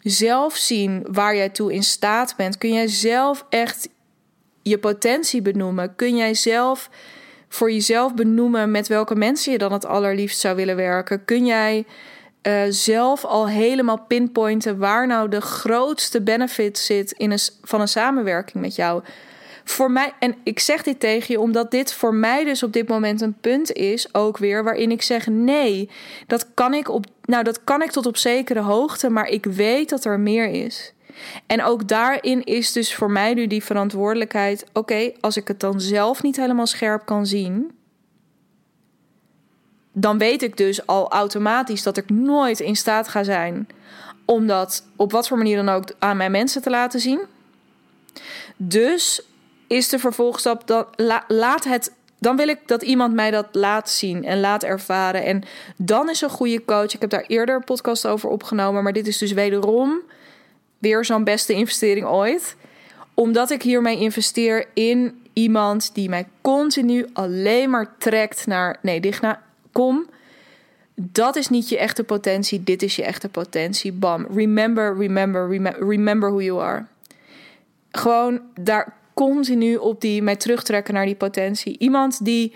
zelf 0.00 0.56
zien 0.56 1.06
waar 1.10 1.36
jij 1.36 1.48
toe 1.48 1.72
in 1.72 1.82
staat 1.82 2.34
bent? 2.36 2.58
Kun 2.58 2.72
jij 2.72 2.88
zelf 2.88 3.46
echt 3.48 3.88
je 4.62 4.78
potentie 4.78 5.42
benoemen? 5.42 5.96
Kun 5.96 6.16
jij 6.16 6.34
zelf 6.34 6.90
voor 7.48 7.72
jezelf 7.72 8.14
benoemen 8.14 8.70
met 8.70 8.88
welke 8.88 9.14
mensen 9.14 9.52
je 9.52 9.58
dan 9.58 9.72
het 9.72 9.86
allerliefst 9.86 10.40
zou 10.40 10.56
willen 10.56 10.76
werken? 10.76 11.24
Kun 11.24 11.46
jij 11.46 11.84
uh, 12.42 12.62
zelf 12.68 13.24
al 13.24 13.48
helemaal 13.48 14.00
pinpointen 14.00 14.78
waar 14.78 15.06
nou 15.06 15.28
de 15.28 15.40
grootste 15.40 16.20
benefit 16.20 16.78
zit 16.78 17.12
in 17.12 17.30
een, 17.30 17.38
van 17.62 17.80
een 17.80 17.88
samenwerking 17.88 18.62
met 18.62 18.74
jou? 18.74 19.02
Voor 19.64 19.90
mij, 19.90 20.12
en 20.18 20.34
ik 20.42 20.58
zeg 20.58 20.82
dit 20.82 21.00
tegen 21.00 21.34
je 21.34 21.40
omdat 21.40 21.70
dit 21.70 21.92
voor 21.92 22.14
mij 22.14 22.44
dus 22.44 22.62
op 22.62 22.72
dit 22.72 22.88
moment 22.88 23.20
een 23.20 23.36
punt 23.40 23.72
is, 23.72 24.14
ook 24.14 24.38
weer, 24.38 24.64
waarin 24.64 24.90
ik 24.90 25.02
zeg: 25.02 25.26
nee, 25.26 25.90
dat 26.26 26.46
kan 26.54 26.74
ik 26.74 26.88
op, 26.88 27.06
nou, 27.24 27.44
dat 27.44 27.64
kan 27.64 27.82
ik 27.82 27.90
tot 27.90 28.06
op 28.06 28.16
zekere 28.16 28.60
hoogte, 28.60 29.10
maar 29.10 29.26
ik 29.26 29.44
weet 29.44 29.88
dat 29.88 30.04
er 30.04 30.20
meer 30.20 30.48
is. 30.48 30.92
En 31.46 31.62
ook 31.62 31.88
daarin 31.88 32.44
is 32.44 32.72
dus 32.72 32.94
voor 32.94 33.10
mij 33.10 33.34
nu 33.34 33.46
die 33.46 33.64
verantwoordelijkheid: 33.64 34.64
oké, 34.72 35.12
als 35.20 35.36
ik 35.36 35.48
het 35.48 35.60
dan 35.60 35.80
zelf 35.80 36.22
niet 36.22 36.36
helemaal 36.36 36.66
scherp 36.66 37.06
kan 37.06 37.26
zien, 37.26 37.70
dan 39.92 40.18
weet 40.18 40.42
ik 40.42 40.56
dus 40.56 40.86
al 40.86 41.10
automatisch 41.10 41.82
dat 41.82 41.96
ik 41.96 42.10
nooit 42.10 42.60
in 42.60 42.76
staat 42.76 43.08
ga 43.08 43.22
zijn 43.22 43.68
om 44.24 44.46
dat 44.46 44.86
op 44.96 45.12
wat 45.12 45.28
voor 45.28 45.36
manier 45.36 45.56
dan 45.56 45.68
ook 45.68 45.84
aan 45.98 46.16
mijn 46.16 46.30
mensen 46.30 46.62
te 46.62 46.70
laten 46.70 47.00
zien. 47.00 47.20
Dus 48.56 49.22
is 49.66 49.88
de 49.88 49.98
vervolgstap 49.98 50.66
dat 50.66 50.88
laat 51.28 51.64
het. 51.64 51.92
Dan 52.18 52.36
wil 52.36 52.48
ik 52.48 52.58
dat 52.66 52.82
iemand 52.82 53.14
mij 53.14 53.30
dat 53.30 53.46
laat 53.52 53.90
zien 53.90 54.24
en 54.24 54.40
laat 54.40 54.62
ervaren. 54.62 55.24
En 55.24 55.42
dan 55.76 56.10
is 56.10 56.20
een 56.20 56.30
goede 56.30 56.64
coach. 56.64 56.94
Ik 56.94 57.00
heb 57.00 57.10
daar 57.10 57.24
eerder 57.26 57.54
een 57.54 57.64
podcast 57.64 58.06
over 58.06 58.28
opgenomen. 58.28 58.82
Maar 58.82 58.92
dit 58.92 59.06
is 59.06 59.18
dus 59.18 59.32
wederom 59.32 60.02
weer 60.78 61.04
zo'n 61.04 61.24
beste 61.24 61.52
investering 61.52 62.06
ooit. 62.06 62.56
Omdat 63.14 63.50
ik 63.50 63.62
hiermee 63.62 63.98
investeer 63.98 64.66
in 64.74 65.22
iemand 65.32 65.94
die 65.94 66.08
mij 66.08 66.28
continu 66.40 67.06
alleen 67.12 67.70
maar 67.70 67.94
trekt 67.98 68.46
naar. 68.46 68.78
Nee, 68.82 69.00
Digna, 69.00 69.42
kom. 69.72 70.06
Dat 70.94 71.36
is 71.36 71.48
niet 71.48 71.68
je 71.68 71.78
echte 71.78 72.04
potentie. 72.04 72.64
Dit 72.64 72.82
is 72.82 72.96
je 72.96 73.04
echte 73.04 73.28
potentie. 73.28 73.92
Bam. 73.92 74.26
Remember, 74.34 74.96
remember, 74.96 75.48
remember, 75.78 76.30
who 76.30 76.40
you 76.40 76.62
are. 76.62 76.84
Gewoon 77.90 78.40
daar 78.60 78.96
continu 79.14 79.76
op 79.76 80.00
die 80.00 80.22
mij 80.22 80.36
terugtrekken 80.36 80.94
naar 80.94 81.06
die 81.06 81.14
potentie. 81.14 81.78
Iemand 81.78 82.24
die. 82.24 82.52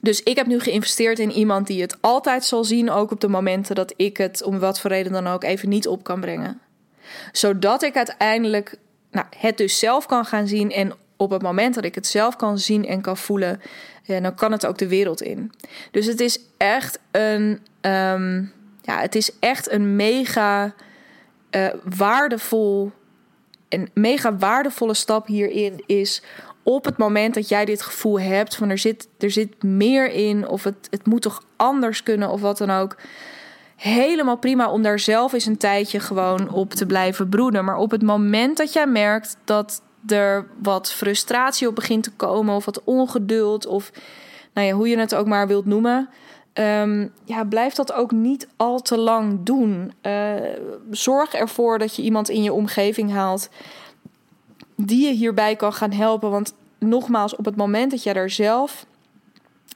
Dus 0.00 0.22
ik 0.22 0.36
heb 0.36 0.46
nu 0.46 0.60
geïnvesteerd 0.60 1.18
in 1.18 1.30
iemand 1.30 1.66
die 1.66 1.80
het 1.80 1.96
altijd 2.00 2.44
zal 2.44 2.64
zien, 2.64 2.90
ook 2.90 3.10
op 3.10 3.20
de 3.20 3.28
momenten 3.28 3.74
dat 3.74 3.92
ik 3.96 4.16
het 4.16 4.42
om 4.42 4.58
wat 4.58 4.80
voor 4.80 4.90
reden 4.90 5.12
dan 5.12 5.26
ook 5.26 5.44
even 5.44 5.68
niet 5.68 5.88
op 5.88 6.04
kan 6.04 6.20
brengen. 6.20 6.60
Zodat 7.32 7.82
ik 7.82 7.96
uiteindelijk 7.96 8.78
nou, 9.10 9.26
het 9.36 9.56
dus 9.56 9.78
zelf 9.78 10.06
kan 10.06 10.24
gaan 10.24 10.48
zien 10.48 10.70
en 10.72 10.92
op 11.16 11.30
het 11.30 11.42
moment 11.42 11.74
dat 11.74 11.84
ik 11.84 11.94
het 11.94 12.06
zelf 12.06 12.36
kan 12.36 12.58
zien 12.58 12.86
en 12.86 13.00
kan 13.00 13.16
voelen, 13.16 13.60
ja, 14.02 14.20
dan 14.20 14.34
kan 14.34 14.52
het 14.52 14.66
ook 14.66 14.78
de 14.78 14.88
wereld 14.88 15.22
in. 15.22 15.52
Dus 15.90 16.06
het 16.06 16.20
is 16.20 16.40
echt 16.56 16.98
een, 17.10 17.60
ehm, 17.80 18.44
ja, 18.82 19.00
het 19.00 19.14
is 19.14 19.38
echt 19.38 19.70
een 19.70 19.96
mega 19.96 20.74
uh, 21.50 21.66
waardevol 21.96 22.92
een 23.68 23.88
mega 23.94 24.36
waardevolle 24.36 24.94
stap 24.94 25.26
hierin 25.26 25.82
is 25.86 26.22
op 26.62 26.84
het 26.84 26.96
moment 26.96 27.34
dat 27.34 27.48
jij 27.48 27.64
dit 27.64 27.82
gevoel 27.82 28.20
hebt 28.20 28.56
van 28.56 28.70
er 28.70 28.78
zit, 28.78 29.08
er 29.18 29.30
zit 29.30 29.62
meer 29.62 30.10
in 30.10 30.48
of 30.48 30.64
het, 30.64 30.88
het 30.90 31.06
moet 31.06 31.22
toch 31.22 31.42
anders 31.56 32.02
kunnen 32.02 32.30
of 32.30 32.40
wat 32.40 32.58
dan 32.58 32.70
ook. 32.70 32.96
Helemaal 33.76 34.36
prima 34.36 34.70
om 34.70 34.82
daar 34.82 34.98
zelf 34.98 35.32
eens 35.32 35.46
een 35.46 35.56
tijdje 35.56 36.00
gewoon 36.00 36.50
op 36.50 36.74
te 36.74 36.86
blijven 36.86 37.28
broeden. 37.28 37.64
Maar 37.64 37.76
op 37.76 37.90
het 37.90 38.02
moment 38.02 38.56
dat 38.56 38.72
jij 38.72 38.86
merkt 38.86 39.36
dat 39.44 39.82
er 40.06 40.46
wat 40.62 40.92
frustratie 40.92 41.68
op 41.68 41.74
begint 41.74 42.02
te 42.02 42.12
komen 42.12 42.54
of 42.54 42.64
wat 42.64 42.84
ongeduld 42.84 43.66
of 43.66 43.90
nou 44.54 44.66
ja, 44.66 44.72
hoe 44.72 44.88
je 44.88 44.98
het 44.98 45.14
ook 45.14 45.26
maar 45.26 45.46
wilt 45.46 45.66
noemen. 45.66 46.08
Um, 46.54 47.12
ja, 47.24 47.44
blijf 47.44 47.74
dat 47.74 47.92
ook 47.92 48.10
niet 48.10 48.48
al 48.56 48.82
te 48.82 48.98
lang 48.98 49.38
doen. 49.42 49.92
Uh, 50.02 50.34
zorg 50.90 51.34
ervoor 51.34 51.78
dat 51.78 51.96
je 51.96 52.02
iemand 52.02 52.28
in 52.28 52.42
je 52.42 52.52
omgeving 52.52 53.12
haalt 53.12 53.48
die 54.76 55.06
je 55.06 55.12
hierbij 55.12 55.56
kan 55.56 55.72
gaan 55.72 55.92
helpen. 55.92 56.30
Want 56.30 56.54
nogmaals, 56.78 57.36
op 57.36 57.44
het 57.44 57.56
moment 57.56 57.90
dat 57.90 58.02
jij 58.02 58.14
er 58.14 58.30
zelf. 58.30 58.86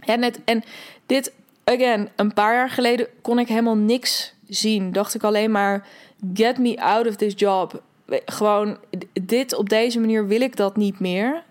Ja, 0.04 0.14
net, 0.14 0.40
en 0.44 0.62
dit, 1.06 1.32
again, 1.64 2.08
een 2.16 2.34
paar 2.34 2.54
jaar 2.54 2.70
geleden 2.70 3.06
kon 3.22 3.38
ik 3.38 3.48
helemaal 3.48 3.76
niks 3.76 4.34
zien. 4.48 4.92
Dacht 4.92 5.14
ik 5.14 5.22
alleen 5.22 5.50
maar: 5.50 5.86
get 6.34 6.58
me 6.58 6.80
out 6.80 7.06
of 7.06 7.16
this 7.16 7.32
job. 7.36 7.82
Gewoon, 8.24 8.78
dit 9.12 9.54
op 9.54 9.68
deze 9.68 10.00
manier 10.00 10.26
wil 10.26 10.40
ik 10.40 10.56
dat 10.56 10.76
niet 10.76 11.00
meer. 11.00 11.42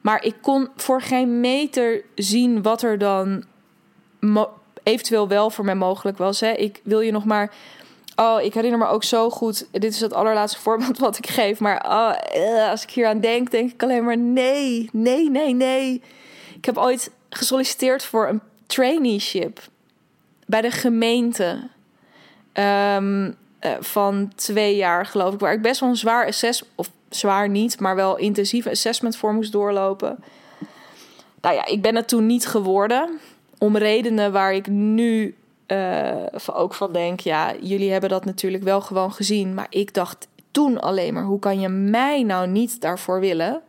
Maar 0.00 0.24
ik 0.24 0.34
kon 0.40 0.68
voor 0.76 1.02
geen 1.02 1.40
meter 1.40 2.04
zien 2.14 2.62
wat 2.62 2.82
er 2.82 2.98
dan 2.98 3.44
eventueel 4.82 5.28
wel 5.28 5.50
voor 5.50 5.64
mij 5.64 5.74
mogelijk 5.74 6.18
was. 6.18 6.40
Hè. 6.40 6.50
Ik 6.50 6.80
wil 6.84 7.00
je 7.00 7.12
nog 7.12 7.24
maar. 7.24 7.52
Oh, 8.16 8.42
ik 8.42 8.54
herinner 8.54 8.78
me 8.78 8.86
ook 8.86 9.04
zo 9.04 9.30
goed. 9.30 9.66
Dit 9.72 9.92
is 9.92 10.00
het 10.00 10.12
allerlaatste 10.12 10.60
voorbeeld 10.68 10.98
wat 10.98 11.18
ik 11.18 11.26
geef. 11.26 11.60
Maar 11.60 11.84
oh, 11.88 12.14
eh, 12.32 12.70
als 12.70 12.82
ik 12.82 12.90
hier 12.90 13.06
aan 13.06 13.20
denk, 13.20 13.50
denk 13.50 13.72
ik 13.72 13.82
alleen 13.82 14.04
maar 14.04 14.18
nee, 14.18 14.88
nee, 14.92 15.30
nee, 15.30 15.54
nee. 15.54 16.02
Ik 16.56 16.64
heb 16.64 16.76
ooit 16.76 17.10
gesolliciteerd 17.30 18.04
voor 18.04 18.28
een 18.28 18.40
traineeship 18.66 19.60
bij 20.46 20.60
de 20.60 20.70
gemeente. 20.70 21.68
Um, 22.54 23.36
van 23.80 24.32
twee 24.34 24.76
jaar, 24.76 25.06
geloof 25.06 25.34
ik. 25.34 25.40
Waar 25.40 25.52
ik 25.52 25.62
best 25.62 25.80
wel 25.80 25.88
een 25.88 25.96
zwaar 25.96 26.26
assessment, 26.26 26.72
of 26.74 26.90
zwaar 27.08 27.48
niet, 27.48 27.80
maar 27.80 27.96
wel 27.96 28.16
intensieve 28.16 28.70
assessment 28.70 29.16
voor 29.16 29.34
moest 29.34 29.52
doorlopen. 29.52 30.24
Nou 31.40 31.54
ja, 31.54 31.66
ik 31.66 31.82
ben 31.82 31.96
het 31.96 32.08
toen 32.08 32.26
niet 32.26 32.46
geworden 32.46 33.18
om 33.58 33.76
redenen 33.76 34.32
waar 34.32 34.54
ik 34.54 34.66
nu 34.66 35.36
uh, 35.66 36.26
ook 36.46 36.74
van 36.74 36.92
denk, 36.92 37.20
ja, 37.20 37.54
jullie 37.60 37.90
hebben 37.90 38.10
dat 38.10 38.24
natuurlijk 38.24 38.62
wel 38.62 38.80
gewoon 38.80 39.12
gezien, 39.12 39.54
maar 39.54 39.66
ik 39.70 39.94
dacht 39.94 40.28
toen 40.50 40.80
alleen 40.80 41.14
maar, 41.14 41.24
hoe 41.24 41.38
kan 41.38 41.60
je 41.60 41.68
mij 41.68 42.22
nou 42.22 42.46
niet 42.46 42.80
daarvoor 42.80 43.20
willen? 43.20 43.60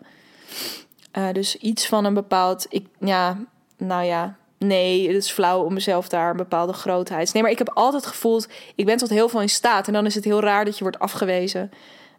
Uh, 1.17 1.31
dus 1.31 1.55
iets 1.55 1.87
van 1.87 2.05
een 2.05 2.13
bepaald, 2.13 2.65
ik, 2.69 2.85
ja, 2.99 3.37
nou 3.77 4.05
ja, 4.05 4.35
nee, 4.59 5.07
het 5.07 5.23
is 5.23 5.31
flauw 5.31 5.63
om 5.63 5.73
mezelf 5.73 6.09
daar 6.09 6.29
een 6.29 6.37
bepaalde 6.37 6.73
grootheid. 6.73 7.33
Nee, 7.33 7.43
maar 7.43 7.51
ik 7.51 7.57
heb 7.57 7.71
altijd 7.73 8.05
gevoeld, 8.05 8.47
ik 8.75 8.85
ben 8.85 8.97
tot 8.97 9.09
heel 9.09 9.29
veel 9.29 9.41
in 9.41 9.49
staat. 9.49 9.87
En 9.87 9.93
dan 9.93 10.05
is 10.05 10.15
het 10.15 10.23
heel 10.23 10.41
raar 10.41 10.65
dat 10.65 10.77
je 10.77 10.83
wordt 10.83 10.99
afgewezen 10.99 11.71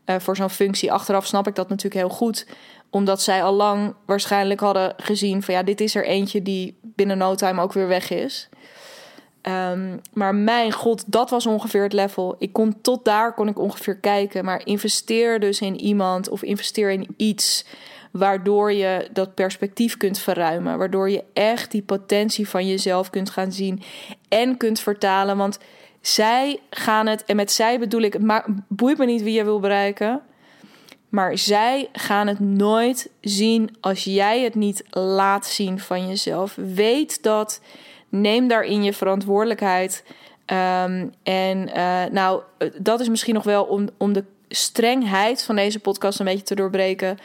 uh, 0.07 0.17
voor 0.19 0.37
zo'n 0.37 0.51
functie. 0.51 0.93
Achteraf 0.93 1.27
snap 1.27 1.47
ik 1.47 1.55
dat 1.55 1.69
natuurlijk 1.69 2.07
heel 2.07 2.17
goed 2.17 2.47
omdat 2.91 3.23
zij 3.23 3.43
al 3.43 3.53
lang 3.53 3.95
waarschijnlijk 4.07 4.61
hadden 4.61 4.95
gezien 4.97 5.43
van 5.43 5.55
ja, 5.55 5.63
dit 5.63 5.81
is 5.81 5.95
er 5.95 6.05
eentje 6.05 6.43
die 6.43 6.79
binnen 6.83 7.19
no 7.19 7.35
time 7.35 7.63
ook 7.63 7.73
weer 7.73 7.89
weg 7.89 8.11
is. 8.11 8.49
Um, 9.43 10.01
maar 10.13 10.35
mijn 10.35 10.73
god, 10.73 11.05
dat 11.07 11.31
was 11.31 11.47
ongeveer 11.47 11.83
het 11.83 11.93
level. 11.93 12.37
Ik 12.39 12.53
kon 12.53 12.81
tot 12.81 13.05
daar 13.05 13.35
kon 13.35 13.49
ik 13.49 13.59
ongeveer 13.59 13.97
kijken. 13.97 14.45
Maar 14.45 14.67
investeer 14.67 15.41
dus 15.41 15.61
in 15.61 15.81
iemand 15.81 16.29
of 16.29 16.43
investeer 16.43 16.91
in 16.91 17.15
iets 17.17 17.65
waardoor 18.11 18.73
je 18.73 19.09
dat 19.13 19.35
perspectief 19.35 19.97
kunt 19.97 20.19
verruimen. 20.19 20.79
Waardoor 20.79 21.11
je 21.11 21.25
echt 21.33 21.71
die 21.71 21.83
potentie 21.83 22.49
van 22.49 22.69
jezelf 22.69 23.11
kunt 23.11 23.31
gaan 23.31 23.53
zien 23.53 23.83
en 24.29 24.57
kunt 24.57 24.81
vertalen. 24.81 25.37
Want 25.37 25.59
zij 26.01 26.61
gaan 26.71 27.07
het, 27.07 27.25
en 27.25 27.37
met 27.37 27.53
zij 27.53 27.79
bedoel 27.79 28.01
ik, 28.01 28.13
het 28.13 28.45
boeit 28.69 28.99
me 28.99 29.07
niet 29.07 29.23
wie 29.23 29.33
je 29.33 29.45
wil 29.45 29.61
bereiken. 29.61 30.23
Maar 31.09 31.39
zij 31.39 31.89
gaan 31.93 32.27
het 32.27 32.41
nooit 32.41 33.11
zien 33.21 33.77
als 33.81 34.05
jij 34.05 34.43
het 34.43 34.55
niet 34.55 34.85
laat 34.91 35.47
zien 35.47 35.79
van 35.79 36.09
jezelf. 36.09 36.55
Weet 36.55 37.23
dat. 37.23 37.61
Neem 38.09 38.49
daarin 38.49 38.83
je 38.83 38.93
verantwoordelijkheid. 38.93 40.05
Ehm, 40.45 41.07
en 41.23 41.69
uh, 41.69 42.05
nou, 42.05 42.43
dat 42.79 43.01
is 43.01 43.09
misschien 43.09 43.35
nog 43.35 43.45
wel 43.45 43.65
om, 43.65 43.89
om 43.97 44.13
de 44.13 44.25
strengheid 44.49 45.43
van 45.43 45.57
deze 45.57 45.79
podcast 45.79 46.19
een 46.19 46.25
beetje 46.25 46.45
te 46.45 46.55
doorbreken. 46.55 47.19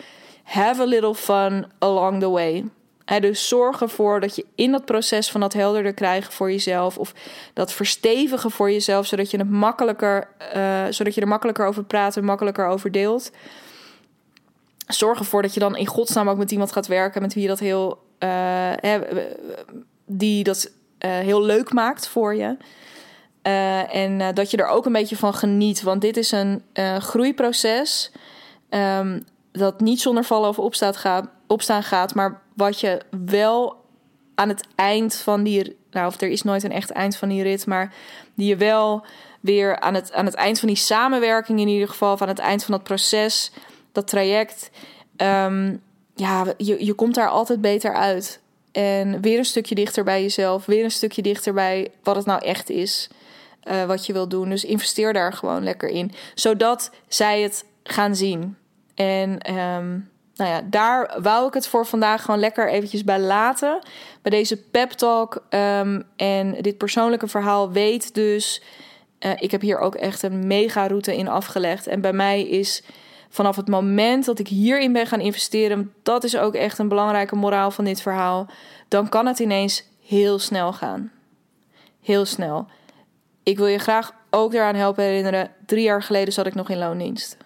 Have 0.46 0.82
a 0.82 0.86
little 0.86 1.14
fun 1.14 1.72
along 1.80 2.20
the 2.20 2.30
way. 2.30 2.66
En 3.06 3.22
dus 3.22 3.48
zorg 3.48 3.82
ervoor 3.82 4.20
dat 4.20 4.36
je 4.36 4.46
in 4.56 4.72
dat 4.72 4.86
proces 4.86 5.32
van 5.32 5.42
dat 5.42 5.54
helderder 5.54 5.94
krijgen 5.94 6.34
voor 6.34 6.52
jezelf, 6.52 6.98
of 6.98 7.14
dat 7.54 7.72
verstevigen 7.72 8.52
voor 8.52 8.72
jezelf, 8.72 9.06
zodat 9.06 9.32
je, 9.32 9.38
het 9.38 9.50
makkelijker, 9.50 10.28
uh, 10.56 10.86
zodat 10.90 11.16
je 11.16 11.22
er 11.22 11.28
makkelijker 11.28 11.66
over 11.66 11.84
praat 11.84 12.18
en 12.18 12.26
makkelijker 12.26 12.68
over 12.68 12.92
deelt. 12.92 13.32
Zorg 14.88 15.20
ervoor 15.20 15.42
dat 15.42 15.54
je 15.54 15.60
dan 15.60 15.76
in 15.76 15.86
godsnaam 15.86 16.30
ook 16.30 16.38
met 16.38 16.52
iemand 16.52 16.72
gaat 16.72 16.88
werken 16.88 17.22
met 17.22 17.34
wie 17.34 17.44
je 17.44 17.50
dat 17.50 17.60
heel, 17.60 18.04
uh, 18.20 18.72
die 20.06 20.44
dat 20.44 20.72
uh, 21.00 21.12
heel 21.12 21.42
leuk 21.42 21.74
maakt 21.74 22.08
voor 22.08 22.36
je. 22.36 22.58
En 23.92 24.34
dat 24.34 24.52
je 24.52 24.58
er 24.58 24.68
ook 24.68 24.86
een 24.86 24.92
beetje 24.92 25.18
van 25.18 25.34
geniet. 25.34 25.82
Want 25.82 26.02
dit 26.02 26.18
is 26.18 26.32
een 26.32 26.64
groeiproces. 27.00 28.12
Um, 28.70 29.26
dat 29.58 29.80
niet 29.80 30.02
zonder 30.02 30.24
vallen 30.24 30.50
of 30.50 30.60
opstaan 30.60 30.94
gaat, 30.94 31.28
opstaan 31.48 31.84
gaat. 31.84 32.16
Maar 32.16 32.42
wat 32.54 32.80
je 32.80 33.02
wel 33.26 33.84
aan 34.36 34.50
het 34.50 34.68
eind 34.76 35.16
van 35.16 35.44
die. 35.44 35.78
Nou, 35.92 36.08
of 36.08 36.22
er 36.22 36.30
is 36.30 36.42
nooit 36.42 36.64
een 36.64 36.72
echt 36.72 36.92
eind 36.92 37.16
van 37.16 37.30
die 37.30 37.44
rit. 37.44 37.66
Maar 37.66 37.94
die 38.34 38.48
je 38.48 38.56
wel 38.56 39.06
weer 39.40 39.80
aan 39.80 39.94
het, 39.94 40.14
aan 40.14 40.26
het 40.26 40.34
eind 40.34 40.60
van 40.60 40.68
die 40.68 40.78
samenwerking, 40.78 41.60
in 41.60 41.68
ieder 41.68 41.88
geval. 41.88 42.14
Of 42.14 42.22
aan 42.22 42.28
het 42.28 42.40
eind 42.40 42.64
van 42.64 42.74
dat 42.74 42.84
proces, 42.84 43.52
dat 43.92 44.08
traject. 44.08 44.70
Um, 45.18 45.82
ja, 46.16 46.54
je, 46.58 46.86
je 46.86 46.94
komt 46.94 47.16
daar 47.16 47.30
altijd 47.30 47.62
beter 47.62 47.94
uit. 47.94 48.40
En 48.72 49.22
weer 49.22 49.38
een 49.38 49.46
stukje 49.46 49.76
dichter 49.76 50.04
bij 50.04 50.22
jezelf. 50.22 50.66
Weer 50.66 50.84
een 50.84 50.92
stukje 50.92 51.22
dichter 51.22 51.54
bij 51.54 51.92
wat 52.04 52.16
het 52.16 52.26
nou 52.26 52.46
echt 52.46 52.70
is. 52.70 53.10
Uh, 53.64 53.84
wat 53.86 54.06
je 54.06 54.14
wil 54.14 54.28
doen. 54.28 54.50
Dus 54.50 54.66
investeer 54.66 55.14
daar 55.14 55.34
gewoon 55.34 55.64
lekker 55.64 55.90
in. 55.90 56.12
Zodat 56.34 56.92
zij 57.08 57.42
het 57.42 57.66
gaan 57.84 58.16
zien. 58.16 58.58
En 58.96 59.54
um, 59.56 60.10
nou 60.36 60.50
ja, 60.50 60.62
daar 60.62 61.18
wou 61.22 61.48
ik 61.48 61.54
het 61.54 61.68
voor 61.68 61.86
vandaag 61.86 62.22
gewoon 62.22 62.40
lekker 62.40 62.70
eventjes 62.70 63.04
bij 63.04 63.20
laten. 63.20 63.80
Bij 64.22 64.32
deze 64.32 64.62
pep 64.62 64.92
talk 64.92 65.44
um, 65.50 66.04
en 66.16 66.62
dit 66.62 66.78
persoonlijke 66.78 67.28
verhaal 67.28 67.72
weet 67.72 68.14
dus... 68.14 68.64
Uh, 69.20 69.32
ik 69.36 69.52
heb 69.52 69.62
hier 69.62 69.80
ook 69.80 69.96
echt 69.96 70.24
een 70.24 70.48
mega 70.48 70.88
route 70.88 71.18
in 71.18 71.28
afgelegd. 71.28 71.88
En 71.88 72.02
bij 72.02 72.14
mij 72.14 72.42
is 72.42 72.84
vanaf 73.30 73.56
het 73.56 73.68
moment 73.68 74.26
dat 74.26 74.40
ik 74.40 74.48
hierin 74.48 74.94
ben 74.94 75.08
gaan 75.08 75.20
investeren... 75.20 75.94
dat 76.04 76.24
is 76.24 76.38
ook 76.38 76.54
echt 76.54 76.78
een 76.78 76.88
belangrijke 76.88 77.36
moraal 77.36 77.72
van 77.72 77.86
dit 77.86 78.02
verhaal... 78.02 78.50
dan 78.88 79.10
kan 79.10 79.26
het 79.26 79.40
ineens 79.40 79.84
heel 80.08 80.40
snel 80.40 80.74
gaan. 80.74 81.12
Heel 82.02 82.26
snel. 82.26 82.68
Ik 83.44 83.58
wil 83.58 83.68
je 83.68 83.78
graag 83.78 84.14
ook 84.30 84.54
eraan 84.54 84.76
helpen 84.76 85.04
herinneren. 85.04 85.52
Drie 85.66 85.84
jaar 85.84 86.04
geleden 86.04 86.34
zat 86.34 86.46
ik 86.46 86.56
nog 86.56 86.70
in 86.70 86.78
loondienst. 86.78 87.38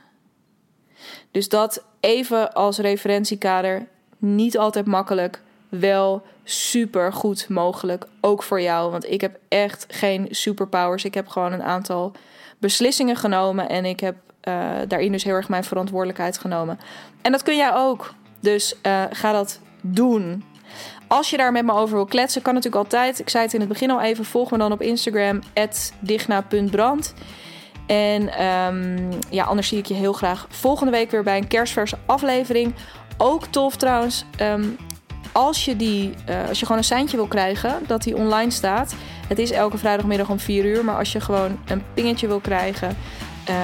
Dus 1.32 1.49
dat 1.49 1.84
even 1.99 2.53
als 2.53 2.77
referentiekader. 2.77 3.88
Niet 4.17 4.57
altijd 4.57 4.86
makkelijk. 4.86 5.41
Wel 5.69 6.21
super 6.43 7.13
goed 7.13 7.49
mogelijk. 7.49 8.05
Ook 8.21 8.43
voor 8.43 8.61
jou. 8.61 8.91
Want 8.91 9.11
ik 9.11 9.21
heb 9.21 9.39
echt 9.47 9.86
geen 9.89 10.27
superpowers. 10.30 11.05
Ik 11.05 11.13
heb 11.13 11.27
gewoon 11.27 11.53
een 11.53 11.63
aantal 11.63 12.11
beslissingen 12.57 13.15
genomen. 13.15 13.69
En 13.69 13.86
ik 13.86 13.99
heb 13.99 14.15
uh, 14.43 14.69
daarin 14.88 15.11
dus 15.11 15.23
heel 15.23 15.36
erg 15.36 15.49
mijn 15.49 15.63
verantwoordelijkheid 15.63 16.38
genomen. 16.38 16.80
En 17.21 17.32
dat 17.32 17.43
kun 17.43 17.55
jij 17.55 17.73
ook. 17.73 18.13
Dus 18.39 18.75
uh, 18.84 19.03
ga 19.11 19.32
dat 19.32 19.59
doen. 19.82 20.43
Als 21.07 21.30
je 21.30 21.38
daar 21.38 21.51
met 21.51 21.65
me 21.65 21.73
over 21.73 21.95
wil 21.95 22.05
kletsen, 22.05 22.41
kan 22.41 22.53
natuurlijk 22.53 22.84
altijd. 22.84 23.19
Ik 23.19 23.30
zei 23.30 23.43
het 23.43 23.53
in 23.53 23.59
het 23.59 23.69
begin 23.69 23.91
al 23.91 24.01
even. 24.01 24.25
Volg 24.25 24.51
me 24.51 24.57
dan 24.57 24.71
op 24.71 24.82
Instagram, 24.82 25.39
digna.brand. 25.99 27.13
En 27.90 28.46
um, 28.46 29.10
ja, 29.30 29.44
anders 29.44 29.68
zie 29.68 29.78
ik 29.78 29.86
je 29.86 29.94
heel 29.94 30.14
graag 30.14 30.48
volgende 30.50 30.92
week 30.92 31.12
weer 31.12 31.24
bij 31.24 31.38
een 31.38 31.48
kerstverse 31.48 31.98
aflevering. 32.06 32.74
Ook 33.18 33.46
tof 33.46 33.76
trouwens, 33.76 34.26
um, 34.42 34.78
als, 35.32 35.66
je 35.66 35.76
die, 35.76 36.14
uh, 36.30 36.48
als 36.48 36.60
je 36.60 36.66
gewoon 36.66 36.82
een 36.82 36.88
seintje 36.88 37.18
wil 37.18 37.28
krijgen 37.28 37.80
dat 37.88 38.04
die 38.04 38.16
online 38.16 38.52
staat. 38.52 38.96
Het 39.28 39.40
is 39.40 39.52
elke 39.52 39.78
vrijdagmiddag 39.78 40.30
om 40.30 40.40
4 40.40 40.66
uur. 40.66 40.86
Maar 40.86 40.98
als 40.98 41.12
je 41.12 41.20
gewoon 41.20 41.60
een 41.68 41.84
pingetje 41.94 42.28
wil 42.28 42.40
krijgen. 42.40 42.98
Uh, 43.50 43.56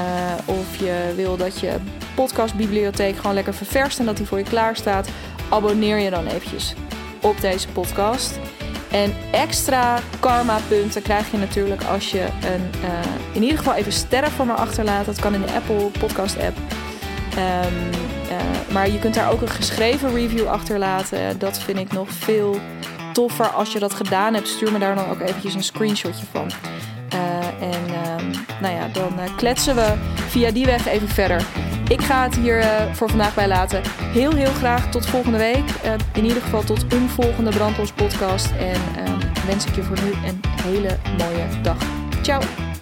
of 0.45 0.77
je 0.79 1.13
wil 1.15 1.37
dat 1.37 1.59
je 1.59 1.75
podcastbibliotheek 2.15 3.15
gewoon 3.15 3.33
lekker 3.33 3.53
ververst 3.53 3.99
en 3.99 4.05
dat 4.05 4.17
die 4.17 4.25
voor 4.25 4.37
je 4.37 4.43
klaar 4.43 4.75
staat. 4.75 5.09
Abonneer 5.49 5.99
je 5.99 6.09
dan 6.09 6.25
eventjes 6.25 6.73
op 7.21 7.41
deze 7.41 7.67
podcast. 7.67 8.39
En 8.95 9.13
extra 9.31 9.99
karma 10.19 10.59
punten 10.67 11.01
krijg 11.01 11.31
je 11.31 11.37
natuurlijk 11.37 11.83
als 11.83 12.11
je 12.11 12.21
een, 12.21 12.69
uh, 12.83 12.89
in 13.33 13.41
ieder 13.41 13.57
geval 13.57 13.73
even 13.73 13.91
sterren 13.91 14.31
voor 14.31 14.45
me 14.45 14.53
achterlaat. 14.53 15.05
Dat 15.05 15.19
kan 15.19 15.33
in 15.33 15.41
de 15.41 15.51
Apple 15.53 15.89
podcast 15.99 16.37
app. 16.39 16.57
Um, 17.37 17.89
uh, 18.31 18.73
maar 18.73 18.89
je 18.89 18.99
kunt 18.99 19.13
daar 19.13 19.31
ook 19.31 19.41
een 19.41 19.49
geschreven 19.49 20.13
review 20.13 20.47
achterlaten. 20.47 21.39
Dat 21.39 21.59
vind 21.59 21.77
ik 21.77 21.91
nog 21.91 22.09
veel 22.09 22.59
toffer. 23.13 23.47
Als 23.47 23.73
je 23.73 23.79
dat 23.79 23.93
gedaan 23.93 24.33
hebt, 24.33 24.47
stuur 24.47 24.71
me 24.71 24.79
daar 24.79 24.95
dan 24.95 25.09
ook 25.09 25.19
eventjes 25.19 25.53
een 25.53 25.63
screenshotje 25.63 26.25
van. 26.31 26.51
Uh, 27.13 27.73
en 27.73 27.83
um, 28.19 28.31
nou 28.61 28.75
ja, 28.75 28.87
dan 28.93 29.13
kletsen 29.35 29.75
we 29.75 29.93
via 30.27 30.51
die 30.51 30.65
weg 30.65 30.87
even 30.87 31.09
verder. 31.09 31.45
Ik 31.87 32.01
ga 32.01 32.23
het 32.23 32.35
hier 32.35 32.57
uh, 32.57 32.93
voor 32.93 33.09
vandaag 33.09 33.35
bij 33.35 33.47
laten. 33.47 33.81
Heel, 34.01 34.31
heel 34.35 34.51
graag 34.51 34.91
tot 34.91 35.05
volgende 35.05 35.37
week. 35.37 35.63
Uh, 35.85 35.93
in 36.13 36.25
ieder 36.25 36.41
geval 36.41 36.63
tot 36.63 36.93
een 36.93 37.09
volgende 37.09 37.49
Brandlos 37.49 37.91
podcast. 37.91 38.51
En 38.51 38.81
uh, 38.97 39.45
wens 39.45 39.65
ik 39.65 39.75
je 39.75 39.83
voor 39.83 39.97
nu 40.03 40.11
een 40.11 40.39
hele 40.63 40.97
mooie 41.17 41.61
dag. 41.61 41.77
Ciao! 42.21 42.74